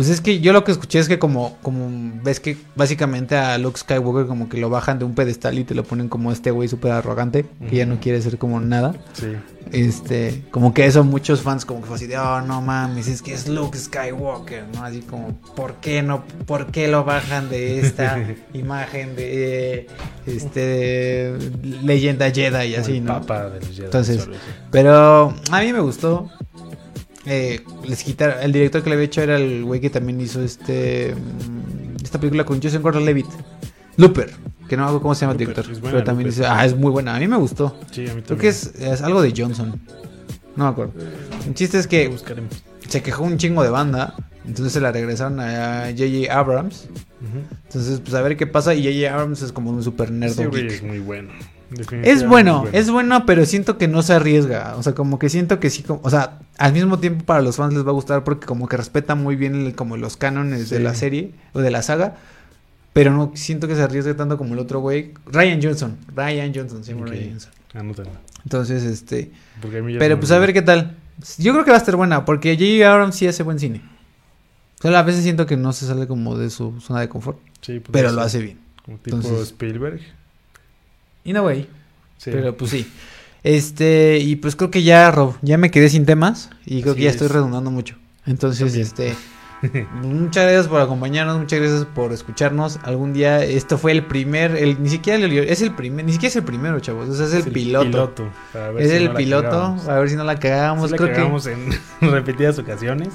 Pues 0.00 0.08
es 0.08 0.22
que 0.22 0.40
yo 0.40 0.54
lo 0.54 0.64
que 0.64 0.72
escuché 0.72 0.98
es 0.98 1.08
que 1.08 1.18
como, 1.18 1.58
como 1.60 1.90
ves 2.24 2.40
que 2.40 2.56
básicamente 2.74 3.36
a 3.36 3.58
Luke 3.58 3.78
Skywalker 3.78 4.24
como 4.24 4.48
que 4.48 4.56
lo 4.56 4.70
bajan 4.70 4.98
de 4.98 5.04
un 5.04 5.14
pedestal 5.14 5.58
y 5.58 5.64
te 5.64 5.74
lo 5.74 5.84
ponen 5.84 6.08
como 6.08 6.32
este 6.32 6.50
güey 6.50 6.68
súper 6.68 6.92
arrogante, 6.92 7.44
que 7.68 7.76
ya 7.76 7.84
no 7.84 8.00
quiere 8.00 8.22
ser 8.22 8.38
como 8.38 8.60
nada. 8.60 8.94
Sí. 9.12 9.36
Este, 9.72 10.42
como 10.50 10.72
que 10.72 10.86
eso 10.86 11.04
muchos 11.04 11.42
fans 11.42 11.66
como 11.66 11.82
que 11.82 11.86
fue 11.86 11.96
así 11.96 12.06
de, 12.06 12.16
oh 12.16 12.40
no 12.40 12.62
mames, 12.62 13.08
es 13.08 13.20
que 13.20 13.34
es 13.34 13.46
Luke 13.46 13.76
Skywalker, 13.76 14.64
¿no? 14.74 14.84
Así 14.84 15.02
como, 15.02 15.38
¿por 15.54 15.74
qué 15.74 16.00
no, 16.00 16.24
por 16.46 16.68
qué 16.72 16.88
lo 16.88 17.04
bajan 17.04 17.50
de 17.50 17.80
esta 17.80 18.24
imagen 18.54 19.14
de, 19.16 19.86
este, 20.24 20.60
de 20.60 21.50
leyenda 21.82 22.30
Jedi 22.30 22.68
y 22.68 22.74
así, 22.74 23.00
¿no? 23.00 23.20
Papa 23.20 23.50
de 23.50 23.60
los 23.60 23.68
Jedi, 23.68 23.84
Entonces. 23.84 24.30
Pero 24.70 25.34
a 25.50 25.60
mí 25.60 25.74
me 25.74 25.80
gustó. 25.80 26.30
Eh, 27.26 27.60
les 27.86 28.02
quitaron, 28.02 28.42
el 28.42 28.52
director 28.52 28.82
que 28.82 28.88
le 28.88 28.94
había 28.94 29.06
hecho 29.06 29.20
era 29.20 29.36
el 29.36 29.64
güey 29.64 29.80
que 29.80 29.90
también 29.90 30.20
hizo 30.20 30.42
este 30.42 31.14
mm, 31.14 32.02
esta 32.02 32.18
película 32.18 32.44
con 32.44 32.62
Joseph 32.62 32.82
Gordon-Levitt, 32.82 33.26
Looper, 33.96 34.30
que 34.68 34.76
no 34.76 34.84
acuerdo 34.84 35.02
cómo 35.02 35.14
se 35.14 35.22
llama 35.22 35.32
el 35.32 35.38
director, 35.38 35.66
buena, 35.66 35.90
pero 35.90 36.04
también 36.04 36.28
Looper. 36.28 36.44
dice, 36.44 36.50
ah, 36.50 36.64
es 36.64 36.74
muy 36.74 36.90
buena, 36.90 37.14
a 37.14 37.18
mí 37.18 37.28
me 37.28 37.36
gustó. 37.36 37.76
Sí, 37.90 38.08
a 38.08 38.14
mí 38.14 38.22
Creo 38.22 38.38
que 38.38 38.48
es, 38.48 38.74
es 38.76 39.02
algo 39.02 39.20
de 39.20 39.34
Johnson. 39.36 39.78
No 40.56 40.64
me 40.64 40.70
acuerdo. 40.70 40.94
El 41.46 41.54
chiste 41.54 41.78
es 41.78 41.86
que 41.86 42.10
se 42.88 43.02
quejó 43.02 43.24
un 43.24 43.36
chingo 43.36 43.62
de 43.62 43.70
banda, 43.70 44.14
entonces 44.46 44.72
se 44.72 44.80
la 44.80 44.90
regresaron 44.90 45.40
a 45.40 45.90
J.J. 45.96 46.32
Abrams. 46.32 46.88
Entonces, 47.66 48.00
pues 48.00 48.14
a 48.14 48.22
ver 48.22 48.36
qué 48.36 48.46
pasa. 48.46 48.74
Y 48.74 48.82
J.J. 48.82 49.14
Abrams 49.14 49.42
es 49.42 49.52
como 49.52 49.70
un 49.70 49.82
super 49.82 50.10
nerd. 50.10 50.36
Geek. 50.50 50.70
es 50.70 50.82
muy 50.82 50.98
bueno. 50.98 51.30
Es 52.02 52.26
bueno, 52.26 52.64
es 52.72 52.90
bueno, 52.90 53.24
pero 53.26 53.46
siento 53.46 53.78
que 53.78 53.86
no 53.88 54.02
se 54.02 54.12
arriesga. 54.14 54.74
O 54.76 54.82
sea, 54.82 54.94
como 54.94 55.18
que 55.18 55.28
siento 55.28 55.60
que 55.60 55.70
sí, 55.70 55.82
como- 55.82 56.00
o 56.02 56.10
sea, 56.10 56.38
al 56.58 56.72
mismo 56.72 56.98
tiempo 56.98 57.24
para 57.24 57.42
los 57.42 57.56
fans 57.56 57.74
les 57.74 57.84
va 57.86 57.90
a 57.90 57.92
gustar 57.94 58.24
porque 58.24 58.46
como 58.46 58.68
que 58.68 58.76
respeta 58.76 59.14
muy 59.14 59.36
bien 59.36 59.54
el- 59.54 59.74
como 59.74 59.96
los 59.96 60.16
cánones 60.16 60.68
de 60.70 60.80
la 60.80 60.94
serie 60.94 61.32
o 61.52 61.60
de 61.60 61.70
la 61.70 61.82
saga. 61.82 62.16
Pero 62.92 63.12
no 63.12 63.30
siento 63.34 63.68
que 63.68 63.76
se 63.76 63.82
arriesgue 63.82 64.14
tanto 64.14 64.36
como 64.36 64.54
el 64.54 64.58
otro 64.60 64.80
güey. 64.80 65.12
Ryan 65.26 65.60
Johnson. 65.62 65.96
Ryan 66.14 66.52
Johnson, 66.52 66.82
sí, 66.82 66.92
Ok. 66.92 67.06
Ryan 67.06 67.30
Johnson. 67.30 67.52
Anótalo. 67.74 68.10
Entonces, 68.42 68.82
este. 68.82 69.30
Pero 70.00 70.18
pues 70.18 70.32
a 70.32 70.38
ver 70.40 70.52
qué 70.52 70.62
tal. 70.62 70.96
Yo 71.38 71.52
creo 71.52 71.64
que 71.64 71.70
va 71.70 71.76
a 71.76 71.80
estar 71.80 71.94
buena 71.94 72.24
porque 72.24 72.54
J.J. 72.56 72.90
Abrams 72.92 73.14
sí 73.14 73.28
hace 73.28 73.42
buen 73.44 73.58
cine. 73.60 73.82
Solo 74.82 74.96
a 74.96 75.02
veces 75.02 75.22
siento 75.22 75.46
que 75.46 75.56
no 75.56 75.72
se 75.72 75.86
sale 75.86 76.06
como 76.08 76.36
de 76.36 76.50
su 76.50 76.80
zona 76.80 77.00
de 77.00 77.08
confort. 77.08 77.38
Sí, 77.60 77.78
pues, 77.80 77.90
Pero 77.92 78.10
lo 78.10 78.22
hace 78.22 78.40
bien. 78.40 78.58
Como 78.84 78.96
tipo 78.98 79.16
Entonces- 79.18 79.48
Spielberg. 79.48 80.00
In 81.24 81.36
a 81.36 81.42
way. 81.42 81.68
Sí. 82.18 82.30
Pero 82.32 82.56
pues 82.56 82.70
sí. 82.70 82.90
Este, 83.42 84.18
y 84.18 84.36
pues 84.36 84.56
creo 84.56 84.70
que 84.70 84.82
ya, 84.82 85.10
Rob, 85.10 85.36
ya 85.42 85.56
me 85.56 85.70
quedé 85.70 85.88
sin 85.88 86.04
temas 86.04 86.50
y 86.66 86.82
creo 86.82 86.94
que 86.94 87.02
ya 87.02 87.10
estoy 87.10 87.26
es. 87.26 87.32
redundando 87.32 87.70
mucho. 87.70 87.96
Entonces, 88.26 88.74
este, 88.74 89.14
muchas 90.02 90.44
gracias 90.44 90.68
por 90.68 90.80
acompañarnos, 90.80 91.38
muchas 91.38 91.58
gracias 91.58 91.84
por 91.86 92.12
escucharnos. 92.12 92.78
Algún 92.82 93.12
día, 93.12 93.42
esto 93.42 93.78
fue 93.78 93.92
el 93.92 94.04
primer, 94.04 94.56
el, 94.56 94.82
ni 94.82 94.90
siquiera 94.90 95.18
el, 95.24 95.32
es 95.38 95.62
el 95.62 95.74
primer, 95.74 96.04
ni 96.04 96.12
siquiera 96.12 96.30
es 96.30 96.36
el 96.36 96.44
primero, 96.44 96.80
chavos, 96.80 97.08
o 97.08 97.14
sea, 97.14 97.26
es 97.26 97.46
el, 97.46 97.52
piloto. 97.52 98.12
Es 98.78 98.90
si 98.90 98.96
el 98.96 99.06
no 99.06 99.14
piloto, 99.14 99.76
a 99.88 99.98
ver 99.98 100.10
si 100.10 100.16
no 100.16 100.24
la 100.24 100.38
cagamos, 100.38 100.90
Sí 100.90 100.96
la 100.96 100.96
creo 100.98 101.14
cagamos 101.14 101.46
en 101.46 101.70
repetidas 102.00 102.58
ocasiones. 102.58 103.08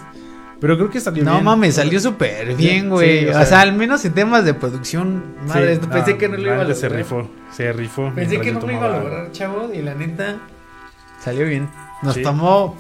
Pero 0.60 0.78
creo 0.78 0.90
que 0.90 1.00
salió 1.00 1.24
No 1.24 1.32
bien. 1.34 1.44
mames, 1.44 1.76
salió 1.76 2.00
súper 2.00 2.56
bien, 2.56 2.84
Sí, 2.84 2.88
güey. 2.88 3.28
o 3.28 3.32
o, 3.32 3.34
sea- 3.34 3.46
sea, 3.46 3.62
al 3.62 3.74
menos 3.74 4.04
en 4.06 4.14
temas 4.14 4.46
de 4.46 4.54
producción, 4.54 5.24
Sí, 5.44 5.48
madre, 5.50 5.78
pensé 5.80 6.18
que 6.18 6.30
no 6.30 6.38
lo 6.38 6.42
iba 6.44 6.54
a 6.54 6.58
lograr. 6.60 6.76
Se 6.76 6.90
rifó, 6.90 7.30
se 7.52 7.74
rifó. 7.74 8.12
Pensé 8.16 8.40
que 8.40 8.52
no 8.54 8.62
lo 8.62 8.72
iba 8.72 8.86
a 8.86 9.00
lograr, 9.00 9.32
chavo, 9.32 9.70
y 9.74 9.82
la 9.82 9.94
neta 9.96 10.38
salió 11.24 11.46
bien. 11.46 11.70
Nos 12.04 12.14
Sí. 12.16 12.22
tomó, 12.24 12.76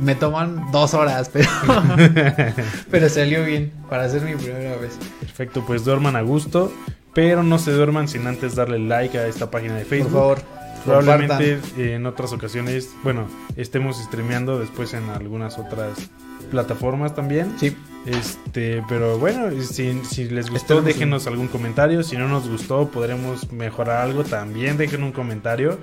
me 0.00 0.14
toman 0.14 0.70
dos 0.72 0.92
horas, 0.94 1.30
pero, 1.32 1.48
pero 2.90 3.08
salió 3.08 3.44
bien 3.44 3.72
para 3.88 4.04
hacer 4.04 4.22
mi 4.22 4.34
primera 4.34 4.76
vez. 4.76 4.98
Perfecto, 5.20 5.64
pues 5.66 5.84
duerman 5.84 6.16
a 6.16 6.22
gusto. 6.22 6.72
Pero 7.12 7.42
no 7.42 7.58
se 7.58 7.72
duerman 7.72 8.06
sin 8.06 8.24
antes 8.28 8.54
darle 8.54 8.78
like 8.78 9.18
a 9.18 9.26
esta 9.26 9.50
página 9.50 9.74
de 9.74 9.80
Por 9.80 9.88
Facebook. 9.88 10.12
favor, 10.12 10.38
Probablemente 10.84 11.60
eh, 11.78 11.94
en 11.94 12.06
otras 12.06 12.32
ocasiones, 12.32 12.90
bueno, 13.02 13.26
estemos 13.56 13.96
streameando 14.02 14.58
después 14.58 14.94
en 14.94 15.08
algunas 15.10 15.58
otras 15.58 16.10
plataformas 16.50 17.14
también. 17.14 17.54
Sí, 17.58 17.76
Este, 18.06 18.82
pero 18.88 19.18
bueno, 19.18 19.50
si, 19.62 20.02
si 20.04 20.24
les 20.28 20.50
gustó, 20.50 20.82
déjenos 20.82 21.26
algún 21.26 21.48
comentario. 21.48 22.02
Si 22.02 22.16
no 22.16 22.28
nos 22.28 22.48
gustó, 22.48 22.88
podremos 22.88 23.52
mejorar 23.52 23.98
algo. 23.98 24.24
También 24.24 24.76
dejen 24.76 25.02
un 25.02 25.12
comentario. 25.12 25.78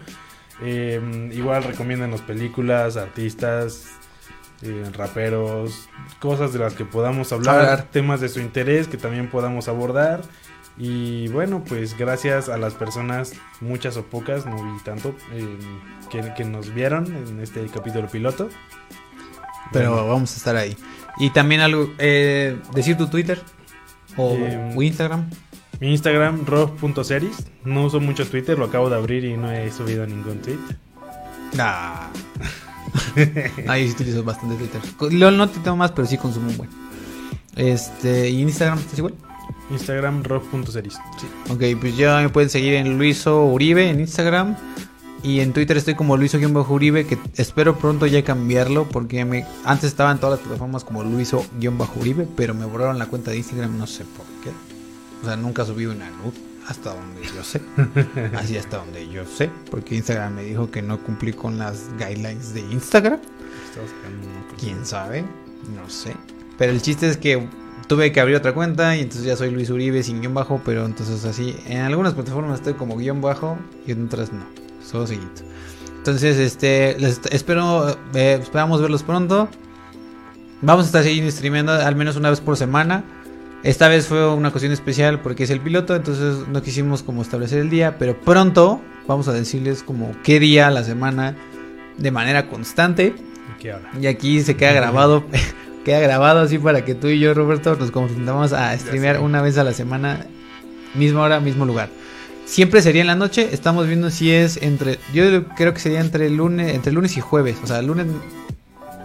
Eh, 0.63 1.29
igual 1.33 1.63
recomiéndanos 1.63 2.21
películas, 2.21 2.97
artistas, 2.97 3.85
eh, 4.63 4.83
raperos, 4.93 5.87
cosas 6.19 6.51
de 6.53 6.59
las 6.59 6.73
que 6.73 6.83
podamos 6.83 7.31
hablar, 7.31 7.59
Hablar. 7.59 7.83
temas 7.91 8.19
de 8.21 8.29
su 8.29 8.39
interés 8.39 8.87
que 8.87 8.97
también 8.97 9.29
podamos 9.29 9.67
abordar. 9.67 10.21
Y 10.77 11.27
bueno, 11.29 11.63
pues 11.63 11.97
gracias 11.97 12.49
a 12.49 12.57
las 12.57 12.73
personas, 12.75 13.33
muchas 13.61 13.97
o 13.97 14.03
pocas, 14.05 14.45
no 14.45 14.55
vi 14.55 14.79
tanto, 14.83 15.15
eh, 15.33 15.57
que, 16.11 16.33
que 16.35 16.45
nos 16.45 16.73
vieron 16.73 17.07
en 17.15 17.39
este 17.39 17.65
capítulo 17.67 18.07
piloto. 18.07 18.49
pero 19.71 19.91
Bueno, 19.91 20.07
vamos 20.07 20.33
a 20.33 20.37
estar 20.37 20.55
ahí. 20.55 20.77
Y 21.19 21.31
también 21.31 21.61
algo, 21.61 21.91
eh, 21.97 22.57
decir 22.75 22.95
tu 22.95 23.07
Twitter 23.07 23.41
o, 24.15 24.35
Eh, 24.35 24.73
o 24.75 24.81
Instagram. 24.83 25.29
Mi 25.79 25.91
Instagram, 25.91 26.45
rob.series. 26.45 27.47
No 27.63 27.85
uso 27.85 27.99
mucho 27.99 28.27
Twitter, 28.27 28.57
lo 28.57 28.65
acabo 28.65 28.89
de 28.89 28.95
abrir 28.95 29.25
y 29.25 29.35
no 29.35 29.51
he 29.51 29.71
subido 29.71 30.05
ningún 30.05 30.41
tweet. 30.41 30.57
Nah. 31.55 32.07
Ah, 33.67 33.77
yo 33.77 33.85
sí 33.87 33.91
utilizo 33.91 34.23
bastante 34.23 34.55
Twitter. 34.55 34.81
LOL 35.11 35.37
no 35.37 35.49
te 35.49 35.59
tengo 35.59 35.77
más, 35.77 35.91
pero 35.91 36.07
sí 36.07 36.17
consumo 36.17 36.49
un 36.49 36.57
buen. 36.57 36.69
Este, 37.55 38.29
¿y 38.29 38.41
en 38.41 38.49
Instagram 38.49 38.79
estás 38.79 38.99
igual? 38.99 39.15
Instagram, 39.69 40.23
rob.series. 40.23 40.93
Sí. 40.93 41.27
Ok, 41.49 41.79
pues 41.79 41.97
ya 41.97 42.21
me 42.21 42.29
pueden 42.29 42.49
seguir 42.49 42.75
en 42.75 42.97
Luiso 42.97 43.45
Uribe 43.45 43.89
en 43.89 43.99
Instagram. 43.99 44.55
Y 45.23 45.39
en 45.39 45.51
Twitter 45.51 45.75
estoy 45.77 45.95
como 45.95 46.15
Luiso-Uribe, 46.15 47.07
que 47.07 47.17
espero 47.35 47.77
pronto 47.77 48.05
ya 48.05 48.23
cambiarlo, 48.23 48.87
porque 48.87 49.25
me, 49.25 49.45
antes 49.65 49.89
estaba 49.89 50.11
en 50.11 50.19
todas 50.19 50.39
las 50.39 50.47
plataformas 50.47 50.83
como 50.83 51.03
Luiso-Uribe, 51.03 52.27
pero 52.35 52.53
me 52.53 52.65
borraron 52.65 52.99
la 52.99 53.07
cuenta 53.07 53.31
de 53.31 53.37
Instagram, 53.37 53.77
no 53.77 53.87
sé 53.87 54.05
por 54.05 54.25
qué. 54.43 54.51
O 55.21 55.25
sea, 55.25 55.35
nunca 55.35 55.65
subí 55.65 55.87
una 55.87 56.09
nud, 56.09 56.33
hasta 56.67 56.93
donde 56.93 57.23
yo 57.23 57.43
sé. 57.43 57.61
Así 58.37 58.57
hasta 58.57 58.77
donde 58.77 59.09
yo 59.09 59.25
sé, 59.25 59.49
porque 59.71 59.95
Instagram 59.95 60.35
me 60.35 60.43
dijo 60.43 60.69
que 60.69 60.81
no 60.81 60.99
cumplí 61.03 61.33
con 61.33 61.57
las 61.57 61.89
guidelines 61.97 62.53
de 62.53 62.61
Instagram. 62.61 63.19
¿Quién 64.59 64.85
sabe? 64.85 65.25
No 65.75 65.89
sé. 65.89 66.13
Pero 66.57 66.71
el 66.71 66.81
chiste 66.81 67.09
es 67.09 67.17
que 67.17 67.47
tuve 67.87 68.11
que 68.11 68.19
abrir 68.19 68.35
otra 68.35 68.53
cuenta 68.53 68.95
y 68.95 69.01
entonces 69.01 69.25
ya 69.25 69.35
soy 69.35 69.51
Luis 69.51 69.69
Uribe 69.69 70.03
sin 70.03 70.21
guion 70.21 70.33
bajo, 70.33 70.61
pero 70.63 70.85
entonces 70.85 71.25
así, 71.25 71.55
en 71.67 71.79
algunas 71.81 72.13
plataformas 72.13 72.59
estoy 72.59 72.73
como 72.73 72.97
guion 72.97 73.21
bajo 73.21 73.57
y 73.85 73.91
en 73.91 74.05
otras 74.05 74.31
no, 74.31 74.45
solo 74.85 75.07
seguido. 75.07 75.29
Entonces, 76.07 76.37
este, 76.37 76.95
les 76.99 77.19
espero, 77.31 77.89
eh, 78.13 78.39
esperamos 78.41 78.81
verlos 78.81 79.03
pronto. 79.03 79.49
Vamos 80.61 80.85
a 80.85 80.87
estar 80.87 81.03
siguiendo 81.03 81.29
streameando 81.29 81.73
al 81.73 81.97
menos 81.97 82.15
una 82.15 82.29
vez 82.29 82.39
por 82.39 82.55
semana. 82.55 83.03
Esta 83.61 83.89
vez 83.89 84.07
fue 84.07 84.33
una 84.33 84.51
cuestión 84.51 84.71
especial 84.71 85.19
porque 85.19 85.43
es 85.43 85.49
el 85.49 85.59
piloto, 85.59 85.97
entonces 85.97 86.47
no 86.47 86.61
quisimos 86.61 87.03
como 87.03 87.21
establecer 87.21 87.59
el 87.59 87.69
día, 87.69 87.97
pero 87.97 88.17
pronto 88.21 88.79
vamos 89.05 89.27
a 89.27 89.33
decirles 89.33 89.83
como 89.83 90.15
qué 90.23 90.39
día 90.39 90.67
a 90.67 90.71
la 90.71 90.85
semana 90.85 91.35
de 91.97 92.11
manera 92.11 92.47
constante. 92.47 93.13
¿Y 93.57 93.61
qué 93.61 93.73
ahora? 93.73 93.91
Y 93.99 94.07
aquí 94.07 94.39
se 94.39 94.55
queda 94.55 94.71
grabado, 94.71 95.25
queda 95.87 96.01
grabado 96.01 96.41
así 96.41 96.57
para 96.59 96.83
que 96.83 96.95
tú 96.95 97.07
y 97.07 97.17
yo, 97.17 97.33
Roberto, 97.33 97.77
nos 97.77 97.91
confundamos 97.91 98.51
a 98.51 98.77
streamear 98.77 99.21
una 99.21 99.41
vez 99.41 99.57
a 99.57 99.63
la 99.63 99.71
semana, 99.71 100.25
misma 100.95 101.21
hora, 101.21 101.39
mismo 101.39 101.65
lugar. 101.65 101.87
Siempre 102.43 102.81
sería 102.81 102.99
en 102.99 103.07
la 103.07 103.15
noche, 103.15 103.51
estamos 103.53 103.87
viendo 103.87 104.09
si 104.09 104.33
es 104.33 104.61
entre, 104.61 104.99
yo 105.13 105.45
creo 105.55 105.73
que 105.73 105.79
sería 105.79 106.01
entre 106.01 106.29
lunes, 106.29 106.75
entre 106.75 106.91
lunes 106.91 107.15
y 107.15 107.21
jueves, 107.21 107.55
o 107.63 107.67
sea, 107.67 107.81
lunes, 107.81 108.07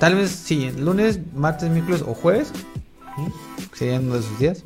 tal 0.01 0.17
vez 0.17 0.31
sí, 0.33 0.73
lunes, 0.77 1.21
martes, 1.37 1.71
miércoles 1.71 2.03
o 2.05 2.15
jueves, 2.15 2.51
Ujú. 3.17 3.33
serían 3.75 4.07
uno 4.07 4.15
de 4.15 4.21
esos 4.21 4.39
días, 4.41 4.65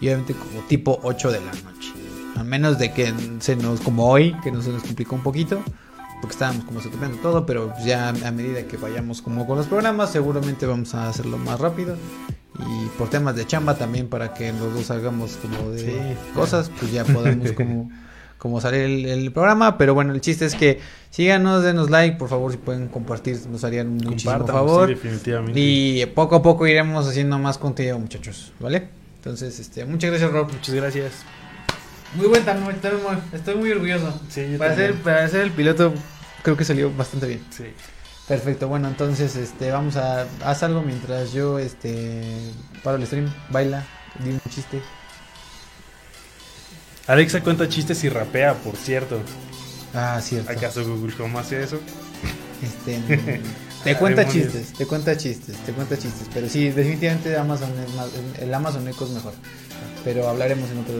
y 0.00 0.08
obviamente 0.08 0.34
como 0.34 0.66
tipo 0.66 0.98
8 1.04 1.30
de 1.30 1.38
la 1.42 1.52
noche, 1.52 1.92
a 2.34 2.42
menos 2.42 2.76
de 2.80 2.92
que 2.92 3.14
se 3.38 3.54
nos, 3.54 3.80
como 3.82 4.10
hoy, 4.10 4.34
que 4.42 4.50
no 4.50 4.62
se 4.62 4.70
nos 4.70 4.82
complicó 4.82 5.14
un 5.14 5.22
poquito, 5.22 5.62
porque 6.20 6.32
estábamos 6.34 6.64
como 6.64 6.80
setupeando 6.80 7.18
todo, 7.18 7.46
pero 7.46 7.72
ya 7.84 8.08
a 8.08 8.30
medida 8.30 8.62
que 8.64 8.76
vayamos 8.76 9.22
como 9.22 9.46
con 9.46 9.58
los 9.58 9.66
programas, 9.66 10.10
seguramente 10.10 10.66
vamos 10.66 10.94
a 10.94 11.08
hacerlo 11.08 11.38
más 11.38 11.60
rápido. 11.60 11.96
Y 12.58 12.88
por 12.96 13.10
temas 13.10 13.36
de 13.36 13.46
chamba 13.46 13.76
también 13.76 14.08
para 14.08 14.32
que 14.32 14.50
los 14.52 14.72
dos 14.72 14.90
hagamos 14.90 15.36
como 15.36 15.70
de 15.72 15.78
Sí, 15.78 15.96
cosas, 16.34 16.70
pues 16.80 16.90
ya 16.90 17.04
podemos 17.04 17.52
como, 17.52 17.90
como 18.38 18.60
salir 18.62 18.80
el, 18.80 19.04
el 19.04 19.32
programa. 19.32 19.76
Pero 19.76 19.92
bueno, 19.92 20.14
el 20.14 20.22
chiste 20.22 20.46
es 20.46 20.54
que 20.54 20.80
síganos, 21.10 21.62
denos 21.62 21.90
like, 21.90 22.16
por 22.16 22.30
favor, 22.30 22.50
si 22.52 22.56
pueden 22.58 22.88
compartir, 22.88 23.38
nos 23.50 23.62
harían 23.62 23.94
muchísimo 23.96 24.46
favor. 24.46 24.88
sí, 24.88 24.94
definitivamente. 24.94 25.60
y 25.60 26.06
poco 26.06 26.36
a 26.36 26.42
poco 26.42 26.66
iremos 26.66 27.06
haciendo 27.06 27.38
más 27.38 27.58
contenido, 27.58 27.98
muchachos, 27.98 28.52
¿vale? 28.58 28.88
Entonces, 29.16 29.58
este, 29.58 29.84
muchas 29.84 30.10
gracias, 30.10 30.30
Rob. 30.32 30.50
Muchas 30.50 30.74
gracias. 30.74 31.12
Muy 32.16 32.26
buen 32.26 32.42
estoy 33.32 33.54
muy, 33.56 33.70
orgulloso. 33.70 34.20
Sí, 34.28 34.52
yo 34.52 34.58
Para 34.58 34.74
ser, 34.74 34.94
para 34.94 35.28
ser 35.28 35.42
el 35.42 35.50
piloto, 35.50 35.92
creo 36.42 36.56
que 36.56 36.64
salió 36.64 36.92
bastante 36.92 37.26
bien. 37.26 37.44
Sí. 37.50 37.64
Perfecto, 38.26 38.66
bueno, 38.66 38.88
entonces, 38.88 39.36
este, 39.36 39.70
vamos 39.70 39.96
a, 39.96 40.26
haz 40.44 40.62
algo 40.64 40.82
mientras 40.82 41.32
yo, 41.32 41.60
este, 41.60 42.24
paro 42.82 42.96
el 42.96 43.06
stream, 43.06 43.32
baila, 43.50 43.84
di 44.24 44.30
un 44.30 44.40
chiste. 44.48 44.80
Alexa 47.06 47.40
cuenta 47.42 47.68
chistes 47.68 48.02
y 48.02 48.08
rapea, 48.08 48.54
por 48.54 48.76
cierto. 48.76 49.20
Ah, 49.94 50.20
cierto. 50.20 50.50
¿Acaso 50.50 50.84
Google 50.84 51.14
Home 51.22 51.38
hace 51.38 51.62
eso? 51.62 51.78
Este, 52.62 52.98
te 53.84 53.90
Ah, 53.92 53.98
cuenta 53.98 54.26
chistes, 54.26 54.72
te 54.72 54.86
cuenta 54.86 55.16
chistes, 55.16 55.56
te 55.58 55.72
cuenta 55.72 55.96
chistes. 55.96 56.28
Pero 56.34 56.48
sí, 56.48 56.70
definitivamente 56.70 57.36
Amazon 57.36 57.70
es 57.78 57.94
más, 57.94 58.08
el 58.40 58.52
Amazon 58.52 58.88
Echo 58.88 59.04
es 59.04 59.10
mejor. 59.12 59.34
Pero 60.02 60.28
hablaremos 60.28 60.68
en 60.70 60.78
otro, 60.78 60.94